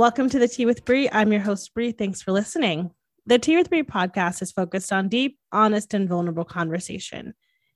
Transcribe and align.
Welcome 0.00 0.30
to 0.30 0.38
the 0.38 0.48
Tea 0.48 0.64
with 0.64 0.86
Bree. 0.86 1.10
I'm 1.12 1.30
your 1.30 1.42
host, 1.42 1.74
Bree. 1.74 1.92
Thanks 1.92 2.22
for 2.22 2.32
listening. 2.32 2.90
The 3.26 3.38
Tea 3.38 3.58
with 3.58 3.68
Bree 3.68 3.82
podcast 3.82 4.40
is 4.40 4.50
focused 4.50 4.94
on 4.94 5.10
deep, 5.10 5.38
honest, 5.52 5.92
and 5.92 6.08
vulnerable 6.08 6.46
conversation. 6.46 7.34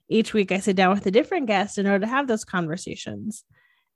Each 0.09 0.33
week, 0.33 0.51
I 0.51 0.61
sit 0.61 0.75
down 0.75 0.95
with 0.95 1.05
a 1.05 1.11
different 1.11 1.49
guest 1.49 1.77
in 1.77 1.87
order 1.87 1.99
to 1.99 2.11
have 2.11 2.27
those 2.27 2.47
conversations. 2.47 3.45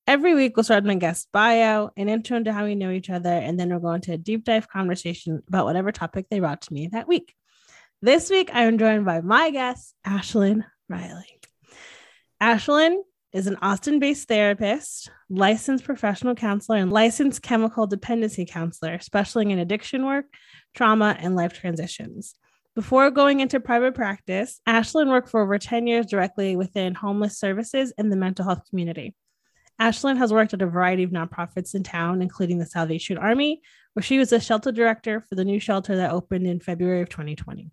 Every 0.06 0.34
week, 0.34 0.58
we'll 0.58 0.64
start 0.64 0.84
my 0.84 0.96
guest 0.96 1.28
bio, 1.32 1.88
an 1.96 2.10
intro 2.10 2.36
into 2.36 2.52
how 2.52 2.66
we 2.66 2.74
know 2.74 2.90
each 2.90 3.08
other, 3.08 3.32
and 3.32 3.58
then 3.58 3.70
we'll 3.70 3.80
go 3.80 3.92
into 3.92 4.12
a 4.12 4.18
deep 4.18 4.44
dive 4.44 4.68
conversation 4.68 5.42
about 5.48 5.64
whatever 5.64 5.90
topic 5.90 6.26
they 6.28 6.38
brought 6.38 6.60
to 6.60 6.74
me 6.74 6.88
that 6.88 7.08
week. 7.08 7.34
This 8.02 8.28
week, 8.28 8.50
I 8.52 8.64
am 8.64 8.76
joined 8.76 9.06
by 9.06 9.22
my 9.22 9.48
guest, 9.48 9.94
Ashlyn 10.06 10.66
Riley. 10.86 11.40
Ashlyn 12.42 12.98
is 13.32 13.46
an 13.46 13.56
Austin 13.60 13.98
based 13.98 14.28
therapist, 14.28 15.10
licensed 15.28 15.84
professional 15.84 16.34
counselor, 16.34 16.78
and 16.78 16.92
licensed 16.92 17.42
chemical 17.42 17.86
dependency 17.86 18.44
counselor, 18.44 18.98
specializing 19.00 19.50
in 19.50 19.58
addiction 19.58 20.04
work, 20.06 20.26
trauma, 20.74 21.16
and 21.18 21.36
life 21.36 21.52
transitions. 21.52 22.34
Before 22.74 23.10
going 23.10 23.40
into 23.40 23.60
private 23.60 23.94
practice, 23.94 24.60
Ashlyn 24.66 25.08
worked 25.08 25.28
for 25.28 25.42
over 25.42 25.58
10 25.58 25.86
years 25.86 26.06
directly 26.06 26.56
within 26.56 26.94
homeless 26.94 27.38
services 27.38 27.92
in 27.98 28.08
the 28.08 28.16
mental 28.16 28.44
health 28.44 28.62
community. 28.70 29.14
Ashlyn 29.80 30.16
has 30.16 30.32
worked 30.32 30.54
at 30.54 30.62
a 30.62 30.66
variety 30.66 31.02
of 31.02 31.10
nonprofits 31.10 31.74
in 31.74 31.82
town, 31.82 32.22
including 32.22 32.58
the 32.58 32.66
Salvation 32.66 33.18
Army, 33.18 33.60
where 33.92 34.02
she 34.02 34.18
was 34.18 34.32
a 34.32 34.40
shelter 34.40 34.72
director 34.72 35.20
for 35.20 35.34
the 35.34 35.44
new 35.44 35.60
shelter 35.60 35.96
that 35.96 36.12
opened 36.12 36.46
in 36.46 36.60
February 36.60 37.02
of 37.02 37.08
2020. 37.08 37.70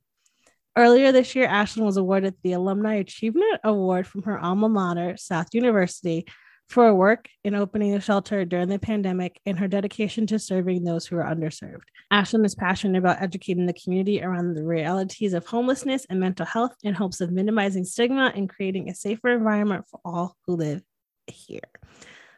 Earlier 0.78 1.14
this 1.14 1.36
year, 1.36 1.48
Ashlyn 1.48 1.86
was 1.86 1.96
awarded 1.96 2.36
the 2.44 2.52
Alumni 2.52 2.96
Achievement 2.96 3.62
Award 3.64 4.06
from 4.06 4.24
her 4.24 4.38
alma 4.38 4.68
mater, 4.68 5.16
South 5.16 5.48
University, 5.54 6.26
for 6.68 6.86
her 6.86 6.96
work 6.96 7.30
in 7.46 7.56
opening 7.56 7.96
a 7.96 8.02
shelter 8.02 8.44
during 8.44 8.68
the 8.68 8.78
pandemic 8.78 9.40
and 9.46 9.58
her 9.58 9.70
dedication 9.70 10.28
to 10.28 10.38
serving 10.38 10.84
those 10.84 11.06
who 11.06 11.16
are 11.16 11.24
underserved. 11.24 11.84
Ashlyn 12.12 12.46
is 12.46 12.56
passionate 12.56 13.00
about 13.00 13.22
educating 13.22 13.68
the 13.68 13.74
community 13.74 14.22
around 14.22 14.54
the 14.54 14.66
realities 14.66 15.34
of 15.34 15.46
homelessness 15.46 16.06
and 16.10 16.20
mental 16.20 16.46
health 16.46 16.76
in 16.84 16.94
hopes 16.94 17.22
of 17.22 17.32
minimizing 17.32 17.86
stigma 17.86 18.34
and 18.36 18.50
creating 18.50 18.90
a 18.90 18.96
safer 18.96 19.30
environment 19.30 19.86
for 19.90 20.02
all 20.04 20.36
who 20.46 20.58
live 20.58 20.82
here. 21.28 21.62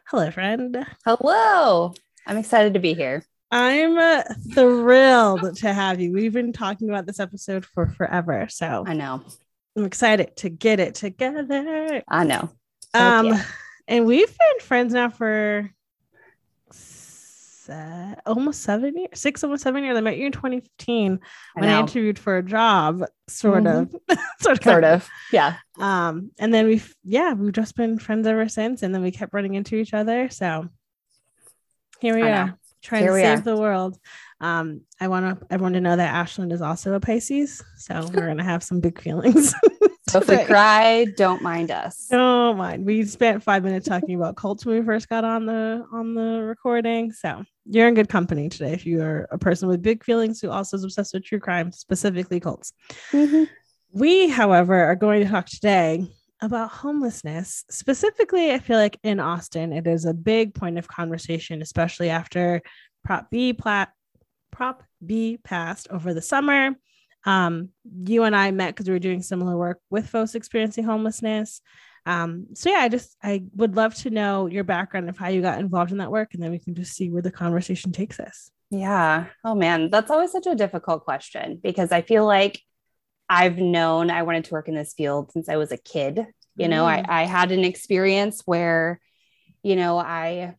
Hello, 0.08 0.30
friend. 0.30 0.86
Hello. 1.04 1.92
I'm 2.26 2.36
excited 2.36 2.74
to 2.74 2.80
be 2.80 2.94
here. 2.94 3.24
I'm 3.50 3.96
uh, 3.96 4.22
thrilled 4.52 5.56
to 5.58 5.72
have 5.72 6.00
you. 6.00 6.12
We've 6.12 6.32
been 6.32 6.52
talking 6.52 6.88
about 6.90 7.06
this 7.06 7.18
episode 7.20 7.64
for 7.64 7.86
forever. 7.88 8.46
So 8.50 8.84
I 8.86 8.94
know. 8.94 9.22
I'm 9.76 9.84
excited 9.84 10.36
to 10.38 10.48
get 10.50 10.80
it 10.80 10.94
together. 10.94 12.02
I 12.08 12.24
know. 12.24 12.50
Um, 12.94 13.32
and 13.86 14.06
we've 14.06 14.28
been 14.28 14.60
friends 14.66 14.92
now 14.92 15.08
for 15.08 15.70
se- 16.70 18.16
almost 18.26 18.62
seven 18.62 18.96
years, 18.98 19.10
six, 19.20 19.42
almost 19.44 19.62
seven 19.62 19.84
years. 19.84 19.96
I 19.96 20.00
met 20.00 20.16
you 20.18 20.26
in 20.26 20.32
2015 20.32 21.20
I 21.56 21.60
when 21.60 21.68
I 21.70 21.80
interviewed 21.80 22.18
for 22.18 22.36
a 22.38 22.42
job, 22.42 23.02
sort 23.28 23.64
Mhm. 23.64 23.94
of, 24.08 24.18
sort 24.40 24.58
of, 24.58 24.64
Sort 24.64 24.84
of. 24.84 25.08
Yeah. 25.32 25.56
Um, 25.78 26.32
and 26.38 26.52
then 26.52 26.66
we've, 26.66 26.94
yeah, 27.04 27.32
we've 27.34 27.52
just 27.52 27.76
been 27.76 27.98
friends 27.98 28.26
ever 28.26 28.48
since. 28.48 28.82
And 28.82 28.94
then 28.94 29.02
we 29.02 29.10
kept 29.10 29.32
running 29.32 29.54
into 29.54 29.76
each 29.76 29.94
other. 29.94 30.28
So 30.28 30.68
here 32.00 32.14
we 32.14 32.22
I 32.24 32.46
know. 32.46 32.52
Trying 32.82 33.02
Here 33.02 33.12
to 33.12 33.20
save 33.20 33.38
are. 33.40 33.42
the 33.42 33.56
world. 33.56 33.98
Um, 34.40 34.82
I 35.00 35.08
want 35.08 35.40
to 35.40 35.46
everyone 35.50 35.72
to 35.72 35.80
know 35.80 35.96
that 35.96 36.14
Ashlyn 36.14 36.52
is 36.52 36.62
also 36.62 36.94
a 36.94 37.00
Pisces, 37.00 37.62
so 37.76 38.08
we're 38.14 38.26
gonna 38.26 38.44
have 38.44 38.62
some 38.62 38.80
big 38.80 39.00
feelings. 39.00 39.54
So 40.08 40.20
if 40.20 40.28
we 40.28 40.42
cry, 40.46 41.04
don't 41.18 41.42
mind 41.42 41.70
us. 41.70 42.06
Don't 42.10 42.56
mind. 42.56 42.86
We 42.86 43.04
spent 43.04 43.42
five 43.42 43.62
minutes 43.62 43.86
talking 43.86 44.14
about 44.14 44.36
cults 44.36 44.64
when 44.64 44.78
we 44.78 44.86
first 44.86 45.06
got 45.10 45.22
on 45.22 45.44
the 45.44 45.84
on 45.92 46.14
the 46.14 46.40
recording. 46.44 47.12
So 47.12 47.44
you're 47.66 47.88
in 47.88 47.92
good 47.94 48.08
company 48.08 48.48
today 48.48 48.72
if 48.72 48.86
you 48.86 49.02
are 49.02 49.28
a 49.30 49.36
person 49.36 49.68
with 49.68 49.82
big 49.82 50.02
feelings 50.02 50.40
who 50.40 50.48
also 50.48 50.78
is 50.78 50.84
obsessed 50.84 51.12
with 51.12 51.24
true 51.24 51.40
crime, 51.40 51.72
specifically 51.72 52.40
cults. 52.40 52.72
Mhm. 53.12 53.48
We, 53.92 54.28
however, 54.28 54.76
are 54.82 54.96
going 54.96 55.24
to 55.24 55.28
talk 55.30 55.44
today 55.46 56.06
about 56.40 56.70
homelessness. 56.70 57.64
Specifically, 57.70 58.52
I 58.52 58.58
feel 58.58 58.78
like 58.78 58.98
in 59.02 59.20
Austin, 59.20 59.72
it 59.72 59.86
is 59.86 60.04
a 60.04 60.14
big 60.14 60.54
point 60.54 60.78
of 60.78 60.88
conversation, 60.88 61.62
especially 61.62 62.10
after 62.10 62.62
Prop 63.04 63.30
B 63.30 63.52
plat 63.52 63.90
Prop 64.50 64.82
B 65.04 65.38
passed 65.42 65.88
over 65.90 66.14
the 66.14 66.22
summer. 66.22 66.74
Um, 67.24 67.70
you 68.04 68.22
and 68.22 68.34
I 68.34 68.50
met 68.50 68.74
because 68.74 68.86
we 68.86 68.94
were 68.94 68.98
doing 68.98 69.22
similar 69.22 69.56
work 69.56 69.80
with 69.90 70.08
folks 70.08 70.34
experiencing 70.34 70.84
homelessness. 70.84 71.60
Um, 72.06 72.46
so 72.54 72.70
yeah, 72.70 72.78
I 72.78 72.88
just 72.88 73.16
I 73.22 73.44
would 73.54 73.76
love 73.76 73.94
to 73.96 74.10
know 74.10 74.46
your 74.46 74.64
background 74.64 75.08
of 75.08 75.18
how 75.18 75.28
you 75.28 75.42
got 75.42 75.60
involved 75.60 75.92
in 75.92 75.98
that 75.98 76.10
work, 76.10 76.34
and 76.34 76.42
then 76.42 76.50
we 76.50 76.58
can 76.58 76.74
just 76.74 76.94
see 76.94 77.10
where 77.10 77.22
the 77.22 77.30
conversation 77.30 77.92
takes 77.92 78.18
us. 78.18 78.50
Yeah. 78.70 79.26
Oh 79.44 79.54
man, 79.54 79.90
that's 79.90 80.10
always 80.10 80.32
such 80.32 80.46
a 80.46 80.54
difficult 80.54 81.04
question 81.04 81.58
because 81.62 81.92
I 81.92 82.02
feel 82.02 82.26
like 82.26 82.60
I've 83.28 83.58
known 83.58 84.10
I 84.10 84.22
wanted 84.22 84.44
to 84.46 84.52
work 84.52 84.68
in 84.68 84.74
this 84.74 84.94
field 84.94 85.32
since 85.32 85.48
I 85.48 85.56
was 85.56 85.72
a 85.72 85.76
kid. 85.76 86.26
You 86.56 86.68
know, 86.68 86.86
I, 86.86 87.02
Mm. 87.02 87.08
I 87.08 87.22
had 87.24 87.52
an 87.52 87.64
experience 87.64 88.42
where, 88.44 89.00
you 89.62 89.76
know, 89.76 89.98
I 89.98 90.54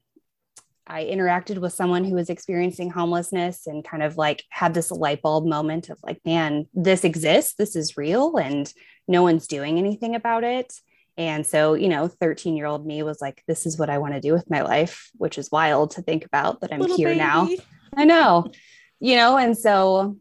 I 0.87 1.03
interacted 1.05 1.59
with 1.59 1.73
someone 1.73 2.03
who 2.03 2.15
was 2.15 2.31
experiencing 2.31 2.89
homelessness 2.89 3.67
and 3.67 3.83
kind 3.83 4.01
of 4.01 4.17
like 4.17 4.43
had 4.49 4.73
this 4.73 4.89
light 4.89 5.21
bulb 5.21 5.45
moment 5.45 5.89
of 5.89 5.99
like, 6.03 6.19
man, 6.25 6.67
this 6.73 7.03
exists, 7.03 7.53
this 7.55 7.75
is 7.75 7.95
real, 7.95 8.37
and 8.37 8.73
no 9.07 9.21
one's 9.21 9.45
doing 9.45 9.77
anything 9.77 10.15
about 10.15 10.43
it. 10.43 10.73
And 11.15 11.45
so, 11.45 11.75
you 11.75 11.89
know, 11.89 12.07
13 12.07 12.57
year 12.57 12.65
old 12.65 12.87
me 12.87 13.03
was 13.03 13.21
like, 13.21 13.43
this 13.47 13.67
is 13.67 13.77
what 13.77 13.89
I 13.89 13.99
want 13.99 14.13
to 14.15 14.21
do 14.21 14.33
with 14.33 14.49
my 14.49 14.61
life, 14.61 15.11
which 15.17 15.37
is 15.37 15.51
wild 15.51 15.91
to 15.91 16.01
think 16.01 16.25
about 16.25 16.61
that 16.61 16.73
I'm 16.73 16.79
Little 16.79 16.97
here 16.97 17.13
now. 17.13 17.47
I 17.95 18.05
know, 18.05 18.51
you 18.99 19.15
know, 19.15 19.37
and 19.37 19.55
so 19.55 20.17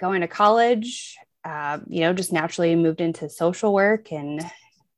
going 0.00 0.22
to 0.22 0.28
college, 0.28 1.16
uh, 1.46 1.78
you 1.86 2.00
know, 2.00 2.12
just 2.12 2.32
naturally 2.32 2.74
moved 2.74 3.00
into 3.00 3.28
social 3.28 3.72
work 3.72 4.10
and 4.10 4.42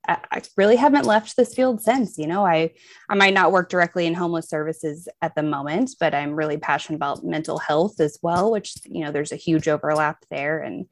I, 0.09 0.19
I 0.33 0.43
really 0.57 0.77
haven't 0.77 1.05
left 1.05 1.37
this 1.37 1.55
field 1.55 1.83
since, 1.83 2.17
you 2.17 2.27
know, 2.27 2.47
I, 2.47 2.73
I 3.11 3.15
might 3.15 3.35
not 3.35 3.53
work 3.53 3.69
directly 3.69 4.07
in 4.07 4.15
homeless 4.15 4.49
services 4.49 5.09
at 5.21 5.35
the 5.35 5.43
moment, 5.43 5.91
but 6.01 6.15
I'm 6.15 6.35
really 6.35 6.57
passionate 6.57 6.97
about 6.97 7.23
mental 7.23 7.59
health 7.59 8.01
as 8.01 8.19
well, 8.23 8.51
which, 8.51 8.77
you 8.87 9.05
know, 9.05 9.13
there's 9.13 9.33
a 9.33 9.37
huge 9.37 9.69
overlap 9.69 10.25
there 10.31 10.61
and 10.61 10.87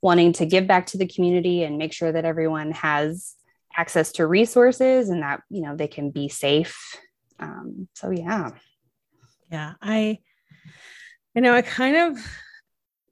wanting 0.00 0.32
to 0.34 0.46
give 0.46 0.68
back 0.68 0.86
to 0.86 0.98
the 0.98 1.08
community 1.08 1.64
and 1.64 1.76
make 1.76 1.92
sure 1.92 2.12
that 2.12 2.24
everyone 2.24 2.70
has 2.70 3.34
access 3.76 4.12
to 4.12 4.26
resources 4.28 5.08
and 5.08 5.22
that, 5.22 5.42
you 5.50 5.62
know, 5.62 5.74
they 5.74 5.88
can 5.88 6.10
be 6.10 6.28
safe. 6.28 6.96
Um, 7.40 7.88
so 7.94 8.10
yeah. 8.10 8.50
Yeah, 9.50 9.74
I, 9.82 10.18
you 11.34 11.42
know, 11.42 11.52
I 11.52 11.62
kind 11.62 11.96
of 11.96 12.24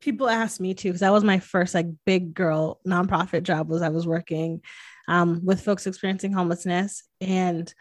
people 0.01 0.29
ask 0.29 0.61
me 0.61 0.75
too 0.75 0.89
because 0.91 1.01
that 1.01 1.13
was 1.13 1.25
my 1.25 1.39
first 1.39 1.75
like 1.75 1.87
big 2.07 2.35
girl 2.35 2.81
nonprofit 2.87 3.43
job 3.43 3.69
was 3.69 3.83
I 3.83 3.89
was 3.89 4.07
working 4.07 4.63
um, 5.09 5.41
with 5.45 5.63
folks 5.63 5.87
experiencing 5.87 6.33
homelessness. 6.33 7.03
And 7.21 7.73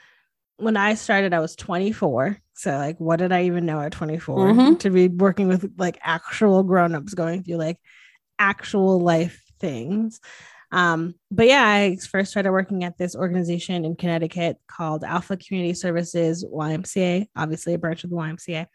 when 0.57 0.77
I 0.77 0.95
started 0.95 1.33
I 1.33 1.39
was 1.39 1.55
24 1.55 2.37
so 2.53 2.71
like 2.75 2.97
what 2.99 3.17
did 3.17 3.31
I 3.31 3.43
even 3.43 3.65
know 3.67 3.79
at 3.79 3.91
24 3.91 4.53
Mhm. 4.53 4.79
to 4.79 4.89
be 4.89 5.07
working 5.07 5.47
with 5.47 5.71
like 5.77 5.99
actual 6.01 6.63
grown-ups 6.63 7.13
going 7.13 7.43
through 7.43 7.57
like 7.57 7.77
actual 8.39 8.99
life 8.99 9.43
things 9.59 10.19
um 10.71 11.15
but 11.31 11.47
yeah 11.47 11.65
i 11.65 11.95
first 12.09 12.31
started 12.31 12.51
working 12.51 12.83
at 12.83 12.97
this 12.97 13.15
organization 13.15 13.85
in 13.85 13.95
connecticut 13.95 14.57
called 14.67 15.03
alpha 15.03 15.37
community 15.37 15.73
services 15.73 16.45
ymca 16.45 17.25
obviously 17.35 17.73
a 17.73 17.77
branch 17.77 18.03
of 18.03 18.09
the 18.09 18.15
ymca 18.15 18.65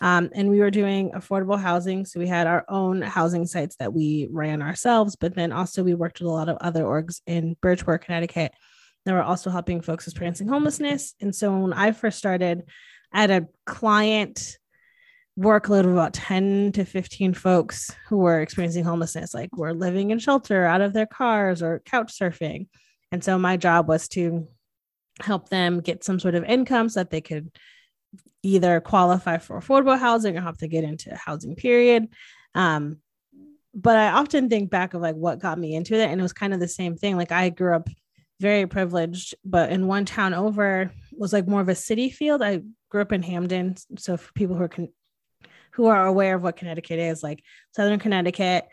um, 0.00 0.30
and 0.34 0.48
we 0.48 0.60
were 0.60 0.70
doing 0.70 1.10
affordable 1.10 1.60
housing 1.60 2.06
so 2.06 2.18
we 2.18 2.26
had 2.26 2.46
our 2.46 2.64
own 2.68 3.02
housing 3.02 3.46
sites 3.46 3.76
that 3.76 3.92
we 3.92 4.28
ran 4.30 4.62
ourselves 4.62 5.16
but 5.16 5.34
then 5.34 5.52
also 5.52 5.82
we 5.82 5.94
worked 5.94 6.20
with 6.20 6.28
a 6.28 6.32
lot 6.32 6.48
of 6.48 6.56
other 6.60 6.84
orgs 6.84 7.20
in 7.26 7.54
bridgeport 7.60 8.04
connecticut 8.04 8.52
that 9.04 9.12
were 9.12 9.22
also 9.22 9.50
helping 9.50 9.80
folks 9.80 10.06
experiencing 10.06 10.48
homelessness. 10.48 11.14
And 11.20 11.34
so 11.34 11.56
when 11.56 11.72
I 11.72 11.92
first 11.92 12.18
started, 12.18 12.64
I 13.12 13.20
had 13.20 13.30
a 13.30 13.46
client 13.66 14.58
workload 15.38 15.80
of 15.84 15.92
about 15.92 16.12
10 16.12 16.72
to 16.72 16.84
15 16.84 17.34
folks 17.34 17.94
who 18.08 18.18
were 18.18 18.40
experiencing 18.40 18.84
homelessness, 18.84 19.32
like 19.32 19.56
were 19.56 19.74
living 19.74 20.10
in 20.10 20.18
shelter 20.18 20.64
out 20.64 20.80
of 20.80 20.92
their 20.92 21.06
cars 21.06 21.62
or 21.62 21.80
couch 21.86 22.12
surfing. 22.18 22.68
And 23.10 23.24
so 23.24 23.38
my 23.38 23.56
job 23.56 23.88
was 23.88 24.08
to 24.08 24.48
help 25.20 25.48
them 25.48 25.80
get 25.80 26.04
some 26.04 26.18
sort 26.18 26.34
of 26.34 26.44
income 26.44 26.88
so 26.88 27.00
that 27.00 27.10
they 27.10 27.20
could 27.20 27.50
either 28.42 28.80
qualify 28.80 29.38
for 29.38 29.58
affordable 29.58 29.98
housing 29.98 30.36
or 30.36 30.40
have 30.40 30.58
to 30.58 30.68
get 30.68 30.84
into 30.84 31.14
housing 31.14 31.54
period. 31.54 32.08
Um, 32.54 32.98
but 33.74 33.96
I 33.96 34.08
often 34.08 34.48
think 34.48 34.70
back 34.70 34.94
of 34.94 35.00
like 35.00 35.14
what 35.14 35.38
got 35.38 35.58
me 35.58 35.74
into 35.74 35.94
it. 35.94 36.08
And 36.08 36.20
it 36.20 36.22
was 36.22 36.32
kind 36.32 36.52
of 36.52 36.60
the 36.60 36.68
same 36.68 36.96
thing. 36.96 37.16
Like 37.16 37.32
I 37.32 37.48
grew 37.48 37.74
up 37.74 37.88
very 38.40 38.66
privileged, 38.66 39.34
but 39.44 39.70
in 39.70 39.86
one 39.86 40.04
town 40.04 40.34
over 40.34 40.90
was 41.16 41.32
like 41.32 41.46
more 41.46 41.60
of 41.60 41.68
a 41.68 41.74
city 41.74 42.10
field. 42.10 42.42
I 42.42 42.62
grew 42.90 43.00
up 43.00 43.12
in 43.12 43.22
Hamden. 43.22 43.76
So 43.96 44.16
for 44.16 44.32
people 44.32 44.56
who 44.56 44.64
are 44.64 44.68
con- 44.68 44.92
who 45.74 45.86
are 45.86 46.06
aware 46.06 46.34
of 46.34 46.42
what 46.42 46.56
Connecticut 46.56 46.98
is, 46.98 47.22
like 47.22 47.42
Southern 47.74 47.98
Connecticut, 47.98 48.66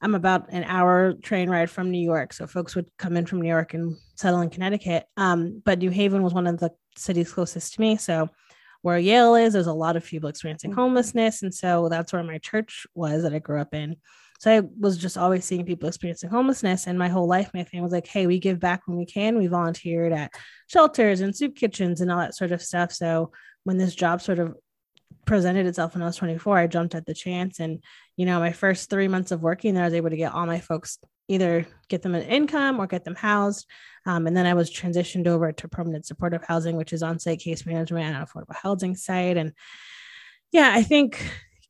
I'm 0.00 0.14
about 0.14 0.50
an 0.50 0.64
hour 0.64 1.14
train 1.14 1.48
ride 1.48 1.70
from 1.70 1.90
New 1.90 2.02
York. 2.02 2.34
So 2.34 2.46
folks 2.46 2.74
would 2.74 2.90
come 2.98 3.16
in 3.16 3.24
from 3.24 3.40
New 3.40 3.48
York 3.48 3.72
and 3.72 3.96
settle 4.16 4.42
in 4.42 4.50
Connecticut. 4.50 5.06
Um, 5.16 5.62
but 5.64 5.78
New 5.78 5.90
Haven 5.90 6.22
was 6.22 6.34
one 6.34 6.46
of 6.46 6.60
the 6.60 6.70
cities 6.96 7.32
closest 7.32 7.74
to 7.74 7.80
me. 7.80 7.96
So 7.96 8.28
where 8.82 8.98
Yale 8.98 9.34
is, 9.34 9.54
there's 9.54 9.66
a 9.66 9.72
lot 9.72 9.96
of 9.96 10.04
people 10.04 10.28
experiencing 10.28 10.72
mm-hmm. 10.72 10.80
homelessness. 10.80 11.42
And 11.42 11.54
so 11.54 11.88
that's 11.88 12.12
where 12.12 12.22
my 12.22 12.36
church 12.36 12.86
was 12.94 13.22
that 13.22 13.32
I 13.32 13.38
grew 13.38 13.60
up 13.60 13.72
in. 13.72 13.96
So 14.40 14.54
I 14.54 14.60
was 14.78 14.98
just 14.98 15.16
always 15.16 15.46
seeing 15.46 15.64
people 15.64 15.88
experiencing 15.88 16.28
homelessness. 16.28 16.86
And 16.86 16.98
my 16.98 17.08
whole 17.08 17.26
life, 17.26 17.50
my 17.54 17.64
family 17.64 17.84
was 17.84 17.92
like, 17.92 18.06
hey, 18.06 18.26
we 18.26 18.38
give 18.38 18.60
back 18.60 18.82
when 18.84 18.98
we 18.98 19.06
can. 19.06 19.38
We 19.38 19.46
volunteered 19.46 20.12
at 20.12 20.34
shelters 20.66 21.22
and 21.22 21.34
soup 21.34 21.56
kitchens 21.56 22.02
and 22.02 22.12
all 22.12 22.18
that 22.18 22.36
sort 22.36 22.52
of 22.52 22.60
stuff. 22.60 22.92
So 22.92 23.32
when 23.62 23.78
this 23.78 23.94
job 23.94 24.20
sort 24.20 24.38
of 24.38 24.54
presented 25.24 25.66
itself 25.66 25.94
when 25.94 26.02
I 26.02 26.06
was 26.06 26.16
24, 26.16 26.58
I 26.58 26.66
jumped 26.66 26.94
at 26.94 27.06
the 27.06 27.14
chance. 27.14 27.60
And, 27.60 27.82
you 28.16 28.26
know, 28.26 28.38
my 28.38 28.52
first 28.52 28.90
three 28.90 29.08
months 29.08 29.30
of 29.30 29.42
working 29.42 29.74
there, 29.74 29.84
I 29.84 29.86
was 29.86 29.94
able 29.94 30.10
to 30.10 30.16
get 30.16 30.32
all 30.32 30.46
my 30.46 30.60
folks 30.60 30.98
either 31.28 31.66
get 31.88 32.02
them 32.02 32.14
an 32.14 32.22
income 32.22 32.78
or 32.78 32.86
get 32.86 33.04
them 33.04 33.14
housed. 33.14 33.66
Um, 34.06 34.26
and 34.26 34.36
then 34.36 34.46
I 34.46 34.54
was 34.54 34.70
transitioned 34.70 35.26
over 35.26 35.52
to 35.52 35.68
permanent 35.68 36.06
supportive 36.06 36.44
housing, 36.44 36.76
which 36.76 36.92
is 36.92 37.02
on 37.02 37.18
site 37.18 37.40
case 37.40 37.64
management 37.64 38.14
and 38.14 38.26
affordable 38.26 38.54
housing 38.54 38.94
site. 38.94 39.36
And 39.36 39.52
yeah, 40.52 40.70
I 40.74 40.82
think 40.82 41.24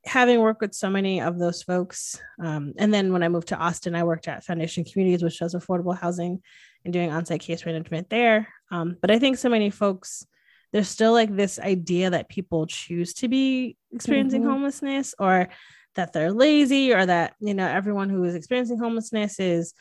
having 0.04 0.40
worked 0.40 0.60
with 0.60 0.74
so 0.74 0.90
many 0.90 1.20
of 1.20 1.38
those 1.38 1.62
folks, 1.62 2.20
um, 2.42 2.74
and 2.78 2.92
then 2.92 3.12
when 3.12 3.22
I 3.22 3.28
moved 3.28 3.48
to 3.48 3.56
Austin, 3.56 3.94
I 3.94 4.04
worked 4.04 4.28
at 4.28 4.44
Foundation 4.44 4.84
Communities, 4.84 5.22
which 5.22 5.38
does 5.38 5.54
affordable 5.54 5.96
housing 5.96 6.42
and 6.84 6.92
doing 6.92 7.10
on 7.10 7.24
site 7.24 7.40
case 7.40 7.64
management 7.64 8.10
there. 8.10 8.48
Um, 8.70 8.96
but 9.00 9.10
I 9.10 9.18
think 9.18 9.38
so 9.38 9.48
many 9.48 9.70
folks, 9.70 10.26
there's 10.74 10.88
still 10.88 11.12
like 11.12 11.34
this 11.34 11.60
idea 11.60 12.10
that 12.10 12.28
people 12.28 12.66
choose 12.66 13.14
to 13.14 13.28
be 13.28 13.76
experiencing 13.92 14.40
mm-hmm. 14.40 14.50
homelessness 14.50 15.14
or 15.20 15.48
that 15.94 16.12
they're 16.12 16.32
lazy 16.32 16.92
or 16.92 17.06
that 17.06 17.34
you 17.38 17.54
know 17.54 17.66
everyone 17.66 18.10
who 18.10 18.24
is 18.24 18.34
experiencing 18.34 18.76
homelessness 18.76 19.38
is 19.38 19.72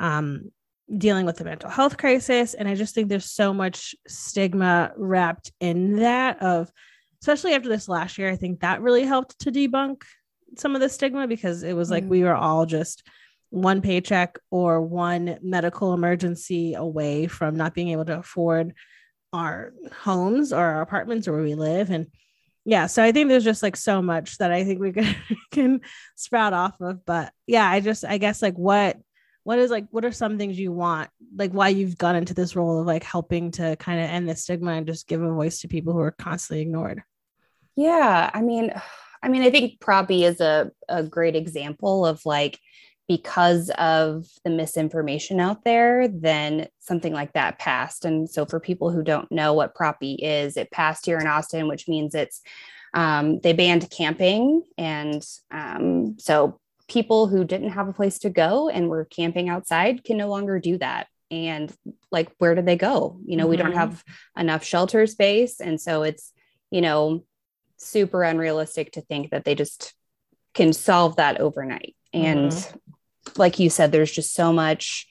um, 0.00 0.50
dealing 0.96 1.26
with 1.26 1.38
a 1.42 1.44
mental 1.44 1.68
health 1.68 1.98
crisis 1.98 2.54
and 2.54 2.66
i 2.66 2.74
just 2.74 2.94
think 2.94 3.10
there's 3.10 3.30
so 3.30 3.52
much 3.52 3.94
stigma 4.06 4.90
wrapped 4.96 5.52
in 5.60 5.96
that 5.96 6.42
of 6.42 6.72
especially 7.20 7.52
after 7.52 7.68
this 7.68 7.86
last 7.86 8.16
year 8.16 8.30
i 8.30 8.36
think 8.36 8.60
that 8.60 8.80
really 8.80 9.04
helped 9.04 9.38
to 9.38 9.52
debunk 9.52 10.00
some 10.56 10.74
of 10.74 10.80
the 10.80 10.88
stigma 10.88 11.26
because 11.26 11.62
it 11.62 11.76
was 11.76 11.90
like 11.90 12.04
mm. 12.04 12.08
we 12.08 12.22
were 12.22 12.34
all 12.34 12.64
just 12.64 13.06
one 13.50 13.82
paycheck 13.82 14.38
or 14.50 14.80
one 14.80 15.38
medical 15.42 15.92
emergency 15.92 16.72
away 16.72 17.26
from 17.26 17.54
not 17.54 17.74
being 17.74 17.88
able 17.88 18.06
to 18.06 18.18
afford 18.18 18.72
our 19.32 19.72
homes 19.92 20.52
or 20.52 20.64
our 20.64 20.82
apartments 20.82 21.28
or 21.28 21.32
where 21.32 21.42
we 21.42 21.54
live. 21.54 21.90
And 21.90 22.06
yeah 22.68 22.86
so 22.86 23.02
i 23.02 23.10
think 23.10 23.28
there's 23.28 23.44
just 23.44 23.62
like 23.62 23.76
so 23.76 24.02
much 24.02 24.36
that 24.36 24.52
i 24.52 24.62
think 24.62 24.78
we 24.78 24.92
can, 24.92 25.16
can 25.50 25.80
sprout 26.16 26.52
off 26.52 26.78
of. 26.80 27.04
But 27.06 27.32
yeah 27.46 27.68
i 27.68 27.80
just 27.80 28.04
i 28.04 28.18
guess 28.18 28.42
like 28.42 28.56
what 28.56 28.98
what 29.44 29.58
is 29.58 29.70
like 29.70 29.86
what 29.90 30.04
are 30.04 30.12
some 30.12 30.36
things 30.36 30.58
you 30.58 30.70
want 30.70 31.08
like 31.34 31.52
why 31.52 31.68
you've 31.68 31.96
gone 31.96 32.16
into 32.16 32.34
this 32.34 32.54
role 32.54 32.80
of 32.80 32.86
like 32.86 33.02
helping 33.02 33.50
to 33.52 33.74
kind 33.76 33.98
of 33.98 34.10
end 34.10 34.28
the 34.28 34.36
stigma 34.36 34.72
and 34.72 34.86
just 34.86 35.08
give 35.08 35.22
a 35.22 35.32
voice 35.32 35.60
to 35.60 35.68
people 35.68 35.94
who 35.94 36.00
are 36.00 36.10
constantly 36.10 36.60
ignored? 36.60 37.02
Yeah 37.74 38.30
i 38.34 38.42
mean 38.42 38.70
i 39.22 39.28
mean 39.28 39.42
i 39.42 39.50
think 39.50 39.80
prop 39.80 40.06
B 40.06 40.24
is 40.24 40.40
a, 40.42 40.70
a 40.88 41.02
great 41.02 41.34
example 41.34 42.04
of 42.04 42.24
like 42.26 42.58
because 43.08 43.70
of 43.78 44.26
the 44.44 44.50
misinformation 44.50 45.40
out 45.40 45.64
there, 45.64 46.06
then 46.08 46.68
something 46.78 47.14
like 47.14 47.32
that 47.32 47.58
passed. 47.58 48.04
And 48.04 48.28
so, 48.28 48.44
for 48.44 48.60
people 48.60 48.90
who 48.90 49.02
don't 49.02 49.32
know 49.32 49.54
what 49.54 49.74
Prop 49.74 49.98
B 49.98 50.12
is, 50.22 50.58
it 50.58 50.70
passed 50.70 51.06
here 51.06 51.18
in 51.18 51.26
Austin, 51.26 51.68
which 51.68 51.88
means 51.88 52.14
it's 52.14 52.42
um, 52.92 53.40
they 53.40 53.54
banned 53.54 53.90
camping. 53.90 54.62
And 54.76 55.26
um, 55.50 56.18
so, 56.18 56.60
people 56.86 57.26
who 57.26 57.44
didn't 57.44 57.70
have 57.70 57.88
a 57.88 57.94
place 57.94 58.18
to 58.20 58.30
go 58.30 58.68
and 58.68 58.88
were 58.88 59.06
camping 59.06 59.48
outside 59.48 60.04
can 60.04 60.18
no 60.18 60.28
longer 60.28 60.58
do 60.58 60.76
that. 60.78 61.06
And 61.30 61.74
like, 62.10 62.30
where 62.38 62.54
do 62.54 62.62
they 62.62 62.76
go? 62.76 63.18
You 63.24 63.36
know, 63.36 63.44
mm-hmm. 63.44 63.50
we 63.50 63.56
don't 63.56 63.70
mm-hmm. 63.70 63.78
have 63.78 64.04
enough 64.36 64.64
shelter 64.64 65.06
space. 65.06 65.60
And 65.60 65.80
so, 65.80 66.02
it's, 66.02 66.30
you 66.70 66.82
know, 66.82 67.24
super 67.78 68.22
unrealistic 68.22 68.92
to 68.92 69.00
think 69.00 69.30
that 69.30 69.46
they 69.46 69.54
just 69.54 69.94
can 70.52 70.74
solve 70.74 71.16
that 71.16 71.40
overnight. 71.40 71.96
And 72.12 72.52
mm-hmm 72.52 72.76
like 73.36 73.58
you 73.58 73.70
said, 73.70 73.92
there's 73.92 74.12
just 74.12 74.34
so 74.34 74.52
much 74.52 75.06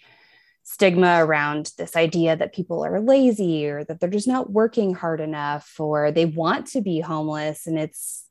stigma 0.63 1.23
around 1.23 1.71
this 1.77 1.95
idea 1.95 2.35
that 2.35 2.53
people 2.53 2.85
are 2.85 2.99
lazy 2.99 3.67
or 3.67 3.83
that 3.85 3.99
they're 3.99 4.09
just 4.09 4.27
not 4.27 4.51
working 4.51 4.93
hard 4.93 5.21
enough 5.21 5.73
or 5.79 6.11
they 6.11 6.25
want 6.25 6.67
to 6.67 6.81
be 6.81 6.99
homeless. 6.99 7.67
And 7.67 7.79
it's 7.79 8.25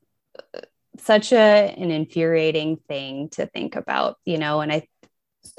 uh, 0.53 0.61
such 0.99 1.31
a 1.31 1.73
an 1.77 1.91
infuriating 1.91 2.77
thing 2.87 3.29
to 3.29 3.47
think 3.47 3.75
about, 3.75 4.17
you 4.23 4.37
know, 4.37 4.61
and 4.61 4.71
I 4.71 4.87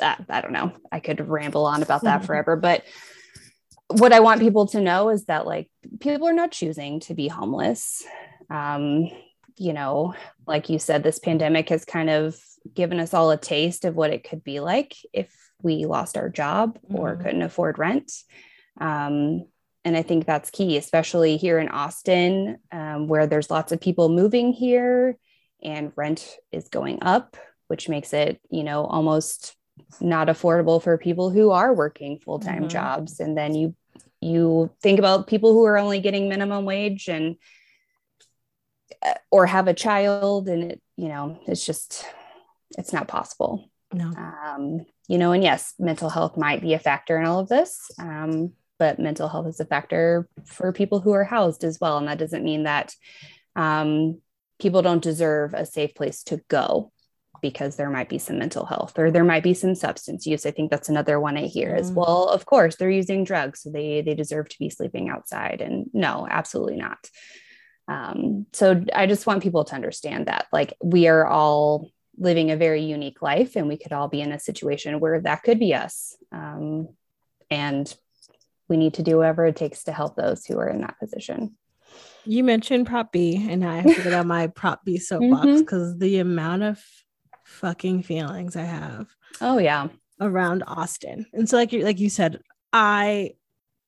uh, 0.00 0.16
I 0.28 0.40
don't 0.40 0.52
know, 0.52 0.72
I 0.92 1.00
could 1.00 1.26
ramble 1.28 1.66
on 1.66 1.82
about 1.82 2.02
that 2.02 2.24
forever, 2.26 2.56
but 2.56 2.84
what 3.88 4.12
I 4.12 4.20
want 4.20 4.40
people 4.40 4.66
to 4.68 4.80
know 4.80 5.08
is 5.08 5.24
that 5.24 5.46
like 5.46 5.70
people 6.00 6.28
are 6.28 6.34
not 6.34 6.52
choosing 6.52 7.00
to 7.00 7.14
be 7.14 7.26
homeless. 7.28 8.04
Um, 8.50 9.08
you 9.58 9.72
know, 9.72 10.14
like 10.46 10.68
you 10.68 10.78
said, 10.78 11.02
this 11.02 11.18
pandemic 11.18 11.68
has 11.68 11.84
kind 11.84 12.10
of 12.10 12.38
given 12.74 13.00
us 13.00 13.14
all 13.14 13.30
a 13.30 13.36
taste 13.36 13.84
of 13.84 13.94
what 13.94 14.10
it 14.10 14.28
could 14.28 14.44
be 14.44 14.60
like 14.60 14.94
if 15.12 15.32
we 15.62 15.86
lost 15.86 16.16
our 16.16 16.28
job 16.28 16.78
mm-hmm. 16.78 16.96
or 16.96 17.16
couldn't 17.16 17.42
afford 17.42 17.78
rent. 17.78 18.12
Um, 18.80 19.46
and 19.84 19.96
I 19.96 20.02
think 20.02 20.26
that's 20.26 20.50
key, 20.50 20.76
especially 20.76 21.36
here 21.36 21.58
in 21.58 21.68
Austin, 21.68 22.58
um, 22.70 23.08
where 23.08 23.26
there's 23.26 23.50
lots 23.50 23.72
of 23.72 23.80
people 23.80 24.08
moving 24.08 24.52
here 24.52 25.16
and 25.62 25.92
rent 25.96 26.36
is 26.52 26.68
going 26.68 26.98
up, 27.02 27.36
which 27.68 27.88
makes 27.88 28.12
it, 28.12 28.40
you 28.50 28.64
know, 28.64 28.84
almost 28.84 29.56
not 30.00 30.28
affordable 30.28 30.82
for 30.82 30.98
people 30.98 31.30
who 31.30 31.50
are 31.50 31.72
working 31.72 32.18
full-time 32.18 32.62
mm-hmm. 32.62 32.68
jobs. 32.68 33.20
And 33.20 33.36
then 33.36 33.54
you 33.54 33.74
you 34.20 34.70
think 34.82 34.98
about 34.98 35.28
people 35.28 35.52
who 35.52 35.64
are 35.64 35.78
only 35.78 36.00
getting 36.00 36.28
minimum 36.28 36.64
wage 36.64 37.08
and 37.08 37.36
or 39.30 39.46
have 39.46 39.68
a 39.68 39.74
child 39.74 40.48
and 40.48 40.72
it, 40.72 40.82
you 40.96 41.08
know, 41.08 41.38
it's 41.46 41.64
just 41.64 42.04
it's 42.76 42.92
not 42.92 43.08
possible. 43.08 43.70
No. 43.92 44.12
Um, 44.12 44.86
you 45.08 45.18
know, 45.18 45.32
and 45.32 45.42
yes, 45.42 45.74
mental 45.78 46.10
health 46.10 46.36
might 46.36 46.60
be 46.60 46.74
a 46.74 46.78
factor 46.78 47.18
in 47.18 47.24
all 47.24 47.40
of 47.40 47.48
this, 47.48 47.90
um, 47.98 48.52
but 48.78 48.98
mental 48.98 49.28
health 49.28 49.46
is 49.46 49.60
a 49.60 49.64
factor 49.64 50.28
for 50.44 50.72
people 50.72 51.00
who 51.00 51.12
are 51.12 51.24
housed 51.24 51.64
as 51.64 51.80
well. 51.80 51.96
And 51.96 52.08
that 52.08 52.18
doesn't 52.18 52.44
mean 52.44 52.64
that 52.64 52.94
um, 53.56 54.20
people 54.60 54.82
don't 54.82 55.02
deserve 55.02 55.54
a 55.54 55.64
safe 55.64 55.94
place 55.94 56.22
to 56.24 56.42
go 56.48 56.92
because 57.40 57.76
there 57.76 57.90
might 57.90 58.08
be 58.08 58.18
some 58.18 58.38
mental 58.38 58.66
health 58.66 58.98
or 58.98 59.10
there 59.10 59.24
might 59.24 59.42
be 59.42 59.54
some 59.54 59.74
substance 59.74 60.26
use. 60.26 60.44
I 60.44 60.50
think 60.50 60.70
that's 60.70 60.88
another 60.88 61.20
one 61.20 61.36
I 61.36 61.42
hear 61.42 61.70
mm. 61.70 61.78
as 61.78 61.90
well. 61.90 62.28
Of 62.28 62.46
course, 62.46 62.76
they're 62.76 62.90
using 62.90 63.24
drugs, 63.24 63.62
so 63.62 63.70
they 63.70 64.02
they 64.02 64.14
deserve 64.14 64.48
to 64.48 64.58
be 64.58 64.70
sleeping 64.70 65.08
outside. 65.08 65.60
And 65.60 65.88
no, 65.92 66.26
absolutely 66.28 66.76
not. 66.76 66.98
Um, 67.88 68.46
so 68.52 68.84
I 68.94 69.06
just 69.06 69.26
want 69.26 69.42
people 69.42 69.64
to 69.64 69.74
understand 69.74 70.26
that, 70.26 70.46
like, 70.52 70.74
we 70.82 71.08
are 71.08 71.26
all 71.26 71.90
living 72.18 72.50
a 72.50 72.56
very 72.56 72.82
unique 72.82 73.22
life 73.22 73.56
and 73.56 73.68
we 73.68 73.78
could 73.78 73.92
all 73.92 74.08
be 74.08 74.20
in 74.20 74.32
a 74.32 74.38
situation 74.38 75.00
where 75.00 75.20
that 75.20 75.42
could 75.42 75.58
be 75.58 75.74
us. 75.74 76.16
Um, 76.32 76.88
and 77.50 77.92
we 78.68 78.76
need 78.76 78.94
to 78.94 79.02
do 79.02 79.18
whatever 79.18 79.46
it 79.46 79.56
takes 79.56 79.84
to 79.84 79.92
help 79.92 80.16
those 80.16 80.44
who 80.44 80.58
are 80.58 80.68
in 80.68 80.80
that 80.82 80.98
position. 80.98 81.56
You 82.24 82.44
mentioned 82.44 82.86
prop 82.86 83.10
b 83.10 83.46
and 83.48 83.64
i 83.64 83.76
have 83.76 83.96
to 83.96 84.02
get 84.02 84.12
on 84.12 84.26
my 84.26 84.46
prop 84.54 84.84
b 84.84 84.98
soapbox 84.98 85.60
because 85.60 85.92
mm-hmm. 85.92 85.98
the 85.98 86.18
amount 86.18 86.62
of 86.62 86.84
fucking 87.44 88.02
feelings 88.02 88.56
i 88.56 88.64
have 88.64 89.06
oh 89.40 89.56
yeah. 89.58 89.88
around 90.20 90.62
austin. 90.66 91.24
And 91.32 91.48
so 91.48 91.56
like 91.56 91.72
you 91.72 91.82
like 91.82 91.98
you 91.98 92.10
said 92.10 92.40
i 92.72 93.32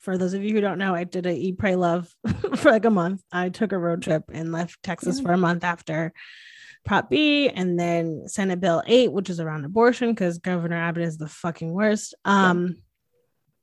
for 0.00 0.18
those 0.18 0.34
of 0.34 0.42
you 0.42 0.52
who 0.52 0.60
don't 0.60 0.78
know 0.78 0.94
i 0.94 1.04
did 1.04 1.26
a 1.26 1.34
eat 1.34 1.58
pray 1.58 1.76
love 1.76 2.12
for 2.56 2.70
like 2.70 2.84
a 2.84 2.90
month 2.90 3.22
i 3.32 3.48
took 3.48 3.72
a 3.72 3.78
road 3.78 4.02
trip 4.02 4.24
and 4.32 4.52
left 4.52 4.82
texas 4.82 5.18
yeah. 5.18 5.24
for 5.24 5.32
a 5.32 5.38
month 5.38 5.64
after 5.64 6.12
Prop 6.84 7.10
B, 7.10 7.48
and 7.48 7.78
then 7.78 8.22
Senate 8.26 8.58
Bill 8.58 8.82
8, 8.86 9.12
which 9.12 9.28
is 9.28 9.38
around 9.38 9.64
abortion 9.64 10.12
because 10.12 10.38
Governor 10.38 10.76
Abbott 10.76 11.02
is 11.02 11.18
the 11.18 11.28
fucking 11.28 11.70
worst. 11.72 12.14
Um, 12.24 12.76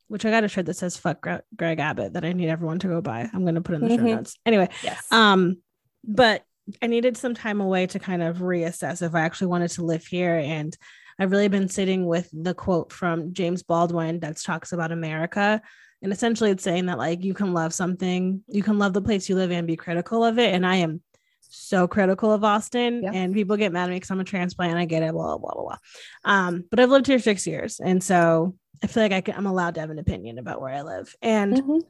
which 0.08 0.24
I 0.24 0.30
got 0.30 0.44
a 0.44 0.48
shirt 0.48 0.68
that 0.68 0.76
says 0.76 0.98
"fuck 0.98 1.22
Gre- 1.22 1.44
Greg 1.56 1.80
Abbott" 1.80 2.14
that 2.14 2.24
I 2.24 2.34
need 2.34 2.50
everyone 2.50 2.80
to 2.80 2.88
go 2.88 3.02
buy. 3.02 3.30
I'm 3.34 3.42
going 3.42 3.56
to 3.56 3.62
put 3.62 3.76
in 3.76 3.82
the 3.82 3.90
show 3.90 3.98
Mhm. 3.98 4.16
notes. 4.16 4.38
Anyway, 4.46 4.70
Yes. 4.84 5.12
um, 5.12 5.58
but 6.04 6.44
I 6.82 6.88
needed 6.88 7.18
some 7.18 7.34
time 7.34 7.60
away 7.60 7.88
to 7.88 8.00
kind 8.00 8.22
of 8.22 8.38
reassess 8.38 9.02
if 9.02 9.16
I 9.16 9.22
actually 9.22 9.48
wanted 9.48 9.72
to 9.72 9.84
live 9.84 10.06
here. 10.06 10.38
And 10.38 10.78
I've 11.20 11.32
really 11.32 11.48
been 11.48 11.70
sitting 11.70 12.06
with 12.06 12.30
the 12.32 12.54
quote 12.54 12.94
from 12.94 13.34
James 13.34 13.64
Baldwin 13.64 14.20
that 14.20 14.38
talks 14.38 14.72
about 14.72 14.92
America. 14.92 15.62
And 16.02 16.12
essentially, 16.12 16.52
it's 16.52 16.64
saying 16.64 16.86
that 16.88 16.98
like 16.98 17.24
you 17.24 17.34
can 17.34 17.54
love 17.54 17.74
something, 17.74 18.44
you 18.48 18.62
can 18.64 18.78
love 18.78 18.94
the 18.94 19.02
place 19.02 19.28
you 19.30 19.36
live 19.36 19.52
in, 19.52 19.66
be 19.66 19.76
critical 19.76 20.24
of 20.24 20.38
it. 20.38 20.54
And 20.54 20.66
I 20.66 20.76
am 20.78 21.02
so 21.50 21.88
critical 21.88 22.32
of 22.32 22.44
Austin, 22.44 23.02
Yeah. 23.04 23.12
and 23.14 23.34
people 23.34 23.58
get 23.58 23.72
mad 23.72 23.86
at 23.86 23.90
me 23.90 23.96
because 23.96 24.12
I'm 24.12 24.20
a 24.20 24.24
transplant. 24.24 24.78
I 24.78 24.86
get 24.86 25.02
it, 25.04 25.12
blah 25.14 25.38
blah 25.38 25.54
blah 25.54 25.64
blah. 25.64 25.78
Um, 26.26 26.66
but 26.70 26.80
I've 26.80 26.90
lived 26.90 27.08
here 27.08 27.20
six 27.20 27.48
years, 27.48 27.80
and 27.80 28.04
so 28.04 28.56
I 28.84 28.88
feel 28.88 29.02
like 29.04 29.12
I 29.12 29.22
can, 29.22 29.36
I'm 29.36 29.48
allowed 29.48 29.74
to 29.76 29.82
have 29.82 29.90
an 29.90 29.98
opinion 29.98 30.38
about 30.38 30.62
where 30.62 30.74
I 30.74 30.82
live. 30.84 31.16
And 31.22 31.54
Mhm. 31.56 31.82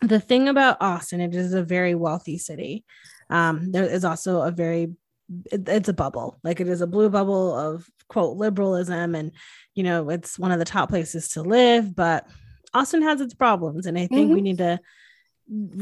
the 0.00 0.20
thing 0.20 0.48
about 0.48 0.78
Austin, 0.80 1.20
it 1.20 1.34
is 1.34 1.54
a 1.54 1.62
very 1.62 1.94
wealthy 1.94 2.38
city. 2.38 2.84
Um, 3.30 3.70
there 3.72 3.84
is 3.84 4.04
also 4.04 4.40
a 4.42 4.50
very 4.50 4.94
it- 5.50 5.68
it's 5.68 5.88
a 5.88 5.92
bubble 5.92 6.38
like 6.44 6.60
it 6.60 6.68
is 6.68 6.80
a 6.80 6.86
blue 6.86 7.10
bubble 7.10 7.52
of 7.52 7.84
quote 8.08 8.36
liberalism 8.36 9.16
and 9.16 9.32
you 9.74 9.82
know 9.82 10.08
it's 10.08 10.38
one 10.38 10.52
of 10.52 10.60
the 10.60 10.64
top 10.64 10.88
places 10.88 11.30
to 11.30 11.42
live 11.42 11.96
but 11.96 12.28
austin 12.76 13.02
has 13.02 13.20
its 13.20 13.34
problems 13.34 13.86
and 13.86 13.98
i 13.98 14.06
think 14.06 14.32
we 14.32 14.40
need 14.40 14.58
to 14.58 14.78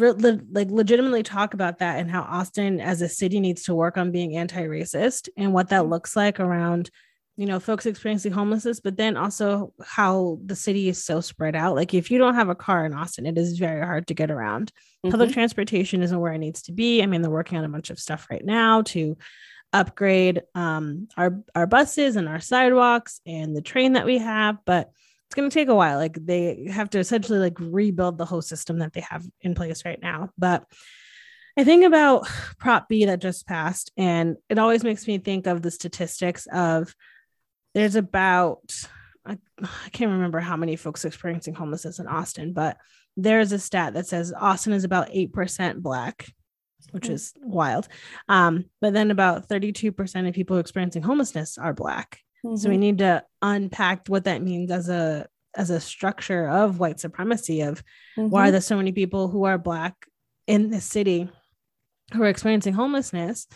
re- 0.03 0.13
le- 0.13 0.41
like 0.53 0.71
legitimately 0.71 1.23
talk 1.23 1.55
about 1.55 1.79
that 1.79 1.99
and 1.99 2.11
how 2.11 2.23
austin 2.23 2.81
as 2.81 3.03
a 3.03 3.09
city 3.09 3.41
needs 3.41 3.63
to 3.65 3.75
work 3.75 3.97
on 3.97 4.13
being 4.13 4.37
anti-racist 4.37 5.29
and 5.37 5.53
what 5.53 5.69
that 5.71 5.87
looks 5.89 6.15
like 6.17 6.39
around 6.41 6.91
you 7.37 7.47
know 7.47 7.59
folks 7.59 7.85
experiencing 7.87 8.31
homelessness 8.33 8.81
but 8.81 8.97
then 8.97 9.17
also 9.17 9.73
how 9.85 10.39
the 10.47 10.55
city 10.55 10.89
is 10.89 11.05
so 11.05 11.21
spread 11.21 11.57
out. 11.57 11.75
Like 11.75 11.93
if 11.93 12.09
you 12.11 12.17
don't 12.19 12.37
have 12.37 12.49
a 12.49 12.55
car 12.55 12.87
in 12.87 12.95
austin 12.95 13.27
it 13.27 13.37
is 13.37 13.59
very 13.59 13.85
hard 13.85 14.07
to 14.07 14.15
get 14.15 14.31
around. 14.31 14.71
Public 15.11 15.31
Mhm. 15.31 15.35
transportation 15.35 16.01
isn't 16.03 16.21
where 16.21 16.33
it 16.33 16.39
needs 16.39 16.63
to 16.63 16.73
be. 16.73 17.03
I 17.03 17.07
mean 17.07 17.23
they're 17.23 17.31
working 17.41 17.59
on 17.59 17.65
a 17.65 17.69
bunch 17.69 17.91
of 17.91 17.99
stuff 17.99 18.29
right 18.31 18.45
now 18.45 18.83
to 18.93 19.17
upgrade 19.73 20.43
um, 20.55 21.09
our 21.17 21.43
our 21.57 21.67
buses 21.67 22.15
and 22.15 22.29
our 22.29 22.39
sidewalks 22.39 23.21
and 23.27 23.57
the 23.57 23.63
train 23.63 23.95
that 23.95 24.07
we 24.07 24.19
have 24.19 24.59
but 24.65 24.91
it's 25.27 25.35
going 25.35 25.49
to 25.49 25.55
take 25.55 25.69
a 25.69 25.75
while. 25.75 25.99
Like 25.99 26.17
they 26.21 26.69
have 26.71 26.91
to 26.91 26.99
essentially 26.99 27.39
like 27.39 27.57
rebuild 27.59 28.19
the 28.19 28.25
whole 28.25 28.43
system 28.43 28.79
that 28.79 28.93
they 28.93 29.01
have 29.01 29.25
in 29.41 29.55
place 29.55 29.85
right 29.85 30.01
now. 30.01 30.31
But 30.39 30.65
i 31.57 31.63
think 31.63 31.85
about 31.85 32.27
prop 32.59 32.89
b 32.89 33.05
that 33.05 33.21
just 33.21 33.47
passed 33.47 33.93
and 33.97 34.37
it 34.49 34.59
always 34.59 34.83
makes 34.83 35.07
me 35.07 35.19
think 35.19 35.47
of 35.47 35.63
the 35.63 35.71
statistics 35.71 36.47
of 36.53 36.95
there's 37.75 37.95
about 37.95 38.75
I, 39.25 39.39
I 39.63 39.89
can't 39.93 40.11
remember 40.11 40.41
how 40.41 40.57
many 40.57 40.75
folks 40.77 41.05
experiencing 41.05 41.55
homelessness 41.55 42.01
in 42.01 42.09
austin 42.09 42.53
but 42.53 42.77
there's 43.17 43.53
a 43.53 43.59
stat 43.61 43.95
that 43.95 44.09
says 44.09 44.33
austin 44.37 44.73
is 44.73 44.83
about 44.83 45.11
8% 45.11 45.77
black 45.81 46.27
which 46.91 47.09
Mm. 47.09 47.13
is 47.13 47.33
wild. 47.41 47.89
Um, 48.29 48.67
but 48.81 48.93
then 48.93 49.11
about 49.11 49.49
32% 49.49 50.29
of 50.29 50.35
people 50.35 50.59
experiencing 50.59 51.03
homelessness 51.03 51.57
are 51.57 51.73
black 51.73 52.21
so 52.57 52.69
we 52.69 52.77
Mhm. 52.77 52.79
need 52.81 52.99
to 52.99 53.25
unpack 53.43 54.07
what 54.09 54.25
that 54.25 54.43
means 54.43 54.71
as 54.71 54.89
a 54.89 55.27
as 55.57 55.71
a 55.71 55.81
structure 55.81 56.49
of 56.49 56.81
white 56.81 56.99
supremacy 57.01 57.61
of 57.61 57.83
why 58.31 58.49
are 58.49 58.51
there 58.51 58.61
so 58.61 58.77
many 58.77 58.93
people 58.93 59.29
who 59.29 59.45
are 59.45 59.57
black 59.59 59.95
in 60.47 60.69
this 60.71 60.85
city 60.85 61.29
who 62.13 62.23
are 62.23 62.29
experiencing 62.29 62.75
homelessness. 62.75 63.47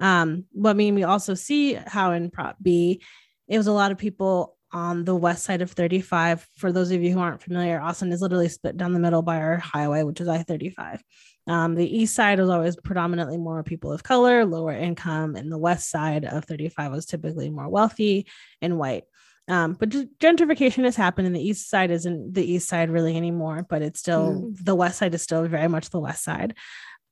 Um 0.00 0.44
but 0.54 0.70
i 0.70 0.72
mean 0.74 0.94
we 0.94 1.04
also 1.04 1.34
see 1.34 1.74
how 1.74 2.12
in 2.12 2.30
prop 2.30 2.56
b 2.60 3.00
it 3.48 3.56
was 3.56 3.66
a 3.68 3.72
lot 3.72 3.92
of 3.92 3.98
people 3.98 4.56
on 4.72 5.04
the 5.04 5.14
west 5.14 5.44
side 5.44 5.62
of 5.62 5.70
35 5.70 6.44
for 6.56 6.72
those 6.72 6.90
of 6.90 7.00
you 7.02 7.12
who 7.12 7.20
aren't 7.20 7.42
familiar 7.42 7.80
austin 7.80 8.10
is 8.12 8.20
literally 8.20 8.48
split 8.48 8.76
down 8.76 8.92
the 8.92 8.98
middle 8.98 9.22
by 9.22 9.36
our 9.36 9.56
highway 9.58 10.02
which 10.02 10.20
is 10.20 10.26
i-35 10.26 11.00
um, 11.46 11.74
the 11.74 11.96
east 11.96 12.14
side 12.14 12.40
was 12.40 12.48
always 12.48 12.76
predominantly 12.76 13.36
more 13.36 13.62
people 13.62 13.92
of 13.92 14.02
color 14.02 14.44
lower 14.44 14.72
income 14.72 15.36
and 15.36 15.52
the 15.52 15.58
west 15.58 15.90
side 15.90 16.24
of 16.24 16.44
35 16.44 16.92
was 16.92 17.06
typically 17.06 17.50
more 17.50 17.68
wealthy 17.68 18.26
and 18.62 18.78
white. 18.78 19.04
Um, 19.46 19.74
but 19.74 19.90
gentrification 19.90 20.84
has 20.84 20.96
happened 20.96 21.26
and 21.26 21.36
the 21.36 21.46
east 21.46 21.68
side 21.68 21.90
isn't 21.90 22.32
the 22.32 22.50
east 22.50 22.66
side 22.66 22.88
really 22.88 23.14
anymore 23.14 23.66
but 23.68 23.82
it's 23.82 24.00
still 24.00 24.52
the 24.54 24.74
west 24.74 24.98
side 24.98 25.12
is 25.12 25.20
still 25.20 25.46
very 25.46 25.68
much 25.68 25.90
the 25.90 26.00
west 26.00 26.24
side. 26.24 26.54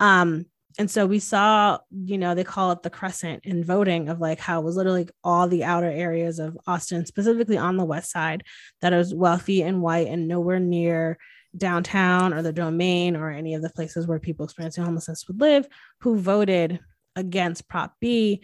Um, 0.00 0.46
and 0.78 0.90
so 0.90 1.06
we 1.06 1.18
saw 1.18 1.78
you 1.90 2.18
know 2.18 2.34
they 2.34 2.44
call 2.44 2.72
it 2.72 2.82
the 2.82 2.90
crescent 2.90 3.44
in 3.44 3.62
voting 3.64 4.08
of 4.08 4.20
like 4.20 4.40
how 4.40 4.60
it 4.60 4.64
was 4.64 4.76
literally 4.76 5.08
all 5.22 5.48
the 5.48 5.64
outer 5.64 5.90
areas 5.90 6.38
of 6.38 6.56
austin 6.66 7.04
specifically 7.04 7.58
on 7.58 7.76
the 7.76 7.84
west 7.84 8.10
side 8.10 8.42
that 8.80 8.92
was 8.92 9.14
wealthy 9.14 9.62
and 9.62 9.82
white 9.82 10.08
and 10.08 10.28
nowhere 10.28 10.60
near 10.60 11.18
downtown 11.56 12.32
or 12.32 12.42
the 12.42 12.52
domain 12.52 13.16
or 13.16 13.30
any 13.30 13.54
of 13.54 13.62
the 13.62 13.70
places 13.70 14.06
where 14.06 14.18
people 14.18 14.44
experiencing 14.44 14.84
homelessness 14.84 15.26
would 15.28 15.40
live 15.40 15.68
who 16.00 16.16
voted 16.18 16.80
against 17.16 17.68
prop 17.68 17.94
b. 18.00 18.42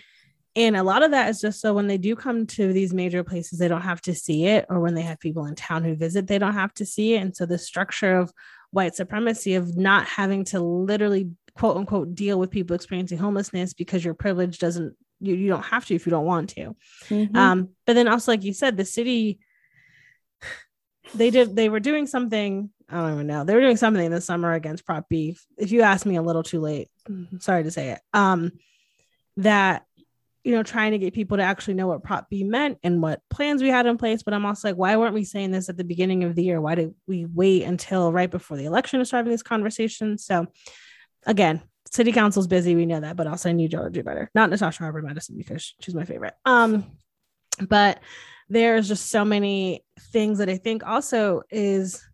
And 0.56 0.76
a 0.76 0.82
lot 0.82 1.02
of 1.04 1.12
that 1.12 1.28
is 1.28 1.40
just 1.40 1.60
so 1.60 1.72
when 1.72 1.86
they 1.86 1.98
do 1.98 2.16
come 2.16 2.46
to 2.48 2.72
these 2.72 2.92
major 2.92 3.22
places 3.22 3.58
they 3.58 3.68
don't 3.68 3.82
have 3.82 4.00
to 4.02 4.14
see 4.14 4.46
it 4.46 4.66
or 4.68 4.80
when 4.80 4.94
they 4.94 5.02
have 5.02 5.20
people 5.20 5.46
in 5.46 5.54
town 5.54 5.84
who 5.84 5.94
visit 5.94 6.26
they 6.26 6.38
don't 6.38 6.54
have 6.54 6.74
to 6.74 6.84
see 6.84 7.14
it. 7.14 7.22
And 7.22 7.34
so 7.34 7.46
the 7.46 7.58
structure 7.58 8.18
of 8.18 8.32
white 8.70 8.94
supremacy 8.94 9.54
of 9.54 9.76
not 9.76 10.06
having 10.06 10.44
to 10.44 10.60
literally 10.60 11.30
quote 11.54 11.76
unquote 11.76 12.14
deal 12.14 12.38
with 12.38 12.50
people 12.50 12.76
experiencing 12.76 13.18
homelessness 13.18 13.72
because 13.72 14.04
your 14.04 14.14
privilege 14.14 14.58
doesn't 14.58 14.94
you, 15.20 15.34
you 15.34 15.48
don't 15.48 15.64
have 15.64 15.84
to 15.86 15.94
if 15.94 16.06
you 16.06 16.10
don't 16.10 16.26
want 16.26 16.50
to. 16.50 16.76
Mhm. 17.08 17.36
um 17.36 17.68
but 17.86 17.94
then 17.94 18.06
also 18.08 18.32
like 18.32 18.44
you 18.44 18.52
said 18.52 18.76
the 18.76 18.84
city 18.84 19.38
they 21.14 21.30
did 21.30 21.56
they 21.56 21.68
were 21.68 21.80
doing 21.80 22.06
something 22.06 22.70
i 22.88 22.96
don't 22.96 23.14
even 23.14 23.26
know 23.26 23.44
they 23.44 23.54
were 23.54 23.60
doing 23.60 23.76
something 23.76 24.10
this 24.10 24.24
summer 24.24 24.52
against 24.52 24.84
prop 24.84 25.08
b 25.08 25.36
if 25.56 25.72
you 25.72 25.82
ask 25.82 26.06
me 26.06 26.16
a 26.16 26.22
little 26.22 26.42
too 26.42 26.60
late. 26.60 26.88
Sorry 27.40 27.62
to 27.62 27.70
say 27.70 27.90
it. 27.90 28.00
Um 28.12 28.52
that 29.38 29.84
you 30.44 30.54
know 30.54 30.62
trying 30.62 30.92
to 30.92 30.98
get 30.98 31.14
people 31.14 31.36
to 31.36 31.42
actually 31.42 31.74
know 31.74 31.86
what 31.86 32.02
prop 32.02 32.28
b 32.30 32.44
meant 32.44 32.78
and 32.82 33.02
what 33.02 33.20
plans 33.28 33.62
we 33.62 33.68
had 33.68 33.86
in 33.86 33.98
place 33.98 34.22
but 34.22 34.32
i'm 34.34 34.46
also 34.46 34.68
like 34.68 34.76
why 34.76 34.96
weren't 34.96 35.14
we 35.14 35.24
saying 35.24 35.50
this 35.50 35.68
at 35.68 35.76
the 35.76 35.84
beginning 35.84 36.24
of 36.24 36.34
the 36.34 36.42
year? 36.42 36.60
Why 36.60 36.74
did 36.74 36.94
we 37.06 37.24
wait 37.24 37.64
until 37.64 38.12
right 38.12 38.30
before 38.30 38.56
the 38.56 38.64
election 38.64 38.98
to 38.98 39.04
start 39.04 39.20
having 39.20 39.30
these 39.30 39.42
conversations? 39.42 40.24
So 40.24 40.46
again 41.26 41.62
city 41.90 42.12
council's 42.12 42.46
busy 42.46 42.74
we 42.74 42.86
know 42.86 43.00
that 43.00 43.16
but 43.16 43.26
also 43.26 43.48
i 43.48 43.52
need 43.52 43.72
y'all 43.72 43.84
to 43.84 43.90
do 43.90 44.02
better. 44.02 44.30
Not 44.34 44.50
natasha 44.50 44.82
Harper-Madison 44.82 45.36
because 45.36 45.74
she's 45.80 45.94
my 45.94 46.04
favorite. 46.04 46.34
Um 46.44 46.84
but 47.60 48.00
there's 48.48 48.88
just 48.88 49.10
so 49.10 49.24
many 49.24 49.84
things 50.12 50.38
that 50.38 50.48
i 50.48 50.56
think 50.56 50.86
also 50.86 51.42
is 51.50 52.04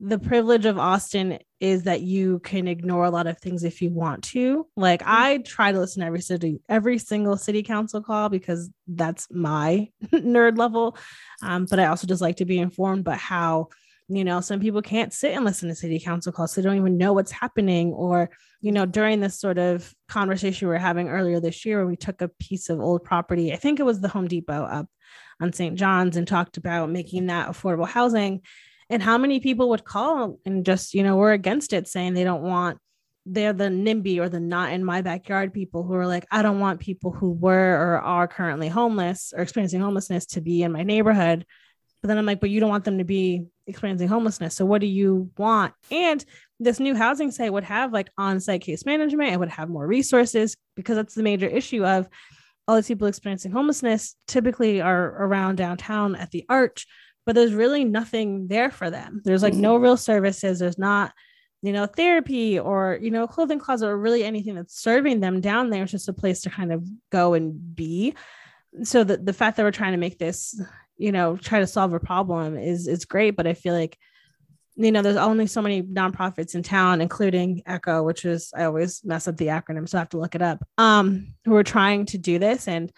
the 0.00 0.18
privilege 0.18 0.66
of 0.66 0.78
austin 0.78 1.38
is 1.62 1.84
that 1.84 2.00
you 2.00 2.40
can 2.40 2.66
ignore 2.66 3.04
a 3.04 3.10
lot 3.10 3.28
of 3.28 3.38
things 3.38 3.62
if 3.62 3.80
you 3.80 3.88
want 3.88 4.24
to. 4.24 4.66
Like 4.76 5.00
i 5.06 5.38
try 5.38 5.70
to 5.70 5.78
listen 5.78 6.00
to 6.00 6.06
every 6.06 6.20
city 6.20 6.60
every 6.68 6.98
single 6.98 7.36
city 7.36 7.62
council 7.62 8.02
call 8.02 8.28
because 8.28 8.68
that's 8.88 9.28
my 9.30 9.88
nerd 10.12 10.58
level. 10.58 10.98
Um, 11.40 11.66
but 11.70 11.78
i 11.78 11.86
also 11.86 12.08
just 12.08 12.20
like 12.20 12.36
to 12.38 12.44
be 12.44 12.58
informed 12.58 13.04
but 13.04 13.16
how 13.16 13.68
you 14.16 14.24
know 14.24 14.40
some 14.40 14.60
people 14.60 14.82
can't 14.82 15.12
sit 15.12 15.32
and 15.32 15.44
listen 15.44 15.68
to 15.68 15.74
city 15.74 16.00
council 16.00 16.32
calls. 16.32 16.54
They 16.54 16.62
don't 16.62 16.76
even 16.76 16.98
know 16.98 17.12
what's 17.12 17.32
happening. 17.32 17.92
Or 17.92 18.30
you 18.62 18.72
know 18.72 18.86
during 18.86 19.20
this 19.20 19.38
sort 19.38 19.58
of 19.58 19.92
conversation 20.08 20.68
we 20.68 20.72
were 20.72 20.78
having 20.78 21.08
earlier 21.08 21.40
this 21.40 21.66
year 21.66 21.78
where 21.78 21.86
we 21.86 21.96
took 21.96 22.22
a 22.22 22.28
piece 22.28 22.70
of 22.70 22.80
old 22.80 23.04
property 23.04 23.52
i 23.52 23.56
think 23.56 23.78
it 23.78 23.82
was 23.82 24.00
the 24.00 24.08
home 24.08 24.28
depot 24.28 24.62
up 24.62 24.86
on 25.40 25.52
st 25.52 25.76
john's 25.76 26.16
and 26.16 26.26
talked 26.26 26.56
about 26.56 26.88
making 26.88 27.26
that 27.26 27.48
affordable 27.48 27.88
housing. 27.88 28.40
And 28.88 29.02
how 29.02 29.16
many 29.16 29.40
people 29.40 29.70
would 29.70 29.84
call 29.84 30.38
and 30.44 30.66
just 30.66 30.92
you 30.94 31.02
know 31.02 31.16
we're 31.16 31.32
against 31.32 31.72
it 31.72 31.88
saying 31.88 32.14
they 32.14 32.24
don't 32.24 32.42
want 32.42 32.78
they're 33.24 33.54
the 33.54 33.64
nimby 33.64 34.18
or 34.18 34.28
the 34.28 34.40
not 34.40 34.72
in 34.72 34.84
my 34.84 35.00
backyard 35.00 35.54
people 35.54 35.82
who 35.82 35.94
are 35.94 36.06
like 36.06 36.26
i 36.30 36.42
don't 36.42 36.60
want 36.60 36.80
people 36.80 37.10
who 37.10 37.30
were 37.30 37.74
or 37.74 38.00
are 38.00 38.28
currently 38.28 38.68
homeless 38.68 39.32
or 39.34 39.42
experiencing 39.42 39.80
homelessness 39.80 40.26
to 40.26 40.40
be 40.42 40.62
in 40.62 40.72
my 40.72 40.82
neighborhood 40.82 41.46
but 42.02 42.08
then 42.08 42.18
i'm 42.18 42.26
like 42.26 42.40
but 42.40 42.50
you 42.50 42.60
don't 42.60 42.68
want 42.68 42.84
them 42.84 42.98
to 42.98 43.04
be 43.04 43.46
experiencing 43.66 44.08
homelessness. 44.08 44.56
So 44.56 44.64
what 44.64 44.80
do 44.80 44.86
you 44.86 45.30
want? 45.36 45.72
And 45.90 46.24
this 46.58 46.80
new 46.80 46.94
housing 46.94 47.30
site 47.30 47.52
would 47.52 47.64
have 47.64 47.92
like 47.92 48.10
on-site 48.18 48.60
case 48.60 48.84
management. 48.84 49.32
It 49.32 49.38
would 49.38 49.48
have 49.50 49.68
more 49.68 49.86
resources 49.86 50.56
because 50.74 50.96
that's 50.96 51.14
the 51.14 51.22
major 51.22 51.46
issue 51.46 51.84
of 51.84 52.08
all 52.66 52.76
these 52.76 52.88
people 52.88 53.06
experiencing 53.06 53.52
homelessness 53.52 54.16
typically 54.26 54.80
are 54.80 55.24
around 55.24 55.56
downtown 55.56 56.14
at 56.16 56.30
the 56.30 56.44
arch 56.48 56.86
but 57.24 57.34
there's 57.34 57.54
really 57.54 57.84
nothing 57.84 58.48
there 58.48 58.70
for 58.70 58.90
them. 58.90 59.20
There's 59.24 59.42
like 59.42 59.54
no 59.54 59.74
mm-hmm. 59.74 59.84
real 59.84 59.96
services. 59.96 60.58
There's 60.58 60.78
not 60.78 61.12
you 61.62 61.72
know 61.72 61.86
therapy 61.86 62.58
or 62.58 62.98
you 63.00 63.12
know 63.12 63.28
clothing 63.28 63.60
closet 63.60 63.86
or 63.86 63.96
really 63.96 64.24
anything 64.24 64.56
that's 64.56 64.80
serving 64.80 65.20
them 65.20 65.40
down 65.40 65.70
there. 65.70 65.84
It's 65.84 65.92
just 65.92 66.08
a 66.08 66.12
place 66.12 66.40
to 66.42 66.50
kind 66.50 66.72
of 66.72 66.84
go 67.10 67.34
and 67.34 67.76
be. 67.76 68.14
So 68.82 69.04
the, 69.04 69.18
the 69.18 69.32
fact 69.32 69.56
that 69.56 69.62
we're 69.62 69.70
trying 69.70 69.92
to 69.92 69.98
make 69.98 70.18
this 70.18 70.60
you 70.96 71.12
know 71.12 71.36
try 71.36 71.60
to 71.60 71.66
solve 71.66 71.92
a 71.92 72.00
problem 72.00 72.56
is 72.56 72.86
is 72.86 73.04
great 73.04 73.36
but 73.36 73.46
i 73.46 73.54
feel 73.54 73.74
like 73.74 73.96
you 74.76 74.90
know 74.90 75.02
there's 75.02 75.16
only 75.16 75.46
so 75.46 75.60
many 75.60 75.82
nonprofits 75.82 76.54
in 76.54 76.62
town 76.62 77.00
including 77.00 77.62
echo 77.66 78.02
which 78.02 78.24
is 78.24 78.52
i 78.56 78.64
always 78.64 79.04
mess 79.04 79.28
up 79.28 79.36
the 79.36 79.46
acronym 79.46 79.88
so 79.88 79.98
i 79.98 80.00
have 80.00 80.08
to 80.08 80.18
look 80.18 80.34
it 80.34 80.42
up 80.42 80.66
um 80.78 81.34
who 81.44 81.54
are 81.56 81.64
trying 81.64 82.06
to 82.06 82.18
do 82.18 82.38
this 82.38 82.68
and 82.68 82.92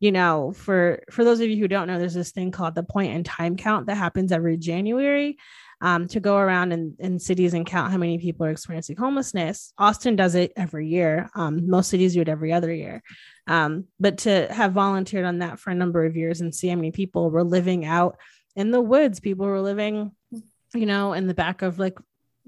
you 0.00 0.12
know, 0.12 0.52
for 0.52 1.02
for 1.10 1.24
those 1.24 1.40
of 1.40 1.48
you 1.48 1.58
who 1.58 1.68
don't 1.68 1.86
know, 1.86 1.98
there's 1.98 2.14
this 2.14 2.32
thing 2.32 2.50
called 2.50 2.74
the 2.74 2.82
point 2.82 3.14
in 3.14 3.22
time 3.22 3.56
count 3.56 3.86
that 3.86 3.96
happens 3.96 4.32
every 4.32 4.56
January. 4.56 5.36
Um, 5.82 6.08
to 6.08 6.20
go 6.20 6.36
around 6.36 6.72
in, 6.72 6.94
in 6.98 7.18
cities 7.18 7.54
and 7.54 7.64
count 7.64 7.90
how 7.90 7.96
many 7.96 8.18
people 8.18 8.44
are 8.44 8.50
experiencing 8.50 8.96
homelessness. 8.96 9.72
Austin 9.78 10.14
does 10.14 10.34
it 10.34 10.52
every 10.54 10.86
year. 10.88 11.30
Um, 11.34 11.70
most 11.70 11.88
cities 11.88 12.12
do 12.12 12.20
it 12.20 12.28
every 12.28 12.52
other 12.52 12.70
year. 12.70 13.02
Um, 13.46 13.86
but 13.98 14.18
to 14.18 14.46
have 14.52 14.72
volunteered 14.72 15.24
on 15.24 15.38
that 15.38 15.58
for 15.58 15.70
a 15.70 15.74
number 15.74 16.04
of 16.04 16.16
years 16.16 16.42
and 16.42 16.54
see 16.54 16.68
how 16.68 16.76
many 16.76 16.90
people 16.90 17.30
were 17.30 17.44
living 17.44 17.86
out 17.86 18.18
in 18.56 18.70
the 18.72 18.80
woods, 18.80 19.20
people 19.20 19.46
were 19.46 19.62
living, 19.62 20.12
you 20.74 20.84
know, 20.84 21.14
in 21.14 21.26
the 21.26 21.34
back 21.34 21.62
of 21.62 21.78
like 21.78 21.98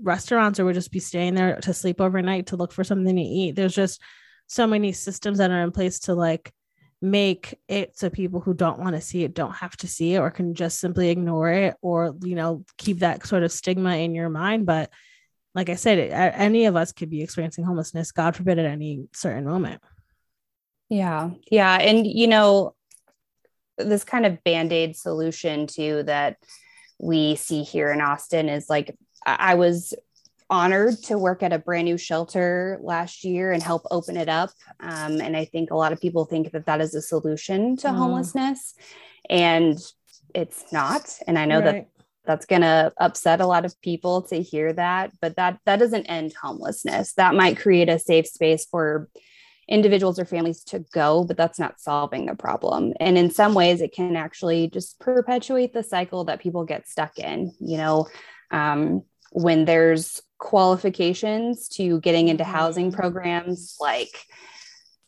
restaurants 0.00 0.58
or 0.60 0.64
would 0.64 0.74
just 0.74 0.92
be 0.92 1.00
staying 1.00 1.34
there 1.34 1.56
to 1.60 1.72
sleep 1.72 2.00
overnight 2.00 2.48
to 2.48 2.56
look 2.56 2.72
for 2.72 2.84
something 2.84 3.16
to 3.16 3.22
eat. 3.22 3.56
There's 3.56 3.74
just 3.74 4.00
so 4.46 4.66
many 4.66 4.92
systems 4.92 5.38
that 5.38 5.50
are 5.50 5.62
in 5.62 5.70
place 5.70 6.00
to 6.00 6.14
like 6.14 6.52
make 7.02 7.59
it 7.68 7.99
so 7.99 8.09
people 8.09 8.40
who 8.40 8.54
don't 8.54 8.78
want 8.78 8.94
to 8.94 9.00
see 9.00 9.25
it 9.25 9.35
don't 9.35 9.54
have 9.56 9.76
to 9.76 9.88
see 9.88 10.14
it 10.14 10.18
or 10.18 10.30
can 10.30 10.54
just 10.54 10.78
simply 10.78 11.11
ignore 11.11 11.50
it 11.50 11.75
or 11.82 12.14
you 12.23 12.37
know 12.37 12.64
keep 12.78 13.00
that 13.00 13.26
sort 13.26 13.42
of 13.42 13.52
stigma 13.52 13.97
in 13.97 14.14
your 14.14 14.28
mind. 14.28 14.66
But 14.66 14.90
like 15.54 15.68
i 15.68 15.75
said 15.75 15.99
it, 15.99 16.11
any 16.12 16.66
of 16.66 16.76
us 16.76 16.92
could 16.92 17.11
be 17.11 17.23
experiencing 17.23 17.64
homelessness 17.64 18.12
god 18.12 18.37
forbid 18.37 18.59
at 18.59 18.66
any 18.66 19.06
certain 19.12 19.44
moment. 19.44 19.82
Yeah. 20.88 21.30
Yeah. 21.50 21.78
And 21.80 22.06
you 22.06 22.26
know 22.26 22.75
this 23.78 24.04
kind 24.04 24.26
of 24.26 24.44
band-aid 24.44 24.94
solution 24.97 25.66
too 25.66 26.02
that 26.04 26.37
we 27.00 27.35
see 27.35 27.62
here 27.62 27.90
in 27.90 28.00
austin 28.00 28.49
is 28.49 28.68
like 28.68 28.94
i 29.26 29.54
was 29.54 29.94
honored 30.52 31.02
to 31.04 31.16
work 31.16 31.42
at 31.42 31.52
a 31.52 31.59
brand 31.59 31.87
new 31.87 31.97
shelter 31.97 32.78
last 32.82 33.25
year 33.25 33.52
and 33.52 33.62
help 33.62 33.82
open 33.90 34.18
it 34.18 34.28
up. 34.28 34.50
Um, 34.80 35.21
and 35.21 35.35
I 35.35 35.47
think 35.47 35.71
a 35.71 35.76
lot 35.76 35.92
of 35.92 36.00
people 36.00 36.26
think 36.26 36.52
that 36.52 36.66
that 36.66 36.82
is 36.82 36.94
a 36.94 37.00
solution 37.00 37.76
to 37.78 37.88
mm. 37.88 37.97
homelessness, 37.97 38.75
and 39.30 39.78
it's 40.35 40.71
not. 40.71 41.18
And 41.26 41.38
I 41.38 41.47
know 41.47 41.61
right. 41.61 41.64
that 41.64 41.88
that's 42.25 42.47
going 42.47 42.62
to 42.62 42.92
upset 42.99 43.40
a 43.40 43.47
lot 43.47 43.64
of 43.64 43.80
people 43.80 44.23
to 44.23 44.42
hear 44.42 44.73
that, 44.75 45.11
but 45.21 45.37
that 45.37 45.59
that 45.64 45.78
doesn't 45.78 46.06
end 46.06 46.35
homelessness. 46.40 47.14
That 47.14 47.35
might 47.35 47.59
create 47.59 47.88
a 47.88 47.99
safe 47.99 48.26
space 48.26 48.66
for 48.66 49.09
individuals 49.68 50.18
or 50.18 50.26
families 50.26 50.62
to 50.64 50.85
go, 50.92 51.25
but 51.25 51.38
that's 51.38 51.59
not 51.59 51.80
solving 51.80 52.26
the 52.26 52.35
problem. 52.35 52.92
And 53.00 53.16
in 53.16 53.30
some 53.30 53.54
ways, 53.54 53.80
it 53.80 53.94
can 53.94 54.16
actually 54.16 54.68
just 54.68 55.00
perpetuate 55.00 55.73
the 55.73 55.82
cycle 55.82 56.25
that 56.25 56.42
people 56.42 56.64
get 56.64 56.88
stuck 56.88 57.18
in. 57.18 57.52
You 57.59 57.78
know, 57.78 58.09
um, 58.50 59.04
when 59.32 59.64
there's 59.64 60.21
qualifications 60.42 61.68
to 61.68 62.00
getting 62.00 62.26
into 62.26 62.42
housing 62.42 62.90
mm-hmm. 62.90 63.00
programs 63.00 63.76
like 63.80 64.26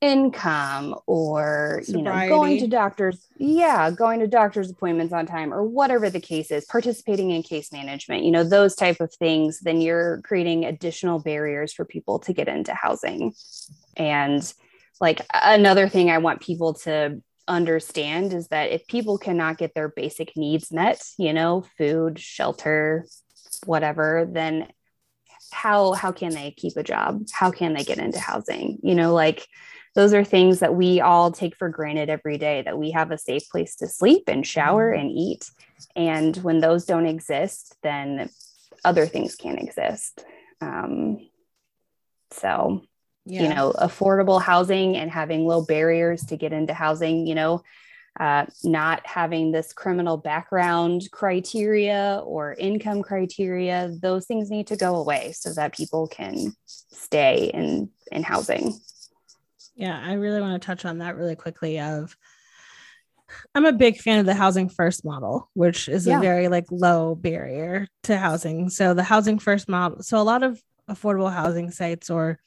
income 0.00 0.94
or 1.06 1.80
Sobriety. 1.82 1.98
you 1.98 2.02
know 2.04 2.28
going 2.28 2.58
to 2.60 2.68
doctors 2.68 3.26
yeah 3.36 3.90
going 3.90 4.20
to 4.20 4.28
doctor's 4.28 4.70
appointments 4.70 5.12
on 5.12 5.26
time 5.26 5.52
or 5.52 5.64
whatever 5.64 6.08
the 6.08 6.20
case 6.20 6.52
is 6.52 6.64
participating 6.66 7.30
in 7.30 7.42
case 7.42 7.72
management 7.72 8.22
you 8.22 8.30
know 8.30 8.44
those 8.44 8.76
type 8.76 9.00
of 9.00 9.12
things 9.14 9.58
then 9.60 9.80
you're 9.80 10.20
creating 10.22 10.64
additional 10.66 11.18
barriers 11.18 11.72
for 11.72 11.84
people 11.84 12.20
to 12.20 12.32
get 12.32 12.46
into 12.46 12.72
housing 12.72 13.32
and 13.96 14.54
like 15.00 15.20
another 15.32 15.88
thing 15.88 16.10
i 16.10 16.18
want 16.18 16.40
people 16.40 16.74
to 16.74 17.20
understand 17.48 18.32
is 18.32 18.48
that 18.48 18.70
if 18.70 18.86
people 18.86 19.18
cannot 19.18 19.58
get 19.58 19.74
their 19.74 19.88
basic 19.88 20.36
needs 20.36 20.70
met 20.70 21.02
you 21.18 21.32
know 21.32 21.64
food 21.76 22.20
shelter 22.20 23.04
whatever 23.66 24.28
then 24.30 24.68
how 25.54 25.92
how 25.92 26.12
can 26.12 26.32
they 26.32 26.50
keep 26.50 26.76
a 26.76 26.82
job 26.82 27.24
how 27.32 27.50
can 27.50 27.72
they 27.72 27.84
get 27.84 27.98
into 27.98 28.18
housing 28.18 28.78
you 28.82 28.94
know 28.94 29.14
like 29.14 29.46
those 29.94 30.12
are 30.12 30.24
things 30.24 30.58
that 30.58 30.74
we 30.74 31.00
all 31.00 31.30
take 31.30 31.56
for 31.56 31.68
granted 31.68 32.10
every 32.10 32.36
day 32.36 32.62
that 32.62 32.76
we 32.76 32.90
have 32.90 33.12
a 33.12 33.18
safe 33.18 33.48
place 33.48 33.76
to 33.76 33.86
sleep 33.86 34.24
and 34.26 34.46
shower 34.46 34.90
mm-hmm. 34.90 35.00
and 35.00 35.10
eat 35.12 35.50
and 35.94 36.36
when 36.38 36.60
those 36.60 36.84
don't 36.84 37.06
exist 37.06 37.76
then 37.82 38.28
other 38.84 39.06
things 39.06 39.36
can't 39.36 39.62
exist 39.62 40.24
um, 40.60 41.18
so 42.30 42.82
yeah. 43.24 43.42
you 43.42 43.48
know 43.48 43.72
affordable 43.78 44.42
housing 44.42 44.96
and 44.96 45.10
having 45.10 45.46
low 45.46 45.64
barriers 45.64 46.24
to 46.26 46.36
get 46.36 46.52
into 46.52 46.74
housing 46.74 47.26
you 47.26 47.34
know 47.34 47.62
uh, 48.20 48.46
not 48.62 49.04
having 49.06 49.50
this 49.50 49.72
criminal 49.72 50.16
background 50.16 51.02
criteria 51.10 52.22
or 52.24 52.54
income 52.54 53.02
criteria, 53.02 53.90
those 54.00 54.26
things 54.26 54.50
need 54.50 54.68
to 54.68 54.76
go 54.76 54.96
away 54.96 55.32
so 55.32 55.52
that 55.54 55.74
people 55.74 56.06
can 56.06 56.52
stay 56.66 57.50
in 57.52 57.90
in 58.12 58.22
housing. 58.22 58.78
Yeah, 59.74 60.00
I 60.00 60.12
really 60.12 60.40
want 60.40 60.60
to 60.60 60.64
touch 60.64 60.84
on 60.84 60.98
that 60.98 61.16
really 61.16 61.34
quickly. 61.34 61.80
Of 61.80 62.16
I'm 63.54 63.66
a 63.66 63.72
big 63.72 63.98
fan 63.98 64.20
of 64.20 64.26
the 64.26 64.34
housing 64.34 64.68
first 64.68 65.04
model, 65.04 65.50
which 65.54 65.88
is 65.88 66.06
yeah. 66.06 66.18
a 66.18 66.20
very 66.20 66.48
like 66.48 66.66
low 66.70 67.16
barrier 67.16 67.88
to 68.04 68.16
housing. 68.16 68.70
So 68.70 68.94
the 68.94 69.02
housing 69.02 69.38
first 69.38 69.68
model. 69.68 70.02
So 70.02 70.20
a 70.20 70.22
lot 70.22 70.42
of 70.42 70.60
affordable 70.88 71.32
housing 71.32 71.70
sites 71.70 72.10
or 72.10 72.38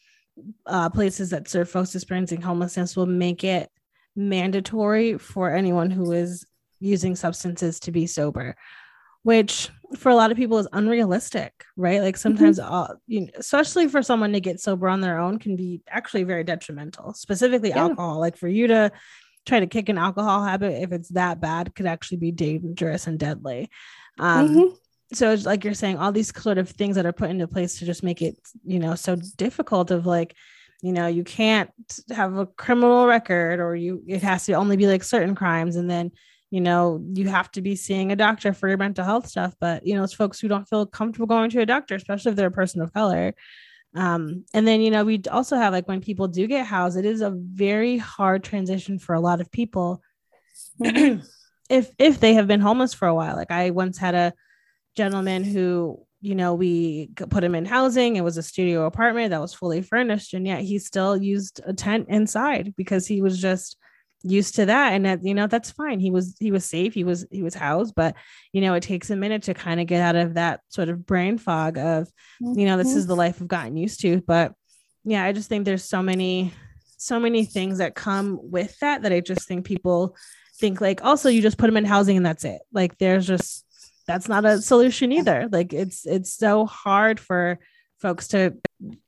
uh, 0.66 0.90
places 0.90 1.32
that 1.32 1.50
serve 1.50 1.70
folks 1.70 1.96
experiencing 1.96 2.42
homelessness 2.42 2.96
will 2.96 3.08
make 3.08 3.44
it 3.44 3.70
mandatory 4.18 5.18
for 5.18 5.54
anyone 5.54 5.92
who 5.92 6.12
is 6.12 6.46
using 6.80 7.16
substances 7.16 7.80
to 7.80 7.92
be 7.92 8.06
sober 8.06 8.56
which 9.24 9.70
for 9.98 10.10
a 10.10 10.16
lot 10.16 10.32
of 10.32 10.38
people 10.38 10.58
is 10.58 10.68
unrealistic 10.74 11.66
right 11.76 12.02
like 12.02 12.18
sometimes 12.18 12.60
mm-hmm. 12.60 12.74
all, 12.74 12.96
you 13.08 13.22
know, 13.22 13.28
especially 13.36 13.88
for 13.88 14.02
someone 14.02 14.32
to 14.34 14.40
get 14.40 14.60
sober 14.60 14.88
on 14.88 15.02
their 15.02 15.20
own 15.20 15.38
can 15.38 15.56
be 15.56 15.82
actually 15.90 16.24
very 16.24 16.44
detrimental 16.44 17.14
specifically 17.14 17.70
yeah. 17.70 17.80
alcohol 17.80 18.20
like 18.20 18.38
for 18.38 18.48
you 18.48 18.68
to 18.68 18.92
try 19.46 19.60
to 19.60 19.68
kick 19.68 19.90
an 19.90 19.98
alcohol 19.98 20.44
habit 20.44 20.82
if 20.82 20.92
it's 20.92 21.10
that 21.10 21.40
bad 21.40 21.76
could 21.76 21.86
actually 21.86 22.18
be 22.18 22.32
dangerous 22.32 23.06
and 23.06 23.20
deadly 23.20 23.70
um, 24.20 24.50
mm-hmm. 24.50 24.74
so 25.14 25.32
it's 25.32 25.46
like 25.46 25.64
you're 25.64 25.74
saying 25.74 25.98
all 25.98 26.12
these 26.12 26.34
sort 26.42 26.58
of 26.58 26.70
things 26.70 26.96
that 26.96 27.06
are 27.06 27.14
put 27.14 27.30
into 27.30 27.48
place 27.48 27.80
to 27.80 27.86
just 27.86 28.04
make 28.04 28.22
it 28.22 28.38
you 28.64 28.80
know 28.80 28.96
so 28.96 29.16
difficult 29.36 29.92
of 29.92 30.06
like 30.06 30.36
you 30.82 30.94
know 30.94 31.08
you 31.08 31.24
can't 31.24 31.72
have 32.12 32.38
a 32.38 32.46
criminal 32.46 33.08
record 33.08 33.60
or 33.60 33.76
you 33.76 34.04
it 34.08 34.22
has 34.22 34.46
to 34.46 34.54
only 34.54 34.78
be 34.78 34.88
like 34.88 35.04
certain 35.04 35.36
crimes. 35.36 35.76
And 35.76 35.90
then 35.90 36.12
you 36.52 36.62
know 36.62 37.04
you 37.14 37.28
have 37.28 37.52
to 37.52 37.62
be 37.62 37.76
seeing 37.76 38.12
a 38.12 38.16
doctor 38.16 38.54
for 38.54 38.68
your 38.68 38.78
mental 38.78 39.06
health 39.06 39.28
stuff. 39.28 39.56
But 39.60 39.86
you 39.86 39.96
know 39.96 40.04
it's 40.04 40.14
folks 40.14 40.40
who 40.40 40.48
don't 40.48 40.68
feel 40.68 40.86
comfortable 40.86 41.28
going 41.28 41.50
to 41.52 41.62
a 41.62 41.66
doctor 41.66 41.96
especially 41.96 42.32
if 42.32 42.36
they're 42.36 42.48
a 42.48 42.52
person 42.52 42.82
of 42.82 42.94
color. 42.94 43.34
Um, 43.96 44.46
and 44.54 44.68
then 44.68 44.82
you 44.82 44.92
know 44.92 45.04
we 45.04 45.22
also 45.32 45.56
have 45.56 45.74
like 45.74 45.88
when 45.88 46.02
people 46.02 46.28
do 46.28 46.46
get 46.46 46.66
housed 46.66 46.98
it 46.98 47.06
is 47.06 47.22
a 47.22 47.32
very 47.32 47.98
hard 47.98 48.44
transition 48.44 49.00
for 49.00 49.16
a 49.16 49.22
lot 49.22 49.42
of 49.42 49.52
people. 49.52 50.02
Mm-hmm. 50.82 51.22
if 51.70 51.92
if 51.98 52.20
they 52.20 52.36
have 52.36 52.48
been 52.48 52.62
homeless 52.62 52.94
for 52.94 53.08
a 53.08 53.16
while. 53.16 53.36
Like 53.36 53.52
i 53.52 53.72
once 53.72 53.98
had 53.98 54.16
a 54.16 54.34
gentleman 54.96 55.44
who 55.44 56.07
you 56.28 56.36
know, 56.36 56.54
we 56.54 57.10
put 57.30 57.44
him 57.44 57.56
in 57.56 57.66
housing. 57.66 58.18
It 58.18 58.24
was 58.24 58.38
a 58.38 58.44
studio 58.44 58.86
apartment 58.86 59.32
that 59.32 59.40
was 59.40 59.54
fully 59.54 59.82
furnished, 59.82 60.34
and 60.34 60.46
yet 60.46 60.62
he 60.62 60.78
still 60.78 61.16
used 61.16 61.62
a 61.66 61.74
tent 61.74 62.08
inside 62.10 62.74
because 62.76 63.08
he 63.08 63.22
was 63.22 63.42
just 63.42 63.78
used 64.24 64.56
to 64.56 64.66
that. 64.66 64.94
And 64.94 65.06
that 65.06 65.24
you 65.24 65.34
know 65.34 65.48
that's 65.48 65.72
fine. 65.72 66.00
He 66.00 66.12
was 66.12 66.36
he 66.40 66.52
was 66.52 66.66
safe. 66.66 66.94
He 66.94 67.06
was 67.06 67.26
he 67.32 67.44
was 67.44 67.56
housed 67.56 67.96
but 67.96 68.16
you 68.52 68.62
know 68.62 68.74
it 68.74 68.84
takes 68.84 69.10
a 69.10 69.16
minute 69.16 69.44
to 69.44 69.54
kind 69.54 69.80
of 69.80 69.88
get 69.88 70.02
out 70.02 70.16
of 70.16 70.34
that 70.34 70.60
sort 70.68 70.90
of 70.90 71.06
brain 71.06 71.38
fog 71.38 71.78
of 71.78 72.10
you 72.42 72.66
know 72.66 72.78
this 72.78 72.94
is 72.94 73.04
mm-hmm. 73.04 73.10
the 73.10 73.16
life 73.16 73.42
i've 73.42 73.48
gotten 73.48 73.78
used 73.78 74.02
to. 74.02 74.22
But 74.22 74.54
yeah 75.06 75.24
i 75.24 75.32
just 75.32 75.48
think 75.48 75.64
there's 75.64 75.86
so 75.86 76.02
many 76.02 76.54
so 76.98 77.20
many 77.20 77.46
things 77.46 77.78
that 77.78 77.96
come 77.96 78.40
with 78.42 78.78
that 78.80 79.04
that 79.04 79.14
i 79.14 79.22
just 79.22 79.48
think 79.48 79.66
people 79.66 80.16
think 80.58 80.82
like 80.82 81.04
also 81.04 81.30
you 81.30 81.42
just 81.42 81.58
put 81.58 81.68
them 81.68 81.78
in 81.78 81.86
housing 81.86 82.18
and 82.18 82.26
that's 82.26 82.44
it. 82.44 82.62
Like 82.72 82.98
there's 82.98 83.28
just 83.28 83.66
that's 84.08 84.30
not 84.30 84.46
a 84.46 84.62
solution 84.62 85.12
either. 85.12 85.50
Like 85.52 85.74
it's 85.74 86.06
it's 86.06 86.34
so 86.34 86.66
hard 86.66 87.20
for 87.20 87.60
folks 88.00 88.30
to 88.30 88.56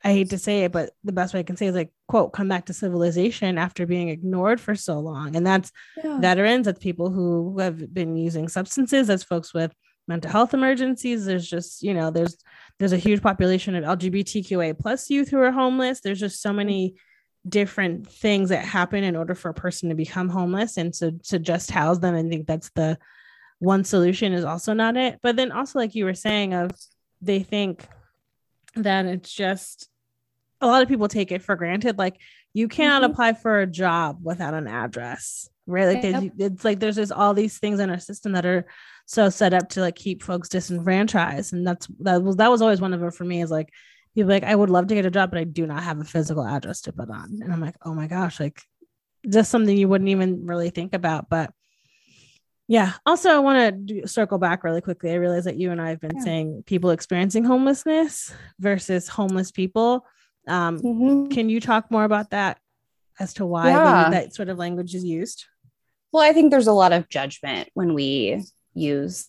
I 0.03 0.13
hate 0.13 0.31
to 0.31 0.38
say 0.38 0.63
it, 0.63 0.71
but 0.71 0.91
the 1.03 1.12
best 1.12 1.33
way 1.33 1.39
I 1.39 1.43
can 1.43 1.57
say 1.57 1.67
is 1.67 1.75
like 1.75 1.91
quote 2.07 2.33
come 2.33 2.47
back 2.47 2.65
to 2.65 2.73
civilization 2.73 3.57
after 3.57 3.85
being 3.85 4.09
ignored 4.09 4.59
for 4.59 4.75
so 4.75 4.99
long. 4.99 5.35
And 5.35 5.45
that's 5.45 5.71
yeah. 6.03 6.19
veterans, 6.19 6.65
that's 6.65 6.79
people 6.79 7.09
who 7.09 7.57
have 7.59 7.93
been 7.93 8.15
using 8.15 8.47
substances, 8.47 9.07
that's 9.07 9.23
folks 9.23 9.53
with 9.53 9.73
mental 10.07 10.31
health 10.31 10.53
emergencies. 10.53 11.25
There's 11.25 11.47
just, 11.47 11.81
you 11.81 11.93
know, 11.93 12.12
there's 12.12 12.38
there's 12.79 12.93
a 12.93 12.97
huge 12.97 13.21
population 13.21 13.75
of 13.75 13.99
LGBTQA 13.99 14.77
plus 14.77 15.09
youth 15.09 15.29
who 15.29 15.39
are 15.39 15.51
homeless. 15.51 16.01
There's 16.01 16.19
just 16.19 16.41
so 16.41 16.51
many 16.51 16.95
different 17.47 18.12
things 18.12 18.49
that 18.49 18.65
happen 18.65 19.03
in 19.03 19.15
order 19.15 19.35
for 19.35 19.49
a 19.49 19.53
person 19.53 19.89
to 19.89 19.95
become 19.95 20.27
homeless. 20.29 20.77
And 20.77 20.93
so 20.93 21.12
to 21.29 21.39
just 21.39 21.71
house 21.71 21.99
them, 21.99 22.15
I 22.15 22.23
think 22.23 22.47
that's 22.47 22.69
the 22.71 22.97
one 23.60 23.84
solution 23.84 24.34
is 24.34 24.45
also 24.45 24.74
not 24.74 24.98
it. 24.98 25.19
But 25.22 25.36
then 25.36 25.52
also, 25.52 25.80
like 25.80 25.95
you 25.95 26.06
were 26.06 26.13
saying, 26.13 26.54
of 26.54 26.72
they 27.22 27.43
think 27.43 27.88
that 28.76 29.06
it's 29.06 29.32
just 29.32 29.89
a 30.62 30.67
lot 30.67 30.82
of 30.82 30.88
people 30.89 31.08
take 31.08 31.32
it 31.32 31.43
for 31.43 31.56
granted. 31.56 31.98
Like 31.98 32.17
you 32.54 32.67
cannot 32.67 33.04
mm-hmm. 33.04 33.12
apply 33.12 33.34
for 33.34 33.60
a 33.60 33.67
job 33.67 34.19
without 34.24 34.54
an 34.54 34.67
address, 34.67 35.50
right? 35.67 35.86
Like 35.88 36.04
yep. 36.04 36.32
it's 36.38 36.65
like 36.65 36.80
there's 36.80 36.95
just 36.95 37.12
all 37.12 37.34
these 37.34 37.58
things 37.60 37.80
in 37.80 37.89
our 37.89 38.00
system 38.00 38.34
that 38.34 38.45
are 38.45 38.65
so 39.06 39.30
set 39.30 39.54
up 39.54 39.69
to 39.69 39.82
like 39.82 39.95
keep 39.95 40.24
folks 40.24 40.50
disenfranchised, 40.50 41.54
and 41.54 41.65
that's 41.65 41.88
that 42.00 42.22
was 42.24 42.38
that 42.38 42.52
was 42.52 42.62
always 42.62 42.82
one 42.82 42.93
of 42.93 43.00
them 43.00 43.12
for 43.12 43.26
me. 43.26 43.41
Is 43.41 43.52
like 43.52 43.69
people 44.15 44.30
like 44.30 44.43
I 44.43 44.56
would 44.56 44.69
love 44.69 44.88
to 44.88 44.95
get 44.95 45.06
a 45.06 45.12
job, 45.12 45.32
but 45.32 45.39
I 45.39 45.43
do 45.43 45.65
not 45.65 45.84
have 45.84 46.00
a 46.00 46.06
physical 46.06 46.45
address 46.45 46.82
to 46.82 46.93
put 46.93 47.10
on, 47.10 47.39
and 47.41 47.52
I'm 47.52 47.62
like, 47.62 47.76
oh 47.84 47.93
my 47.93 48.08
gosh, 48.08 48.39
like 48.39 48.62
just 49.28 49.52
something 49.52 49.76
you 49.76 49.88
wouldn't 49.88 50.10
even 50.10 50.45
really 50.45 50.69
think 50.69 50.93
about. 50.93 51.30
But 51.30 51.52
yeah. 52.69 52.93
Also, 53.03 53.32
I 53.32 53.39
want 53.39 53.88
to 53.88 54.08
circle 54.08 54.38
back 54.38 54.63
really 54.63 54.79
quickly. 54.79 55.12
I 55.12 55.15
realize 55.15 55.45
that 55.45 55.58
you 55.58 55.71
and 55.71 55.82
I 55.82 55.89
have 55.89 55.99
been 55.99 56.17
yeah. 56.17 56.23
saying 56.23 56.63
people 56.67 56.91
experiencing 56.91 57.43
homelessness 57.43 58.32
versus 58.60 59.08
homeless 59.08 59.49
people. 59.49 60.05
Um, 60.47 60.79
mm-hmm. 60.79 61.29
Can 61.29 61.49
you 61.49 61.60
talk 61.60 61.89
more 61.89 62.03
about 62.03 62.29
that 62.29 62.60
as 63.19 63.34
to 63.34 63.45
why 63.47 63.71
yeah. 63.71 64.12
that 64.12 64.36
sort 64.36 64.49
of 64.49 64.60
language 64.60 64.93
is 64.93 65.03
used? 65.03 65.45
Well, 66.12 66.21
I 66.21 66.32
think 66.32 66.51
there's 66.51 66.67
a 66.67 66.71
lot 66.71 66.93
of 66.93 67.10
judgment 67.10 67.69
when 67.73 67.95
we 67.95 68.45
use 68.75 69.27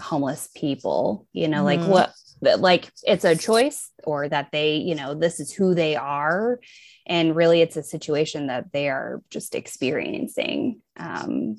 homeless 0.00 0.48
people, 0.56 1.28
you 1.32 1.46
know, 1.46 1.62
mm-hmm. 1.64 1.88
like 1.88 2.12
what, 2.42 2.60
like 2.60 2.90
it's 3.04 3.24
a 3.24 3.36
choice 3.36 3.92
or 4.02 4.28
that 4.28 4.48
they, 4.50 4.78
you 4.78 4.96
know, 4.96 5.14
this 5.14 5.38
is 5.38 5.52
who 5.52 5.76
they 5.76 5.94
are. 5.94 6.58
And 7.06 7.36
really, 7.36 7.60
it's 7.60 7.76
a 7.76 7.82
situation 7.84 8.48
that 8.48 8.72
they 8.72 8.88
are 8.88 9.22
just 9.30 9.54
experiencing. 9.54 10.80
Um, 10.96 11.58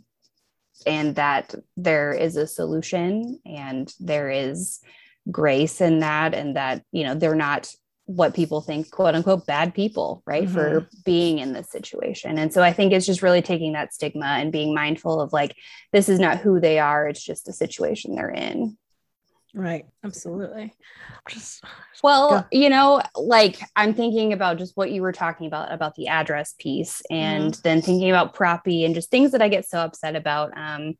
and 0.85 1.15
that 1.15 1.55
there 1.77 2.13
is 2.13 2.35
a 2.35 2.47
solution 2.47 3.39
and 3.45 3.93
there 3.99 4.29
is 4.29 4.81
grace 5.31 5.81
in 5.81 5.99
that 5.99 6.33
and 6.33 6.55
that 6.55 6.83
you 6.91 7.03
know 7.03 7.15
they're 7.15 7.35
not 7.35 7.73
what 8.05 8.35
people 8.35 8.61
think 8.61 8.91
quote 8.91 9.15
unquote 9.15 9.47
bad 9.47 9.73
people 9.73 10.21
right 10.27 10.43
mm-hmm. 10.43 10.53
for 10.53 10.87
being 11.03 11.39
in 11.39 11.53
this 11.53 11.71
situation 11.71 12.37
and 12.37 12.53
so 12.53 12.61
i 12.61 12.71
think 12.71 12.93
it's 12.93 13.07
just 13.07 13.23
really 13.23 13.41
taking 13.41 13.73
that 13.73 13.93
stigma 13.93 14.25
and 14.25 14.51
being 14.51 14.75
mindful 14.75 15.19
of 15.19 15.33
like 15.33 15.55
this 15.91 16.07
is 16.07 16.19
not 16.19 16.37
who 16.37 16.59
they 16.59 16.77
are 16.77 17.07
it's 17.07 17.23
just 17.23 17.49
a 17.49 17.53
situation 17.53 18.13
they're 18.13 18.29
in 18.29 18.77
Right. 19.55 19.85
Absolutely. 20.03 20.73
Just 21.29 21.63
well, 22.03 22.41
go. 22.41 22.45
you 22.51 22.69
know, 22.69 23.01
like 23.15 23.61
I'm 23.77 23.93
thinking 23.93 24.33
about 24.33 24.57
just 24.57 24.75
what 24.75 24.91
you 24.91 25.01
were 25.01 25.13
talking 25.13 25.47
about 25.47 25.71
about 25.71 25.95
the 25.95 26.09
address 26.09 26.53
piece 26.59 27.01
and 27.09 27.53
mm-hmm. 27.53 27.61
then 27.63 27.81
thinking 27.81 28.09
about 28.09 28.33
Prop 28.33 28.65
B 28.65 28.83
and 28.83 28.93
just 28.93 29.09
things 29.09 29.31
that 29.31 29.41
I 29.41 29.47
get 29.47 29.65
so 29.65 29.79
upset 29.79 30.17
about. 30.17 30.51
Um, 30.57 30.97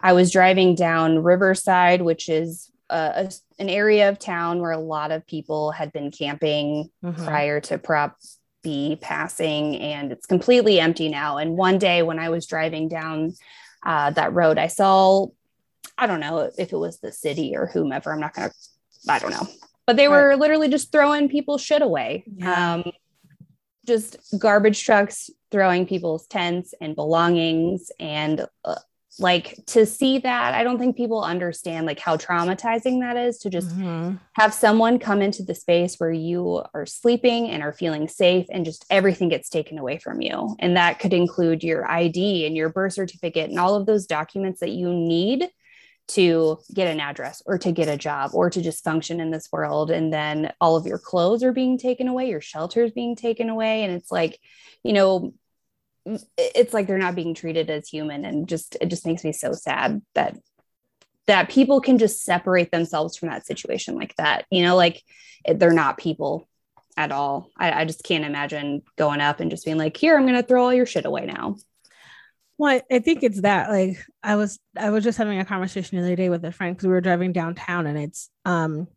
I 0.00 0.12
was 0.12 0.30
driving 0.30 0.76
down 0.76 1.24
Riverside, 1.24 2.02
which 2.02 2.28
is 2.28 2.70
a, 2.88 3.32
an 3.58 3.68
area 3.68 4.08
of 4.08 4.20
town 4.20 4.60
where 4.60 4.70
a 4.70 4.78
lot 4.78 5.10
of 5.10 5.26
people 5.26 5.72
had 5.72 5.92
been 5.92 6.12
camping 6.12 6.90
mm-hmm. 7.04 7.24
prior 7.24 7.60
to 7.62 7.78
Prop 7.78 8.16
B 8.62 8.96
passing, 9.00 9.76
and 9.76 10.12
it's 10.12 10.26
completely 10.26 10.78
empty 10.78 11.08
now. 11.08 11.38
And 11.38 11.56
one 11.56 11.78
day 11.78 12.02
when 12.02 12.20
I 12.20 12.28
was 12.28 12.46
driving 12.46 12.88
down 12.88 13.34
uh, 13.84 14.10
that 14.12 14.32
road, 14.32 14.56
I 14.56 14.68
saw 14.68 15.26
I 15.98 16.06
don't 16.06 16.20
know 16.20 16.50
if 16.56 16.72
it 16.72 16.76
was 16.76 17.00
the 17.00 17.12
city 17.12 17.56
or 17.56 17.66
whomever. 17.66 18.12
I'm 18.12 18.20
not 18.20 18.34
going 18.34 18.48
to, 18.48 18.54
I 19.12 19.18
don't 19.18 19.32
know. 19.32 19.46
But 19.86 19.96
they 19.96 20.08
were 20.08 20.30
right. 20.30 20.38
literally 20.38 20.68
just 20.68 20.92
throwing 20.92 21.28
people's 21.28 21.62
shit 21.62 21.82
away. 21.82 22.24
Yeah. 22.36 22.74
Um, 22.74 22.92
just 23.86 24.18
garbage 24.38 24.84
trucks 24.84 25.30
throwing 25.50 25.86
people's 25.86 26.26
tents 26.26 26.74
and 26.80 26.94
belongings. 26.94 27.90
And 27.98 28.46
uh, 28.64 28.76
like 29.18 29.58
to 29.68 29.86
see 29.86 30.18
that, 30.18 30.54
I 30.54 30.62
don't 30.62 30.78
think 30.78 30.96
people 30.96 31.24
understand 31.24 31.86
like 31.86 31.98
how 31.98 32.16
traumatizing 32.16 33.00
that 33.00 33.16
is 33.16 33.38
to 33.38 33.50
just 33.50 33.70
mm-hmm. 33.70 34.16
have 34.34 34.54
someone 34.54 34.98
come 34.98 35.22
into 35.22 35.42
the 35.42 35.54
space 35.54 35.96
where 35.96 36.12
you 36.12 36.62
are 36.74 36.86
sleeping 36.86 37.48
and 37.48 37.62
are 37.62 37.72
feeling 37.72 38.08
safe 38.08 38.46
and 38.50 38.64
just 38.64 38.84
everything 38.90 39.30
gets 39.30 39.48
taken 39.48 39.78
away 39.78 39.98
from 39.98 40.20
you. 40.20 40.54
And 40.58 40.76
that 40.76 40.98
could 40.98 41.14
include 41.14 41.64
your 41.64 41.90
ID 41.90 42.46
and 42.46 42.56
your 42.56 42.68
birth 42.68 42.92
certificate 42.92 43.50
and 43.50 43.58
all 43.58 43.74
of 43.74 43.86
those 43.86 44.06
documents 44.06 44.60
that 44.60 44.70
you 44.70 44.92
need 44.92 45.48
to 46.08 46.58
get 46.72 46.88
an 46.88 47.00
address 47.00 47.42
or 47.46 47.58
to 47.58 47.70
get 47.70 47.88
a 47.88 47.96
job 47.96 48.30
or 48.34 48.50
to 48.50 48.62
just 48.62 48.82
function 48.82 49.20
in 49.20 49.30
this 49.30 49.48
world. 49.52 49.90
And 49.90 50.12
then 50.12 50.52
all 50.60 50.76
of 50.76 50.86
your 50.86 50.98
clothes 50.98 51.42
are 51.42 51.52
being 51.52 51.78
taken 51.78 52.08
away 52.08 52.28
your 52.28 52.40
shelter 52.40 52.82
is 52.82 52.92
being 52.92 53.14
taken 53.14 53.48
away. 53.48 53.84
And 53.84 53.92
it's 53.94 54.10
like 54.10 54.38
you 54.82 54.92
know 54.92 55.34
it's 56.38 56.72
like 56.72 56.86
they're 56.86 56.96
not 56.96 57.14
being 57.14 57.34
treated 57.34 57.68
as 57.68 57.88
human. 57.88 58.24
And 58.24 58.48
just 58.48 58.76
it 58.80 58.88
just 58.88 59.06
makes 59.06 59.24
me 59.24 59.32
so 59.32 59.52
sad 59.52 60.02
that 60.14 60.36
that 61.26 61.50
people 61.50 61.82
can 61.82 61.98
just 61.98 62.24
separate 62.24 62.70
themselves 62.70 63.16
from 63.16 63.28
that 63.28 63.46
situation 63.46 63.94
like 63.94 64.16
that. 64.16 64.46
You 64.50 64.62
know 64.62 64.76
like 64.76 65.02
they're 65.46 65.72
not 65.72 65.98
people 65.98 66.48
at 66.96 67.12
all. 67.12 67.50
I, 67.56 67.82
I 67.82 67.84
just 67.84 68.02
can't 68.02 68.24
imagine 68.24 68.82
going 68.96 69.20
up 69.20 69.40
and 69.40 69.50
just 69.50 69.64
being 69.64 69.78
like 69.78 69.96
here 69.96 70.16
i'm 70.16 70.26
going 70.26 70.34
to 70.34 70.42
throw 70.42 70.64
all 70.64 70.74
your 70.74 70.86
shit 70.86 71.04
away 71.04 71.26
now 71.26 71.56
well, 72.58 72.80
I 72.90 72.98
think 72.98 73.22
it's 73.22 73.40
that. 73.42 73.70
Like, 73.70 74.04
I 74.22 74.34
was, 74.34 74.58
I 74.76 74.90
was 74.90 75.04
just 75.04 75.16
having 75.16 75.38
a 75.38 75.44
conversation 75.44 75.96
the 75.96 76.04
other 76.04 76.16
day 76.16 76.28
with 76.28 76.44
a 76.44 76.52
friend 76.52 76.76
because 76.76 76.88
we 76.88 76.92
were 76.92 77.00
driving 77.00 77.32
downtown, 77.32 77.86
and 77.86 77.96
it's 77.96 78.28
um 78.44 78.88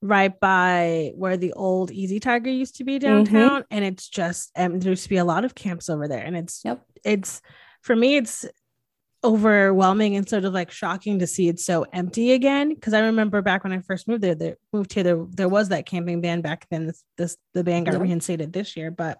right 0.00 0.38
by 0.38 1.12
where 1.14 1.36
the 1.36 1.52
old 1.54 1.90
Easy 1.90 2.20
Tiger 2.20 2.50
used 2.50 2.76
to 2.76 2.84
be 2.84 2.98
mm-hmm. 2.98 3.06
downtown, 3.06 3.62
mm-hmm. 3.62 3.74
and 3.74 3.84
it's 3.84 4.08
just 4.08 4.50
um, 4.56 4.80
there 4.80 4.90
used 4.90 5.04
to 5.04 5.08
be 5.08 5.18
a 5.18 5.24
lot 5.24 5.44
of 5.44 5.54
camps 5.54 5.88
over 5.88 6.08
there, 6.08 6.24
and 6.24 6.36
it's 6.36 6.62
yep. 6.64 6.82
it's 7.04 7.42
for 7.82 7.94
me, 7.94 8.16
it's 8.16 8.46
overwhelming 9.22 10.16
and 10.16 10.28
sort 10.28 10.44
of 10.44 10.52
like 10.52 10.70
shocking 10.70 11.18
to 11.18 11.26
see 11.26 11.48
it 11.48 11.58
so 11.58 11.86
empty 11.92 12.32
again. 12.32 12.74
Because 12.74 12.92
I 12.92 13.00
remember 13.00 13.40
back 13.42 13.64
when 13.64 13.72
I 13.72 13.80
first 13.80 14.06
moved 14.06 14.22
there, 14.22 14.34
there 14.34 14.56
moved 14.72 14.92
here, 14.92 15.02
there 15.02 15.26
there 15.30 15.48
was 15.48 15.70
that 15.70 15.86
camping 15.86 16.20
ban 16.20 16.40
back 16.40 16.66
then. 16.70 16.86
This 16.86 17.02
this 17.16 17.36
the 17.52 17.64
ban 17.64 17.84
got 17.84 17.92
yep. 17.92 18.02
reinstated 18.02 18.52
this 18.52 18.76
year, 18.76 18.90
but 18.90 19.18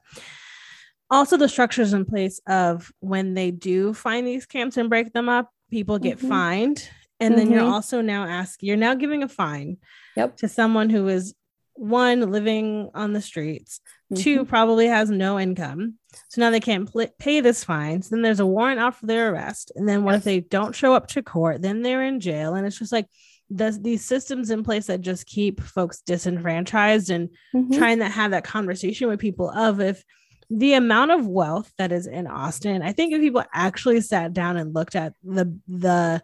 also 1.10 1.36
the 1.36 1.48
structures 1.48 1.92
in 1.92 2.04
place 2.04 2.40
of 2.46 2.90
when 3.00 3.34
they 3.34 3.50
do 3.50 3.94
find 3.94 4.26
these 4.26 4.46
camps 4.46 4.76
and 4.76 4.88
break 4.88 5.12
them 5.12 5.28
up, 5.28 5.50
people 5.70 5.98
get 5.98 6.18
mm-hmm. 6.18 6.28
fined. 6.28 6.88
And 7.20 7.34
mm-hmm. 7.34 7.38
then 7.38 7.52
you're 7.52 7.62
mm-hmm. 7.62 7.72
also 7.72 8.00
now 8.00 8.24
asking, 8.24 8.66
you're 8.68 8.76
now 8.76 8.94
giving 8.94 9.22
a 9.22 9.28
fine 9.28 9.78
yep. 10.16 10.36
to 10.38 10.48
someone 10.48 10.90
who 10.90 11.08
is 11.08 11.34
one 11.74 12.30
living 12.30 12.90
on 12.94 13.12
the 13.12 13.20
streets, 13.20 13.80
mm-hmm. 14.12 14.22
two 14.22 14.44
probably 14.44 14.86
has 14.86 15.10
no 15.10 15.38
income. 15.38 15.94
So 16.28 16.40
now 16.40 16.50
they 16.50 16.60
can't 16.60 16.90
pl- 16.90 17.08
pay 17.18 17.40
this 17.40 17.64
fine. 17.64 18.02
So 18.02 18.10
then 18.14 18.22
there's 18.22 18.40
a 18.40 18.46
warrant 18.46 18.80
out 18.80 18.96
for 18.96 19.06
their 19.06 19.32
arrest. 19.32 19.72
And 19.74 19.88
then 19.88 20.04
what 20.04 20.12
yes. 20.12 20.18
if 20.20 20.24
they 20.24 20.40
don't 20.40 20.74
show 20.74 20.94
up 20.94 21.08
to 21.08 21.22
court? 21.22 21.62
Then 21.62 21.82
they're 21.82 22.04
in 22.04 22.20
jail. 22.20 22.54
And 22.54 22.66
it's 22.66 22.78
just 22.78 22.92
like, 22.92 23.06
there's 23.50 23.78
these 23.80 24.04
systems 24.04 24.50
in 24.50 24.64
place 24.64 24.86
that 24.86 25.00
just 25.00 25.26
keep 25.26 25.60
folks 25.60 26.00
disenfranchised 26.00 27.10
and 27.10 27.28
mm-hmm. 27.54 27.76
trying 27.76 27.98
to 27.98 28.08
have 28.08 28.30
that 28.30 28.44
conversation 28.44 29.08
with 29.08 29.20
people 29.20 29.50
of 29.50 29.80
if 29.80 30.02
the 30.50 30.74
amount 30.74 31.10
of 31.10 31.26
wealth 31.26 31.72
that 31.78 31.92
is 31.92 32.06
in 32.06 32.26
Austin, 32.26 32.82
I 32.82 32.92
think 32.92 33.12
if 33.12 33.20
people 33.20 33.44
actually 33.52 34.00
sat 34.00 34.32
down 34.32 34.56
and 34.56 34.74
looked 34.74 34.96
at 34.96 35.14
the 35.22 35.58
the 35.68 36.22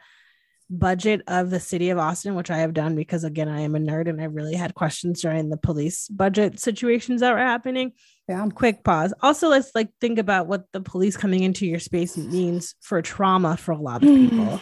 budget 0.71 1.23
of 1.27 1.51
the 1.51 1.61
city 1.61 1.91
of 1.91 1.99
Austin, 1.99 2.37
which 2.37 2.51
I 2.51 2.59
have 2.59 2.73
done 2.73 2.95
because 2.95 3.25
again, 3.25 3.49
I 3.49 3.61
am 3.61 3.75
a 3.75 3.79
nerd 3.79 4.09
and 4.09 4.21
I 4.21 4.25
really 4.25 4.55
had 4.55 4.75
questions 4.75 5.21
during 5.21 5.51
the 5.51 5.57
police 5.57 6.09
budget 6.09 6.61
situations 6.61 7.21
that 7.21 7.33
were 7.33 7.39
happening. 7.39 7.93
Yeah. 8.29 8.47
Quick 8.55 8.85
pause. 8.85 9.13
Also, 9.21 9.49
let's 9.49 9.73
like 9.75 9.91
think 10.01 10.19
about 10.19 10.47
what 10.47 10.65
the 10.73 10.81
police 10.81 11.17
coming 11.17 11.43
into 11.43 11.67
your 11.67 11.81
space 11.81 12.17
means 12.17 12.77
for 12.81 13.03
trauma 13.03 13.57
for 13.57 13.73
a 13.73 13.81
lot 13.81 14.05
of 14.05 14.09
people. 14.09 14.61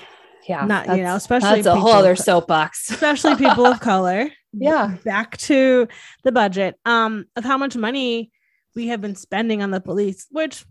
yeah. 0.49 0.65
Not, 0.65 0.97
you 0.97 1.03
know, 1.03 1.15
especially 1.15 1.63
that's 1.63 1.67
a 1.67 1.77
whole 1.77 1.93
other 1.93 2.17
soapbox. 2.17 2.91
especially 2.91 3.37
people 3.37 3.67
of 3.67 3.81
color. 3.81 4.31
Yeah. 4.55 4.97
Back 5.05 5.37
to 5.39 5.89
the 6.25 6.33
budget 6.33 6.77
um 6.87 7.27
of 7.37 7.45
how 7.45 7.59
much 7.59 7.77
money 7.77 8.33
we 8.79 8.87
have 8.87 9.01
been 9.01 9.17
spending 9.17 9.61
on 9.61 9.73
the 9.73 9.81
police, 9.81 10.29
which 10.31 10.65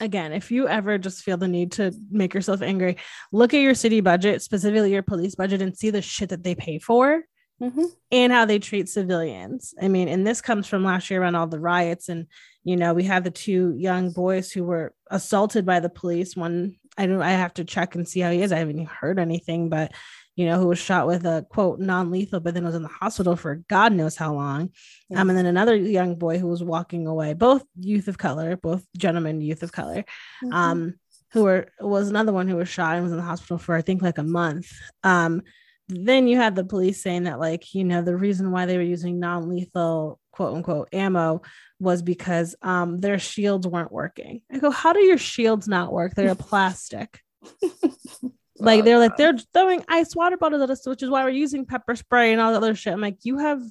again, 0.00 0.32
if 0.32 0.50
you 0.50 0.66
ever 0.68 0.96
just 0.96 1.22
feel 1.22 1.36
the 1.36 1.46
need 1.46 1.72
to 1.72 1.92
make 2.10 2.32
yourself 2.32 2.62
angry, 2.62 2.96
look 3.30 3.52
at 3.52 3.60
your 3.60 3.74
city 3.74 4.00
budget, 4.00 4.40
specifically 4.40 4.90
your 4.90 5.02
police 5.02 5.34
budget, 5.34 5.60
and 5.60 5.76
see 5.76 5.90
the 5.90 6.00
shit 6.00 6.30
that 6.30 6.44
they 6.44 6.54
pay 6.54 6.78
for 6.78 7.24
mm-hmm. 7.60 7.84
and 8.10 8.32
how 8.32 8.46
they 8.46 8.58
treat 8.58 8.88
civilians. 8.88 9.74
I 9.82 9.88
mean, 9.88 10.08
and 10.08 10.26
this 10.26 10.40
comes 10.40 10.66
from 10.66 10.82
last 10.82 11.10
year 11.10 11.20
around 11.20 11.34
all 11.34 11.46
the 11.46 11.60
riots. 11.60 12.08
And, 12.08 12.26
you 12.64 12.76
know, 12.76 12.94
we 12.94 13.04
had 13.04 13.22
the 13.22 13.30
two 13.30 13.74
young 13.76 14.10
boys 14.10 14.50
who 14.50 14.64
were 14.64 14.94
assaulted 15.10 15.66
by 15.66 15.80
the 15.80 15.90
police. 15.90 16.36
One, 16.36 16.76
I 16.96 17.04
don't, 17.04 17.20
I 17.20 17.32
have 17.32 17.52
to 17.54 17.66
check 17.66 17.96
and 17.96 18.08
see 18.08 18.20
how 18.20 18.30
he 18.30 18.40
is. 18.40 18.50
I 18.50 18.60
haven't 18.60 18.86
heard 18.86 19.18
anything, 19.18 19.68
but 19.68 19.92
you 20.38 20.46
know, 20.46 20.56
who 20.56 20.68
was 20.68 20.78
shot 20.78 21.08
with 21.08 21.26
a 21.26 21.44
quote 21.50 21.80
non-lethal, 21.80 22.38
but 22.38 22.54
then 22.54 22.64
was 22.64 22.76
in 22.76 22.82
the 22.82 22.88
hospital 22.88 23.34
for 23.34 23.56
God 23.68 23.92
knows 23.92 24.14
how 24.14 24.32
long. 24.32 24.70
Yeah. 25.10 25.20
Um, 25.20 25.30
and 25.30 25.36
then 25.36 25.46
another 25.46 25.74
young 25.74 26.14
boy 26.14 26.38
who 26.38 26.46
was 26.46 26.62
walking 26.62 27.08
away, 27.08 27.34
both 27.34 27.64
youth 27.76 28.06
of 28.06 28.18
color, 28.18 28.56
both 28.56 28.86
gentlemen, 28.96 29.40
youth 29.40 29.64
of 29.64 29.72
color. 29.72 30.04
Mm-hmm. 30.44 30.52
Um, 30.52 30.94
who 31.32 31.42
were 31.42 31.72
was 31.80 32.08
another 32.08 32.32
one 32.32 32.46
who 32.46 32.54
was 32.54 32.68
shot 32.68 32.94
and 32.94 33.02
was 33.02 33.10
in 33.10 33.18
the 33.18 33.24
hospital 33.24 33.58
for 33.58 33.74
I 33.74 33.82
think 33.82 34.00
like 34.00 34.18
a 34.18 34.22
month. 34.22 34.70
Um, 35.02 35.42
then 35.88 36.28
you 36.28 36.36
had 36.36 36.54
the 36.54 36.64
police 36.64 37.02
saying 37.02 37.24
that 37.24 37.40
like 37.40 37.74
you 37.74 37.82
know 37.82 38.00
the 38.00 38.16
reason 38.16 38.52
why 38.52 38.64
they 38.64 38.76
were 38.76 38.84
using 38.84 39.18
non-lethal 39.18 40.20
quote 40.30 40.54
unquote 40.54 40.88
ammo 40.92 41.42
was 41.80 42.00
because 42.00 42.54
um 42.62 42.98
their 42.98 43.18
shields 43.18 43.66
weren't 43.66 43.90
working. 43.90 44.40
I 44.52 44.58
go, 44.58 44.70
how 44.70 44.92
do 44.92 45.00
your 45.00 45.18
shields 45.18 45.66
not 45.66 45.92
work? 45.92 46.14
They're 46.14 46.30
a 46.30 46.36
Like 48.60 48.84
they're 48.84 48.98
like 48.98 49.16
they're 49.16 49.36
throwing 49.52 49.84
ice 49.88 50.14
water 50.16 50.36
bottles 50.36 50.62
at 50.62 50.70
us, 50.70 50.86
which 50.86 51.02
is 51.02 51.10
why 51.10 51.24
we're 51.24 51.30
using 51.30 51.64
pepper 51.64 51.94
spray 51.96 52.32
and 52.32 52.40
all 52.40 52.52
that 52.52 52.58
other 52.58 52.74
shit. 52.74 52.92
I'm 52.92 53.00
like, 53.00 53.18
you 53.24 53.38
have 53.38 53.62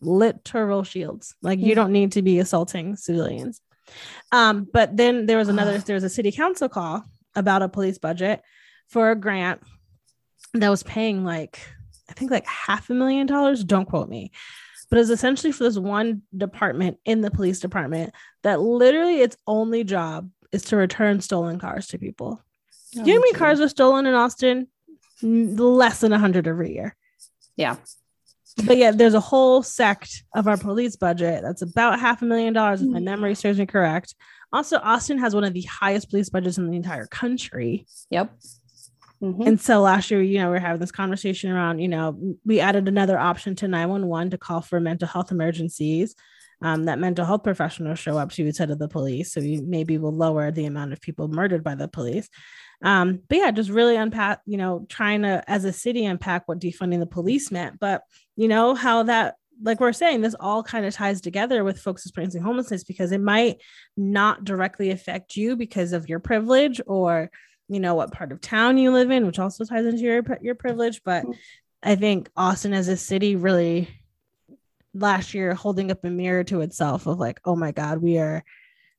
literal 0.00 0.84
shields. 0.84 1.34
Like 1.42 1.58
you 1.58 1.74
don't 1.74 1.92
need 1.92 2.12
to 2.12 2.22
be 2.22 2.38
assaulting 2.38 2.96
civilians. 2.96 3.60
Um, 4.32 4.68
but 4.72 4.96
then 4.96 5.26
there 5.26 5.38
was 5.38 5.48
another, 5.48 5.78
there 5.86 5.94
was 5.94 6.04
a 6.04 6.10
city 6.10 6.30
council 6.32 6.68
call 6.68 7.04
about 7.34 7.62
a 7.62 7.68
police 7.68 7.98
budget 7.98 8.42
for 8.88 9.10
a 9.10 9.16
grant 9.16 9.62
that 10.54 10.68
was 10.68 10.82
paying 10.82 11.24
like 11.24 11.60
I 12.08 12.14
think 12.14 12.30
like 12.30 12.46
half 12.46 12.88
a 12.90 12.94
million 12.94 13.26
dollars. 13.26 13.64
Don't 13.64 13.86
quote 13.86 14.08
me. 14.08 14.32
but 14.90 14.98
it's 14.98 15.10
essentially 15.10 15.52
for 15.52 15.64
this 15.64 15.78
one 15.78 16.22
department 16.36 16.98
in 17.04 17.20
the 17.20 17.30
police 17.30 17.60
department 17.60 18.14
that 18.42 18.60
literally 18.60 19.20
its 19.20 19.36
only 19.46 19.84
job 19.84 20.30
is 20.52 20.62
to 20.64 20.76
return 20.76 21.20
stolen 21.20 21.58
cars 21.58 21.88
to 21.88 21.98
people. 21.98 22.42
Do 22.92 23.00
you 23.00 23.06
know 23.06 23.12
how 23.14 23.20
many 23.20 23.32
cars 23.32 23.60
are 23.60 23.68
stolen 23.68 24.06
in 24.06 24.14
Austin? 24.14 24.68
Less 25.22 26.00
than 26.00 26.12
100 26.12 26.46
every 26.46 26.72
year. 26.74 26.96
Yeah. 27.56 27.76
But 28.64 28.76
yeah, 28.76 28.90
there's 28.90 29.14
a 29.14 29.20
whole 29.20 29.62
sect 29.62 30.24
of 30.34 30.48
our 30.48 30.56
police 30.56 30.96
budget 30.96 31.42
that's 31.42 31.62
about 31.62 32.00
half 32.00 32.22
a 32.22 32.24
million 32.24 32.54
dollars, 32.54 32.82
if 32.82 32.88
my 32.88 32.98
Mm. 32.98 33.04
memory 33.04 33.34
serves 33.34 33.58
me 33.58 33.66
correct. 33.66 34.14
Also, 34.52 34.78
Austin 34.78 35.18
has 35.18 35.34
one 35.34 35.44
of 35.44 35.52
the 35.52 35.62
highest 35.62 36.10
police 36.10 36.28
budgets 36.28 36.58
in 36.58 36.68
the 36.70 36.76
entire 36.76 37.06
country. 37.06 37.86
Yep. 38.10 38.32
Mhm. 39.22 39.46
And 39.46 39.60
so 39.60 39.80
last 39.80 40.10
year, 40.10 40.22
you 40.22 40.38
know, 40.38 40.50
we 40.50 40.56
are 40.56 40.60
having 40.60 40.80
this 40.80 40.92
conversation 40.92 41.50
around, 41.50 41.80
you 41.80 41.88
know, 41.88 42.36
we 42.44 42.60
added 42.60 42.88
another 42.88 43.18
option 43.18 43.54
to 43.56 43.68
911 43.68 44.30
to 44.30 44.38
call 44.38 44.60
for 44.60 44.80
mental 44.80 45.08
health 45.08 45.30
emergencies. 45.30 46.14
Um, 46.60 46.84
that 46.86 46.98
mental 46.98 47.24
health 47.24 47.44
professionals 47.44 48.00
show 48.00 48.18
up 48.18 48.32
to 48.32 48.44
instead 48.46 48.70
of 48.72 48.80
the 48.80 48.88
police. 48.88 49.32
So 49.32 49.40
we 49.40 49.60
maybe 49.60 49.96
will 49.98 50.12
lower 50.14 50.50
the 50.50 50.66
amount 50.66 50.92
of 50.92 51.00
people 51.00 51.28
murdered 51.28 51.62
by 51.62 51.76
the 51.76 51.86
police. 51.86 52.28
Um, 52.82 53.20
but 53.28 53.38
yeah, 53.38 53.50
just 53.50 53.70
really 53.70 53.96
unpack, 53.96 54.40
you 54.46 54.56
know, 54.56 54.86
trying 54.88 55.22
to, 55.22 55.42
as 55.48 55.64
a 55.64 55.72
city, 55.72 56.04
unpack 56.04 56.46
what 56.46 56.60
defunding 56.60 57.00
the 57.00 57.06
police 57.06 57.50
meant. 57.50 57.80
But, 57.80 58.02
you 58.36 58.48
know, 58.48 58.74
how 58.74 59.04
that, 59.04 59.36
like 59.60 59.80
we're 59.80 59.92
saying, 59.92 60.20
this 60.20 60.36
all 60.38 60.62
kind 60.62 60.86
of 60.86 60.94
ties 60.94 61.20
together 61.20 61.64
with 61.64 61.80
folks 61.80 62.06
experiencing 62.06 62.42
homelessness 62.42 62.84
because 62.84 63.10
it 63.10 63.20
might 63.20 63.60
not 63.96 64.44
directly 64.44 64.90
affect 64.90 65.36
you 65.36 65.56
because 65.56 65.92
of 65.92 66.08
your 66.08 66.20
privilege 66.20 66.80
or 66.86 67.30
you 67.70 67.80
know 67.80 67.94
what 67.94 68.12
part 68.12 68.32
of 68.32 68.40
town 68.40 68.78
you 68.78 68.90
live 68.92 69.10
in 69.10 69.26
which 69.26 69.38
also 69.38 69.62
ties 69.64 69.84
into 69.84 70.02
your 70.02 70.22
your 70.40 70.54
privilege. 70.54 71.02
But 71.04 71.26
i 71.82 71.94
think 71.94 72.28
austin 72.36 72.72
as 72.72 72.88
a 72.88 72.96
city 72.96 73.36
really 73.36 73.88
last 74.94 75.32
year 75.32 75.54
holding 75.54 75.92
up 75.92 76.04
a 76.04 76.10
mirror 76.10 76.42
to 76.42 76.60
itself 76.60 77.06
of 77.06 77.20
like 77.20 77.40
oh 77.44 77.54
my 77.54 77.70
god 77.70 78.02
we 78.02 78.18
are 78.18 78.42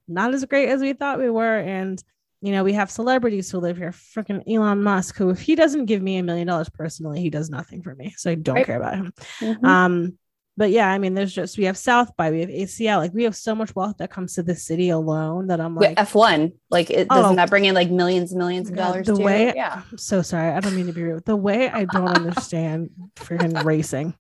not 0.10 0.34
as 0.34 0.44
great 0.46 0.70
as 0.70 0.82
we 0.82 0.94
thought 0.94 1.20
we 1.20 1.30
were. 1.30 1.60
And 1.60 2.04
you 2.42 2.52
know 2.52 2.64
we 2.64 2.74
have 2.74 2.90
celebrities 2.90 3.52
who 3.52 3.60
live 3.60 3.78
here 3.78 3.92
freaking 3.92 4.42
elon 4.52 4.82
musk 4.82 5.18
who 5.18 5.30
if 5.30 5.40
he 5.42 5.56
doesn't 5.56 5.86
give 5.86 6.02
me 6.02 6.18
a 6.18 6.24
million 6.24 6.48
dollars 6.48 6.70
personally 6.70 7.20
he 7.22 7.30
does 7.30 7.50
nothing 7.50 7.82
for 7.84 7.94
me 7.96 8.14
so 8.18 8.32
i 8.32 8.36
don't 8.36 8.56
Right. 8.56 8.66
care 8.66 8.78
about 8.78 8.96
him 8.96 9.14
Mhm. 9.42 9.64
um, 9.66 10.18
but 10.58 10.72
yeah, 10.72 10.90
I 10.92 10.98
mean, 10.98 11.14
there's 11.14 11.34
just 11.34 11.58
we 11.58 11.64
have 11.66 11.78
South 11.78 12.18
by, 12.18 12.32
we 12.32 12.42
have 12.42 12.50
ACL, 12.50 12.98
like 12.98 13.14
we 13.14 13.24
have 13.24 13.34
so 13.34 13.56
much 13.56 13.74
wealth 13.78 13.96
that 14.00 14.12
comes 14.12 14.34
to 14.36 14.44
the 14.44 14.56
city 14.56 14.90
alone 14.90 15.48
that 15.48 15.62
I'm 15.62 15.74
like, 15.74 15.96
F1, 15.96 16.52
like 16.70 16.90
it 16.90 17.08
Oh. 17.10 17.16
doesn't 17.22 17.38
that 17.38 17.50
bring 17.50 17.64
in 17.64 17.74
like 17.74 17.90
millions 17.90 18.34
and 18.34 18.40
millions 18.40 18.70
of 18.70 18.76
dollars 18.76 19.08
the 19.08 19.16
too? 19.16 19.24
way- 19.24 19.54
yeah. 19.56 19.84
I'm 19.90 19.98
so 19.98 20.22
sorry. 20.22 20.52
I 20.52 20.60
don't 20.60 20.76
mean 20.76 20.88
to 20.88 20.92
be 20.92 21.02
rude. 21.02 21.24
The 21.24 21.38
way 21.38 21.70
I 21.70 21.86
don't 21.86 22.10
understand 22.18 22.90
freaking 23.16 23.64
racing. 23.64 24.16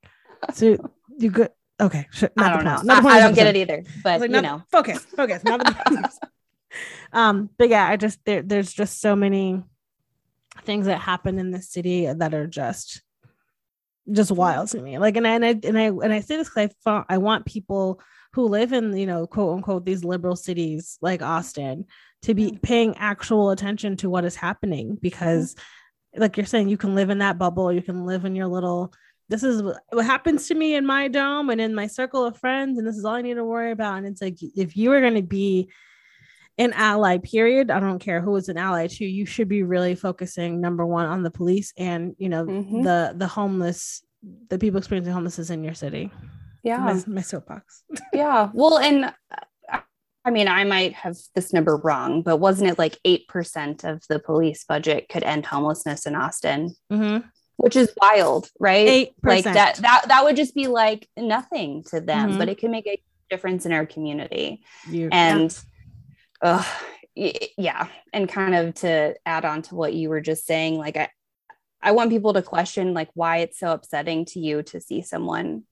So 0.53 0.77
you 1.17 1.29
good? 1.29 1.49
Okay, 1.81 2.07
sure. 2.11 2.29
I 2.37 2.41
not 2.41 2.51
the 2.51 2.63
don't 2.63 2.85
know. 2.87 2.93
Not 2.93 3.05
I, 3.05 3.17
I 3.17 3.19
don't 3.19 3.35
get 3.35 3.47
it 3.47 3.57
either. 3.57 3.83
But 4.01 4.21
like, 4.21 4.29
you 4.29 4.35
not- 4.41 4.43
know, 4.43 4.61
focus, 4.71 4.99
focus. 5.17 5.43
Not 5.43 5.59
the 5.65 5.73
point 5.73 5.97
of 5.97 6.03
this. 6.03 6.19
Um, 7.13 7.49
but 7.57 7.69
yeah, 7.69 7.87
I 7.87 7.97
just 7.97 8.19
there, 8.25 8.41
there's 8.41 8.71
just 8.71 9.01
so 9.01 9.15
many 9.15 9.63
things 10.63 10.85
that 10.85 10.99
happen 10.99 11.39
in 11.39 11.51
the 11.51 11.61
city 11.61 12.11
that 12.11 12.33
are 12.33 12.47
just 12.47 13.01
just 14.11 14.31
wild 14.31 14.69
to 14.69 14.81
me. 14.81 14.97
Like, 14.97 15.17
and 15.17 15.27
I 15.27 15.35
and 15.35 15.45
I 15.45 15.59
and 15.63 15.77
I, 15.77 15.85
and 15.85 16.13
I 16.13 16.19
say 16.21 16.37
this 16.37 16.49
because 16.49 16.71
I 16.85 17.03
I 17.09 17.17
want 17.17 17.45
people 17.45 18.01
who 18.33 18.45
live 18.47 18.73
in 18.73 18.95
you 18.95 19.05
know 19.05 19.27
quote 19.27 19.55
unquote 19.55 19.85
these 19.85 20.03
liberal 20.03 20.35
cities 20.35 20.97
like 21.01 21.21
Austin 21.21 21.85
to 22.23 22.33
be 22.33 22.59
paying 22.61 22.97
actual 22.97 23.51
attention 23.51 23.95
to 23.97 24.09
what 24.09 24.25
is 24.25 24.35
happening 24.35 24.97
because, 25.01 25.55
like 26.15 26.37
you're 26.37 26.45
saying, 26.45 26.69
you 26.69 26.77
can 26.77 26.95
live 26.95 27.09
in 27.09 27.19
that 27.19 27.37
bubble, 27.37 27.71
you 27.71 27.81
can 27.81 28.05
live 28.05 28.25
in 28.25 28.35
your 28.35 28.47
little. 28.47 28.93
This 29.29 29.43
is 29.43 29.61
what 29.61 29.77
what 29.91 30.05
happens 30.05 30.47
to 30.47 30.55
me 30.55 30.75
in 30.75 30.85
my 30.85 31.07
dome 31.07 31.49
and 31.49 31.61
in 31.61 31.75
my 31.75 31.87
circle 31.87 32.25
of 32.25 32.37
friends, 32.37 32.77
and 32.77 32.87
this 32.87 32.97
is 32.97 33.05
all 33.05 33.15
I 33.15 33.21
need 33.21 33.35
to 33.35 33.45
worry 33.45 33.71
about. 33.71 33.99
And 33.99 34.07
it's 34.07 34.21
like 34.21 34.37
if 34.41 34.75
you 34.75 34.91
are 34.91 35.01
going 35.01 35.15
to 35.15 35.21
be 35.21 35.69
an 36.59 36.71
ally 36.73 37.17
period 37.17 37.71
i 37.71 37.79
don't 37.79 37.99
care 37.99 38.21
who 38.21 38.35
is 38.35 38.49
an 38.49 38.57
ally 38.57 38.85
to 38.85 39.03
you 39.05 39.25
should 39.25 39.47
be 39.47 39.63
really 39.63 39.95
focusing 39.95 40.61
number 40.61 40.85
one 40.85 41.05
on 41.07 41.23
the 41.23 41.31
police 41.31 41.73
and 41.77 42.15
you 42.19 42.29
know 42.29 42.45
Mhm. 42.45 42.83
the 42.83 43.13
the 43.17 43.27
homeless 43.27 44.03
the 44.49 44.59
people 44.59 44.77
experiencing 44.77 45.13
homelessness 45.13 45.49
in 45.49 45.63
your 45.63 45.73
city 45.73 46.11
yeah. 46.63 46.77
my, 46.77 47.01
my 47.07 47.21
soapbox 47.21 47.83
Yeah. 48.13 48.49
Well, 48.53 48.77
and 48.77 49.05
uh, 49.05 49.79
I 50.25 50.31
mean, 50.31 50.49
I 50.49 50.65
might 50.65 50.93
have 50.93 51.15
this 51.33 51.53
number 51.53 51.77
wrong, 51.77 52.21
but 52.21 52.37
wasn't 52.37 52.69
it 52.69 52.77
like 52.77 52.97
8% 53.07 53.85
of 53.85 54.03
the 54.09 54.19
police 54.19 54.65
budget 54.65 55.07
could 55.09 55.23
end 55.23 55.45
homelessness 55.45 56.05
in 56.05 56.13
Austin, 56.15 56.75
mm-hmm. 56.91 57.25
which 57.55 57.77
is 57.77 57.93
wild, 58.01 58.49
right? 58.59 58.87
eight 58.87 59.13
Like 59.23 59.45
percent 59.45 59.55
that, 59.55 59.75
that, 59.77 60.05
that 60.09 60.23
would 60.25 60.35
just 60.35 60.53
be 60.53 60.67
like 60.67 61.07
nothing 61.15 61.83
to 61.91 62.01
them, 62.01 62.31
Mhm. 62.33 62.37
but 62.37 62.49
it 62.49 62.57
can 62.57 62.71
make 62.71 62.85
a 62.87 63.01
difference 63.29 63.65
in 63.65 63.71
our 63.71 63.85
community. 63.85 64.61
you 64.89 65.07
And, 65.13 65.57
ugh, 66.41 66.65
yeah. 67.15 67.87
And 68.13 68.29
kind 68.29 68.55
of 68.55 68.75
to 68.75 69.15
add 69.25 69.45
on 69.45 69.61
to 69.63 69.75
what 69.75 69.93
you 69.93 70.09
were 70.09 70.21
just 70.21 70.45
saying, 70.45 70.77
like, 70.77 70.97
I, 70.97 71.09
I 71.81 71.91
want 71.91 72.09
people 72.09 72.33
to 72.33 72.41
question 72.41 72.93
like 72.93 73.09
why 73.13 73.37
it's 73.37 73.59
so 73.59 73.71
upsetting 73.71 74.25
to 74.25 74.39
you 74.39 74.63
to 74.63 74.81
see 74.81 75.01
someone 75.01 75.63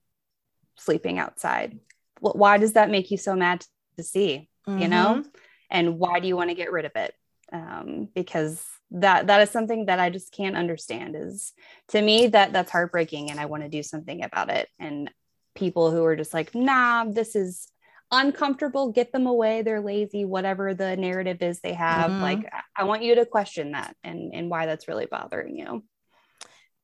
sleeping 0.78 1.20
outside. 1.20 1.80
Why 2.20 2.58
does 2.58 2.74
that 2.74 2.90
make 2.90 3.12
you 3.12 3.18
so 3.18 3.36
mad 3.36 3.66
to 3.98 4.04
see? 4.04 4.50
yeah. 4.68 4.78
You 4.78 4.88
know, 4.88 5.24
and 5.70 5.98
why 6.00 6.20
do 6.20 6.28
you 6.28 6.36
want 6.36 6.50
to 6.50 6.56
get 6.56 6.72
rid 6.72 6.86
of 6.86 6.92
it? 6.96 7.14
Um, 7.52 8.10
because 8.14 8.64
that 8.92 9.28
that 9.28 9.42
is 9.42 9.50
something 9.50 9.86
that 9.86 10.00
I 10.00 10.10
just 10.10 10.32
can't 10.34 10.58
understand. 10.58 11.16
Is 11.16 11.54
to 11.90 12.02
me 12.02 12.28
that 12.28 12.54
that's 12.54 12.72
heartbreaking, 12.72 13.32
and 13.32 13.40
I 13.40 13.46
want 13.46 13.64
to 13.64 13.70
do 13.70 13.84
something 13.84 14.24
about 14.24 14.50
it. 14.50 14.68
And 14.80 15.12
people 15.56 15.92
who 15.92 16.04
are 16.04 16.16
just 16.16 16.34
like, 16.34 16.54
nah, 16.54 17.06
this 17.06 17.36
is 17.36 17.68
uncomfortable. 18.12 18.92
Get 18.92 19.12
them 19.12 19.28
away. 19.28 19.62
They're 19.62 19.82
lazy. 19.82 20.26
Whatever 20.26 20.74
the 20.74 20.96
narrative 20.98 21.42
is 21.42 21.60
they 21.60 21.74
have, 21.74 22.12
Mhm. 22.12 22.22
like 22.22 22.46
I- 22.52 22.82
I 22.82 22.84
want 22.86 23.04
you 23.04 23.16
to 23.16 23.26
question 23.26 23.72
that 23.72 23.96
and 24.04 24.34
and 24.34 24.50
why 24.50 24.66
that's 24.66 24.88
really 24.88 25.08
bothering 25.08 25.56
you. 25.58 25.84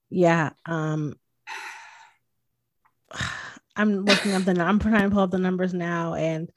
yeah 0.10 0.52
um 0.66 1.16
i'm 3.76 4.06
looking 4.06 4.36
up 4.36 4.44
the 4.46 4.52
i'm 4.62 4.78
trying 4.80 5.10
to 5.10 5.10
pull 5.10 5.24
up 5.24 5.32
the 5.32 5.38
numbers 5.40 5.74
now 5.74 6.14
and 6.14 6.50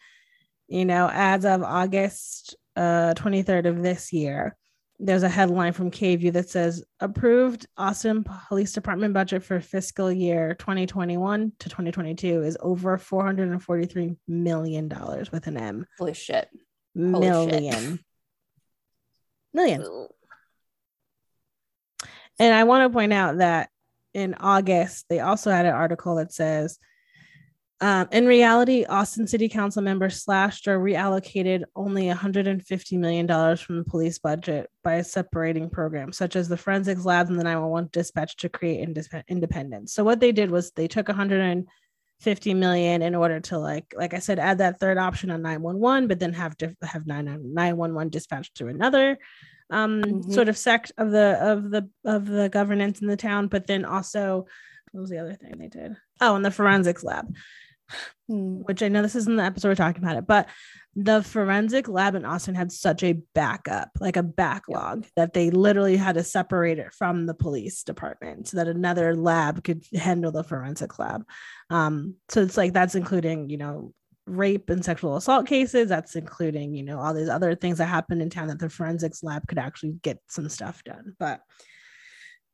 you 0.69 0.85
know 0.85 1.09
as 1.11 1.45
of 1.47 1.63
august 1.63 2.57
uh 2.77 3.15
23rd 3.15 3.67
of 3.67 3.83
this 3.83 4.13
year 4.13 4.57
there's 4.99 5.23
a 5.23 5.29
headline 5.29 5.73
from 5.73 5.91
KVUE 5.91 6.33
that 6.33 6.49
says 6.49 6.83
approved 7.01 7.67
Austin 7.77 8.25
Police 8.49 8.73
Department 8.73 9.13
budget 9.13 9.43
for 9.43 9.61
fiscal 9.61 10.11
year 10.11 10.55
2021 10.55 11.53
to 11.59 11.69
2022 11.69 12.43
is 12.43 12.57
over 12.61 12.97
443 12.97 14.17
million 14.27 14.89
dollars 14.89 15.31
with 15.31 15.47
an 15.47 15.57
M. 15.57 15.87
Holy 15.99 16.15
shit. 16.15 16.49
shit. 16.51 16.61
Million. 16.95 18.01
Million. 19.53 20.09
And 22.39 22.55
I 22.55 22.65
want 22.65 22.91
to 22.91 22.95
point 22.95 23.13
out 23.13 23.39
that 23.39 23.71
in 24.15 24.35
August, 24.35 25.07
they 25.09 25.21
also 25.21 25.51
had 25.51 25.67
an 25.67 25.75
article 25.75 26.17
that 26.17 26.33
says, 26.33 26.79
um, 27.81 28.09
in 28.11 28.27
reality, 28.27 28.85
Austin 28.87 29.27
City 29.27 29.49
Council 29.51 29.83
members 29.83 30.23
slashed 30.23 30.67
or 30.67 30.79
reallocated 30.79 31.65
only 31.75 32.07
$150 32.07 32.99
million 32.99 33.57
from 33.57 33.77
the 33.77 33.85
police 33.85 34.19
budget 34.19 34.71
by 34.83 35.03
separating 35.03 35.69
programs 35.69 36.17
such 36.17 36.37
as 36.37 36.49
the 36.49 36.57
forensics 36.57 37.05
labs 37.05 37.29
and 37.29 37.39
the 37.39 37.45
911 37.45 37.91
dispatch 37.93 38.35
to 38.37 38.49
create 38.49 38.89
indis- 38.89 39.23
independence. 39.29 39.93
So 39.93 40.05
what 40.05 40.21
they 40.21 40.33
did 40.33 40.51
was 40.51 40.71
they 40.71 40.89
took 40.89 41.09
150 41.09 42.55
million 42.55 43.03
in 43.03 43.15
order 43.15 43.41
to 43.41 43.59
like 43.59 43.93
like 43.95 44.15
I 44.15 44.21
said 44.21 44.39
add 44.39 44.59
that 44.59 44.81
third 44.81 44.97
option 44.97 45.31
on 45.31 45.43
911 45.43 46.09
but 46.09 46.19
then 46.19 46.33
have 46.33 46.57
diff- 46.57 46.77
have 46.83 47.07
911 47.07 48.09
dispatched 48.09 48.55
to 48.57 48.69
another 48.69 49.19
um 49.71 50.01
Mhm. 50.03 50.33
sort 50.33 50.49
of 50.49 50.57
sect 50.57 50.93
of 50.97 51.11
the 51.11 51.37
of 51.43 51.71
the 51.71 51.91
of 52.07 52.27
the 52.27 52.49
governance 52.49 53.03
in 53.03 53.07
the 53.09 53.17
town 53.19 53.49
but 53.49 53.67
then 53.67 53.85
also 53.85 54.47
what 54.93 55.01
was 55.03 55.11
the 55.11 55.19
other 55.19 55.35
thing 55.35 55.59
they 55.59 55.69
did 55.69 55.95
oh 56.23 56.37
and 56.37 56.45
the 56.45 56.51
forensics 56.51 57.05
lab. 57.05 57.27
Which 58.29 58.83
I 58.83 58.89
know 58.89 59.03
this 59.03 59.15
isn't 59.15 59.37
the 59.37 59.45
episode 59.45 59.69
we're 59.69 59.75
talking 59.77 60.03
about 60.03 60.17
it, 60.17 60.27
but 60.27 60.49
the 60.95 61.23
forensic 61.23 61.89
lab 61.89 62.15
in 62.15 62.25
Austin 62.25 62.55
had 62.55 62.73
such 62.73 63.03
a 63.03 63.21
backup, 63.35 63.91
like 64.01 64.17
a 64.17 64.23
backlog, 64.23 65.07
that 65.15 65.35
they 65.35 65.51
literally 65.51 65.97
had 65.97 66.15
to 66.15 66.25
separate 66.25 66.79
it 66.79 66.93
from 66.95 67.27
the 67.27 67.35
police 67.35 67.83
department 67.83 68.49
so 68.49 68.57
that 68.57 68.67
another 68.69 69.15
lab 69.15 69.63
could 69.63 69.85
handle 69.95 70.33
the 70.33 70.43
forensic 70.43 70.99
lab. 70.99 71.25
Um, 71.71 72.15
so 72.29 72.41
it's 72.43 72.57
like 72.57 72.73
that's 72.73 72.95
including, 72.95 73.51
you 73.51 73.59
know, 73.59 73.93
rape 74.27 74.71
and 74.71 74.85
sexual 74.85 75.17
assault 75.17 75.47
cases. 75.47 75.89
That's 75.89 76.17
including, 76.17 76.75
you 76.75 76.83
know, 76.83 76.99
all 76.99 77.13
these 77.15 77.29
other 77.29 77.55
things 77.55 77.79
that 77.79 77.87
happened 77.87 78.23
in 78.23 78.31
town 78.31 78.49
that 78.49 78.59
the 78.59 78.71
forensics 78.71 79.23
lab 79.23 79.47
could 79.47 79.59
actually 79.59 79.93
get 80.03 80.19
some 80.29 80.49
stuff 80.49 80.83
done. 80.83 81.15
But 81.19 81.43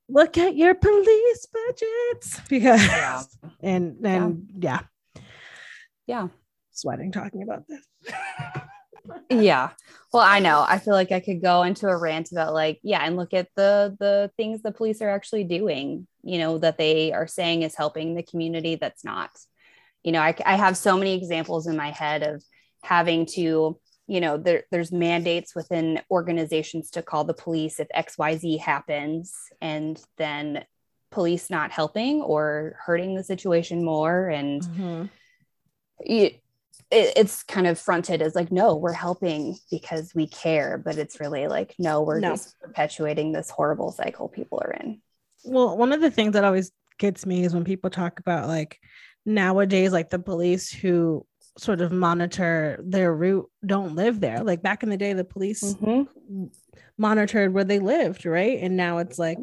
look 0.08 0.36
at 0.36 0.56
your 0.56 0.74
police 0.74 1.46
budgets 1.46 2.40
because 2.48 2.84
Yeah. 2.84 3.22
and 3.62 4.04
and 4.04 4.50
yeah 4.58 4.80
Yeah. 4.80 4.80
Sweating 6.72 7.12
talking 7.12 7.42
about 7.42 7.64
this. 7.68 7.84
yeah 9.30 9.70
well 10.12 10.22
i 10.22 10.38
know 10.38 10.64
i 10.68 10.78
feel 10.78 10.94
like 10.94 11.10
i 11.10 11.18
could 11.20 11.42
go 11.42 11.62
into 11.62 11.88
a 11.88 11.96
rant 11.96 12.30
about 12.30 12.54
like 12.54 12.78
yeah 12.82 13.00
and 13.02 13.16
look 13.16 13.34
at 13.34 13.48
the 13.56 13.96
the 13.98 14.30
things 14.36 14.62
the 14.62 14.70
police 14.70 15.02
are 15.02 15.08
actually 15.08 15.44
doing 15.44 16.06
you 16.22 16.38
know 16.38 16.58
that 16.58 16.78
they 16.78 17.12
are 17.12 17.26
saying 17.26 17.62
is 17.62 17.74
helping 17.74 18.14
the 18.14 18.22
community 18.22 18.76
that's 18.76 19.04
not 19.04 19.30
you 20.02 20.12
know 20.12 20.20
I, 20.20 20.34
I 20.44 20.56
have 20.56 20.76
so 20.76 20.96
many 20.96 21.14
examples 21.14 21.66
in 21.66 21.76
my 21.76 21.90
head 21.90 22.22
of 22.22 22.44
having 22.82 23.26
to 23.26 23.78
you 24.06 24.20
know 24.20 24.36
there, 24.36 24.64
there's 24.70 24.92
mandates 24.92 25.54
within 25.54 26.00
organizations 26.10 26.90
to 26.90 27.02
call 27.02 27.24
the 27.24 27.34
police 27.34 27.80
if 27.80 27.88
xyz 27.88 28.58
happens 28.60 29.34
and 29.60 30.00
then 30.16 30.64
police 31.10 31.50
not 31.50 31.72
helping 31.72 32.20
or 32.22 32.76
hurting 32.84 33.14
the 33.14 33.24
situation 33.24 33.84
more 33.84 34.28
and 34.28 34.62
Mhm. 34.62 35.10
It, 36.04 36.42
it, 36.90 37.12
it's 37.16 37.42
kind 37.42 37.66
of 37.66 37.78
fronted 37.78 38.20
as 38.22 38.34
like 38.34 38.52
no 38.52 38.76
we're 38.76 38.92
helping 38.92 39.56
because 39.70 40.14
we 40.14 40.26
care 40.26 40.78
but 40.78 40.98
it's 40.98 41.20
really 41.20 41.46
like 41.48 41.74
no 41.78 42.02
we're 42.02 42.20
No. 42.20 42.30
just 42.32 42.58
perpetuating 42.60 43.32
this 43.32 43.50
horrible 43.50 43.90
cycle 43.92 44.28
people 44.28 44.60
are 44.64 44.72
in 44.72 45.00
Well, 45.44 45.76
one 45.76 45.92
of 45.92 46.00
the 46.00 46.10
things 46.10 46.34
that 46.34 46.44
always 46.44 46.70
gets 46.98 47.26
me 47.26 47.44
is 47.44 47.54
when 47.54 47.64
people 47.64 47.90
talk 47.90 48.20
about 48.20 48.48
like 48.48 48.78
nowadays, 49.24 49.92
like 49.92 50.10
the 50.10 50.18
police 50.18 50.70
who 50.70 51.26
sort 51.58 51.80
of 51.80 51.92
monitor 51.92 52.78
their 52.84 53.14
route 53.14 53.50
don't 53.64 53.94
live 53.96 54.20
there. 54.20 54.42
Like 54.44 54.62
back 54.62 54.82
in 54.82 54.88
the 54.88 54.96
day, 54.96 55.12
the 55.12 55.24
police 55.24 55.62
Mm-hmm. 55.62 56.44
monitored 56.96 57.52
where 57.52 57.64
they 57.64 57.78
lived, 57.78 58.24
right? 58.24 58.58
And 58.60 58.76
now 58.76 58.98
it's 58.98 59.18
like 59.18 59.38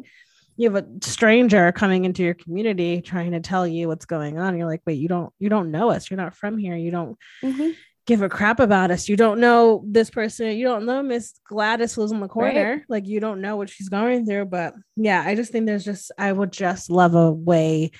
you 0.60 0.70
have 0.70 0.84
a 0.84 0.88
stranger 1.06 1.72
coming 1.72 2.04
into 2.04 2.22
your 2.22 2.34
community 2.34 3.00
trying 3.00 3.32
to 3.32 3.40
tell 3.40 3.66
you 3.66 3.88
what's 3.88 4.04
going 4.04 4.38
on. 4.38 4.58
You're 4.58 4.66
like, 4.68 4.82
wait, 4.86 4.98
you 4.98 5.08
don't 5.08 5.32
you 5.38 5.48
don't 5.48 5.70
know 5.70 5.90
us. 5.90 6.10
You're 6.10 6.18
not 6.18 6.36
from 6.36 6.58
here. 6.58 6.76
You 6.76 6.90
don't 6.90 7.16
Mm-hmm. 7.42 7.70
give 8.06 8.20
a 8.20 8.28
crap 8.28 8.60
about 8.60 8.90
us. 8.90 9.08
You 9.08 9.16
don't 9.16 9.40
know 9.40 9.82
this 9.86 10.10
person. 10.10 10.48
You 10.58 10.66
don't 10.66 10.84
know 10.84 11.02
Miss 11.02 11.32
Gladys 11.48 11.96
lives 11.96 12.12
in 12.12 12.20
the 12.20 12.28
corner. 12.28 12.84
Like 12.90 13.06
you 13.06 13.20
don't 13.20 13.40
know 13.40 13.56
what 13.56 13.70
she's 13.70 13.88
going 13.88 14.26
through. 14.26 14.46
But 14.46 14.74
yeah, 14.96 15.22
I 15.26 15.34
just 15.34 15.50
think 15.50 15.64
there's 15.64 15.84
just 15.84 16.12
I 16.18 16.30
would 16.30 16.52
just 16.52 16.90
love 16.90 17.14
a 17.14 17.32
way, 17.32 17.92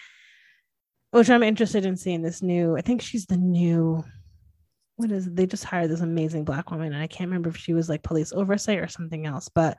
which 1.13 1.31
I'm 1.31 1.43
interested 1.43 1.87
in 1.87 1.97
seeing 1.97 2.21
this 2.23 2.43
new. 2.43 2.77
I 2.77 2.83
think 2.83 3.01
she's 3.01 3.25
the 3.27 3.39
new. 3.39 4.05
What 4.97 5.11
is 5.13 5.29
it? 5.29 5.35
they 5.35 5.47
just 5.47 5.65
hired 5.65 5.91
this 5.91 6.03
amazing 6.03 6.45
black 6.45 6.71
woman, 6.71 6.93
and 6.93 7.03
I 7.03 7.07
can't 7.07 7.29
remember 7.31 7.49
if 7.49 7.57
she 7.57 7.73
was 7.73 7.89
like 7.89 8.03
police 8.03 8.35
oversight 8.35 8.81
or 8.81 8.89
something 8.89 9.25
else. 9.25 9.49
But 9.49 9.79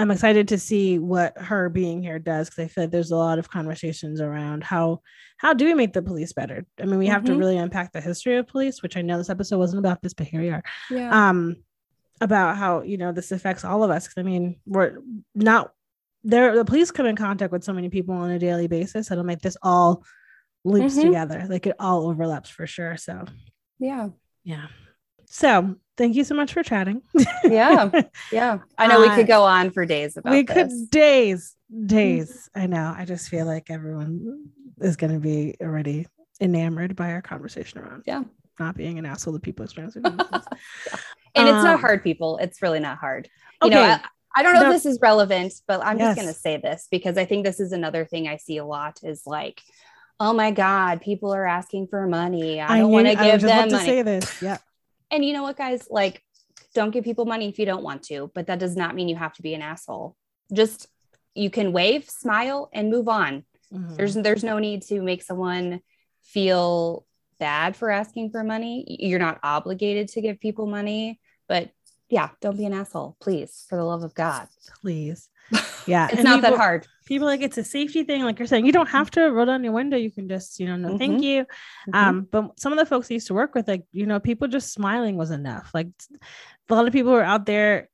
I'm 0.00 0.12
excited 0.12 0.46
to 0.48 0.58
see 0.58 0.98
what 1.00 1.36
her 1.38 1.68
being 1.68 2.02
here 2.02 2.20
does 2.20 2.48
because 2.48 2.64
I 2.64 2.68
feel 2.68 2.84
like 2.84 2.92
there's 2.92 3.10
a 3.10 3.16
lot 3.16 3.38
of 3.40 3.50
conversations 3.50 4.20
around 4.20 4.62
how 4.62 5.00
how 5.38 5.54
do 5.54 5.64
we 5.64 5.74
make 5.74 5.92
the 5.92 6.02
police 6.02 6.32
better? 6.32 6.64
I 6.80 6.84
mean, 6.84 6.98
we 6.98 7.06
have 7.08 7.24
to 7.24 7.32
Mhm. 7.32 7.38
really 7.38 7.56
unpack 7.58 7.92
the 7.92 8.00
history 8.00 8.36
of 8.36 8.46
police, 8.48 8.82
which 8.82 8.96
I 8.96 9.02
know 9.02 9.18
this 9.18 9.30
episode 9.30 9.58
wasn't 9.58 9.78
about 9.80 10.02
this, 10.02 10.14
but 10.14 10.26
here 10.26 10.40
we 10.40 10.50
are. 10.50 10.62
yeah 10.90 11.28
Um, 11.28 11.56
about 12.20 12.56
how 12.56 12.82
you 12.82 12.96
know 12.96 13.12
this 13.12 13.30
affects 13.32 13.64
all 13.64 13.82
of 13.84 13.90
us. 13.90 14.06
'Cause, 14.08 14.14
I 14.18 14.22
mean, 14.22 14.60
we're 14.66 14.98
not 15.34 15.72
there. 16.24 16.56
The 16.56 16.64
police 16.64 16.90
come 16.90 17.06
in 17.06 17.14
contact 17.16 17.52
with 17.52 17.62
so 17.64 17.72
many 17.72 17.88
people 17.88 18.14
on 18.14 18.30
a 18.30 18.38
daily 18.38 18.66
basis, 18.68 19.10
and 19.10 19.20
I'm 19.20 19.26
like, 19.26 19.40
this 19.42 19.56
all 19.62 20.04
loops 20.64 20.96
Mhm. 20.96 21.02
together. 21.02 21.46
Like 21.48 21.66
it 21.66 21.76
all 21.78 22.08
overlaps 22.08 22.50
for 22.50 22.66
sure. 22.66 22.96
So 22.96 23.24
yeah 23.80 24.08
yeah. 24.44 24.66
So 25.30 25.76
thank 25.96 26.16
you 26.16 26.24
so 26.24 26.34
much 26.34 26.52
for 26.52 26.62
chatting. 26.62 27.02
yeah 27.44 27.90
yeah 28.32 28.58
i 28.78 28.86
know 28.86 29.00
we 29.00 29.10
could 29.10 29.26
go 29.26 29.44
on 29.44 29.70
for 29.70 29.84
days 29.84 30.16
about 30.16 30.30
we 30.32 30.42
this 30.42 30.54
could 30.54 30.90
days, 30.90 31.54
days. 31.86 32.48
I 32.54 32.66
know. 32.66 32.94
I 32.96 33.04
just 33.04 33.28
feel 33.28 33.46
like 33.46 33.70
everyone 33.70 34.46
is 34.80 34.96
going 34.96 35.12
to 35.12 35.18
be 35.18 35.54
already 35.60 36.06
enamored 36.40 36.94
by 36.96 37.12
our 37.12 37.22
conversation 37.22 37.80
around 37.80 38.04
Yeah. 38.06 38.22
not 38.60 38.76
being 38.76 38.98
an 38.98 39.06
asshole 39.06 39.34
to 39.34 39.40
people 39.40 39.64
experiencing 39.64 40.04
and 40.06 40.18
it's 41.48 41.62
not 41.64 41.74
Um, 41.74 41.80
hard 41.80 42.02
people 42.04 42.38
it's 42.38 42.62
really 42.62 42.80
not 42.80 42.98
hard 42.98 43.28
you 43.62 43.70
know 43.70 43.80
Okay. 43.82 43.90
I, 43.92 44.00
I 44.36 44.42
don't 44.42 44.54
know 44.54 44.60
No. 44.62 44.66
if 44.68 44.74
this 44.82 44.86
is 44.86 44.98
relevant 45.02 45.52
but 45.66 45.84
i'm 45.84 45.98
just 45.98 46.14
going 46.16 46.28
to 46.28 46.34
say 46.34 46.58
this 46.58 46.86
because 46.90 47.18
i 47.18 47.24
think 47.24 47.44
this 47.44 47.58
is 47.58 47.72
another 47.72 48.04
thing 48.04 48.28
i 48.28 48.36
see 48.36 48.58
a 48.58 48.64
lot 48.64 49.00
is 49.02 49.22
like 49.26 49.60
oh 50.20 50.32
my 50.32 50.52
god 50.52 51.00
people 51.00 51.34
are 51.34 51.46
asking 51.46 51.88
for 51.88 52.06
money 52.06 52.60
i, 52.60 52.78
don't 52.78 52.92
want 52.92 53.06
to 53.08 53.12
I 53.18 53.24
give 53.24 53.32
was 53.34 53.42
just 53.42 53.44
about 53.44 53.60
them 53.62 53.68
to 53.70 53.74
money 53.76 53.86
say 53.86 54.02
this. 54.02 54.40
Yeah. 54.40 54.58
And 55.10 55.24
you 55.24 55.32
know 55.32 55.42
what 55.42 55.56
guys 55.56 55.86
like 55.90 56.22
don't 56.74 56.90
give 56.90 57.04
people 57.04 57.24
money 57.24 57.48
if 57.48 57.58
you 57.58 57.66
don't 57.66 57.82
want 57.82 58.02
to 58.04 58.30
but 58.34 58.46
that 58.46 58.58
does 58.58 58.76
not 58.76 58.94
mean 58.94 59.08
you 59.08 59.16
have 59.16 59.32
to 59.32 59.42
be 59.42 59.54
an 59.54 59.62
asshole 59.62 60.16
just 60.52 60.86
you 61.34 61.50
can 61.50 61.72
wave 61.72 62.08
smile 62.08 62.68
and 62.72 62.90
move 62.90 63.08
on 63.08 63.44
Mhm. 63.72 63.96
there's 63.96 64.14
there's 64.14 64.44
no 64.44 64.58
need 64.58 64.80
to 64.84 65.02
make 65.02 65.22
someone 65.22 65.80
feel 66.22 67.04
bad 67.38 67.76
for 67.76 67.90
asking 67.90 68.30
for 68.30 68.42
money 68.42 68.84
you're 69.00 69.18
not 69.18 69.38
obligated 69.42 70.08
to 70.08 70.20
give 70.20 70.40
people 70.40 70.66
money 70.66 71.20
but 71.48 71.70
yeah 72.08 72.30
don't 72.40 72.56
be 72.56 72.64
an 72.64 72.72
asshole 72.74 73.16
please 73.20 73.64
for 73.68 73.76
the 73.76 73.84
love 73.84 74.02
of 74.02 74.14
god 74.14 74.48
please. 74.82 75.28
Yeah. 75.86 76.06
it's 76.08 76.16
and 76.16 76.24
not 76.24 76.42
that 76.42 76.54
hard 76.54 76.86
People 77.08 77.26
like 77.26 77.40
it's 77.40 77.56
a 77.56 77.64
safety 77.64 78.04
thing. 78.04 78.22
Like 78.22 78.38
you're 78.38 78.46
saying, 78.46 78.66
you 78.66 78.72
don't 78.72 78.90
have 78.90 79.10
to 79.12 79.22
roll 79.32 79.46
down 79.46 79.64
your 79.64 79.72
window. 79.72 79.96
You 79.96 80.10
can 80.10 80.28
just, 80.28 80.60
you 80.60 80.66
know, 80.66 80.76
no, 80.76 80.98
thank 80.98 81.20
Mhm. 81.20 81.22
you. 81.22 81.46
Mhm. 81.88 81.94
Um, 81.94 82.28
but 82.30 82.60
some 82.60 82.70
of 82.70 82.78
the 82.78 82.84
folks 82.84 83.10
I 83.10 83.14
used 83.14 83.28
to 83.28 83.34
work 83.34 83.54
with, 83.54 83.66
like, 83.66 83.84
you 83.92 84.04
know, 84.04 84.20
people 84.20 84.46
just 84.46 84.74
smiling 84.74 85.16
was 85.16 85.30
enough. 85.30 85.70
Like 85.72 85.88
a 86.68 86.74
lot 86.74 86.86
of 86.86 86.92
people 86.92 87.12
are 87.14 87.22
out 87.22 87.46
there 87.46 87.88